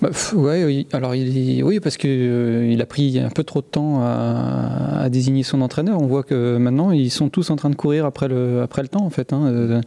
Bah, 0.01 0.09
oui, 0.33 0.87
alors 0.93 1.13
il, 1.13 1.63
oui, 1.63 1.79
parce 1.79 1.97
qu'il 1.97 2.09
euh, 2.09 2.71
il 2.71 2.81
a 2.81 2.85
pris 2.87 3.19
un 3.19 3.29
peu 3.29 3.43
trop 3.43 3.61
de 3.61 3.67
temps 3.67 4.01
à, 4.01 5.09
désigner 5.09 5.43
son 5.43 5.61
entraîneur. 5.61 6.01
On 6.01 6.07
voit 6.07 6.23
que 6.23 6.57
maintenant 6.57 6.91
ils 6.91 7.11
sont 7.11 7.29
tous 7.29 7.49
en 7.49 7.55
train 7.55 7.69
de 7.69 7.75
courir 7.75 8.05
après 8.05 8.27
le, 8.27 8.61
après 8.61 8.81
le 8.81 8.87
temps 8.87 9.03
en 9.03 9.09
fait. 9.09 9.33
Hein. 9.33 9.45
Euh, 9.45 9.81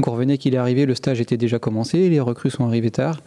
Gourvenec 0.00 0.44
il 0.44 0.54
est 0.54 0.58
arrivé, 0.58 0.86
le 0.86 0.94
stage 0.94 1.20
était 1.20 1.36
déjà 1.36 1.58
commencé, 1.58 2.08
les 2.08 2.20
recrues 2.20 2.50
sont 2.50 2.66
arrivées 2.66 2.90
tard. 2.90 3.22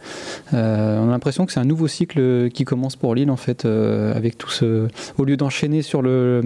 Euh, 0.52 0.98
on 1.00 1.08
a 1.08 1.12
l'impression 1.12 1.46
que 1.46 1.52
c'est 1.52 1.60
un 1.60 1.64
nouveau 1.64 1.88
cycle 1.88 2.50
qui 2.50 2.64
commence 2.64 2.96
pour 2.96 3.14
Lille 3.14 3.30
en 3.30 3.36
fait, 3.36 3.64
avec 3.64 4.36
tout 4.36 4.50
ce, 4.50 4.88
au 5.16 5.24
lieu 5.24 5.36
d'enchaîner 5.36 5.82
sur 5.82 6.02
le, 6.02 6.42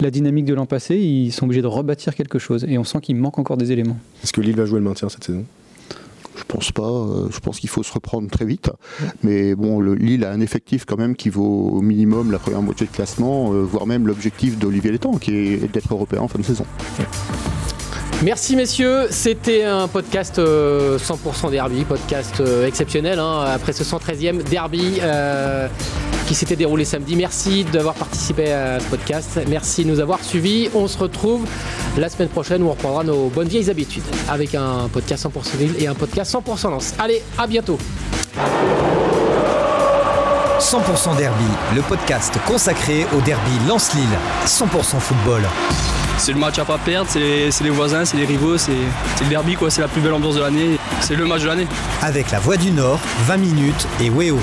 la 0.00 0.10
dynamique 0.10 0.46
de 0.46 0.54
l'an 0.54 0.66
passé, 0.66 0.96
ils 0.96 1.32
sont 1.32 1.44
obligés 1.44 1.62
de 1.62 1.66
rebâtir 1.66 2.14
quelque 2.14 2.38
chose 2.38 2.64
et 2.68 2.78
on 2.78 2.84
sent 2.84 2.98
qu'il 3.00 3.16
manque 3.16 3.38
encore 3.38 3.56
des 3.56 3.72
éléments. 3.72 3.98
Est-ce 4.24 4.32
que 4.32 4.40
Lille 4.40 4.56
va 4.56 4.66
jouer 4.66 4.80
le 4.80 4.84
maintien 4.84 5.08
cette 5.08 5.24
saison? 5.24 5.44
Je 6.36 6.44
pense 6.44 6.72
pas. 6.72 6.82
Euh, 6.82 7.28
je 7.30 7.40
pense 7.40 7.60
qu'il 7.60 7.68
faut 7.68 7.82
se 7.82 7.92
reprendre 7.92 8.28
très 8.30 8.44
vite. 8.44 8.70
Mais 9.22 9.54
bon, 9.54 9.80
le, 9.80 9.94
Lille 9.94 10.24
a 10.24 10.30
un 10.30 10.40
effectif 10.40 10.84
quand 10.84 10.96
même 10.96 11.16
qui 11.16 11.28
vaut 11.28 11.70
au 11.70 11.80
minimum 11.80 12.30
la 12.30 12.38
première 12.38 12.62
moitié 12.62 12.86
de 12.86 12.92
classement, 12.92 13.52
euh, 13.52 13.62
voire 13.62 13.86
même 13.86 14.06
l'objectif 14.06 14.58
d'Olivier 14.58 14.92
Létang, 14.92 15.18
qui 15.18 15.34
est 15.34 15.72
d'être 15.72 15.92
européen 15.92 16.20
en 16.20 16.28
fin 16.28 16.38
de 16.38 16.44
saison. 16.44 16.66
Merci 18.22 18.56
messieurs, 18.56 19.08
c'était 19.10 19.64
un 19.64 19.88
podcast 19.88 20.38
100% 20.38 20.40
euh, 20.40 21.50
derby, 21.50 21.84
podcast 21.84 22.42
exceptionnel 22.66 23.18
hein, 23.18 23.44
après 23.54 23.72
ce 23.72 23.84
113e 23.84 24.42
derby 24.42 25.00
qui 26.26 26.34
s'était 26.34 26.56
déroulé 26.56 26.84
samedi. 26.84 27.14
Merci 27.14 27.64
d'avoir 27.64 27.94
participé 27.94 28.52
à 28.52 28.80
ce 28.80 28.86
podcast. 28.86 29.38
Merci 29.48 29.84
de 29.84 29.90
nous 29.90 30.00
avoir 30.00 30.22
suivis. 30.22 30.68
On 30.74 30.88
se 30.88 30.98
retrouve 30.98 31.46
la 31.96 32.08
semaine 32.08 32.28
prochaine 32.28 32.62
où 32.62 32.66
on 32.66 32.70
reprendra 32.70 33.04
nos 33.04 33.28
bonnes 33.28 33.48
vieilles 33.48 33.70
habitudes 33.70 34.02
avec 34.28 34.54
un 34.54 34.88
podcast 34.92 35.26
100% 35.26 35.58
Lille 35.58 35.74
et 35.78 35.86
un 35.86 35.94
podcast 35.94 36.34
100% 36.34 36.70
Lance. 36.70 36.94
Allez, 36.98 37.22
à 37.38 37.46
bientôt. 37.46 37.78
100% 40.58 41.16
Derby, 41.16 41.44
le 41.74 41.82
podcast 41.82 42.34
consacré 42.46 43.06
au 43.16 43.20
derby 43.20 43.52
Lance-Lille. 43.68 44.08
100% 44.46 44.98
football. 44.98 45.42
C'est 46.18 46.32
le 46.32 46.38
match 46.38 46.58
à 46.58 46.64
pas 46.64 46.78
perdre, 46.78 47.08
c'est 47.10 47.20
les, 47.20 47.70
voisins, 47.70 48.04
c'est 48.04 48.16
les 48.16 48.24
rivaux, 48.24 48.58
c'est 48.58 48.72
le 48.72 49.28
derby, 49.28 49.56
c'est 49.68 49.80
la 49.80 49.88
plus 49.88 50.00
belle 50.00 50.14
ambiance 50.14 50.36
de 50.36 50.40
l'année, 50.40 50.78
c'est 51.00 51.14
le 51.14 51.26
match 51.26 51.42
de 51.42 51.46
l'année. 51.46 51.66
Avec 52.02 52.30
la 52.30 52.40
Voix 52.40 52.56
du 52.56 52.70
Nord, 52.70 53.00
20 53.26 53.36
minutes 53.36 53.86
et 54.00 54.10
Weo. 54.10 54.38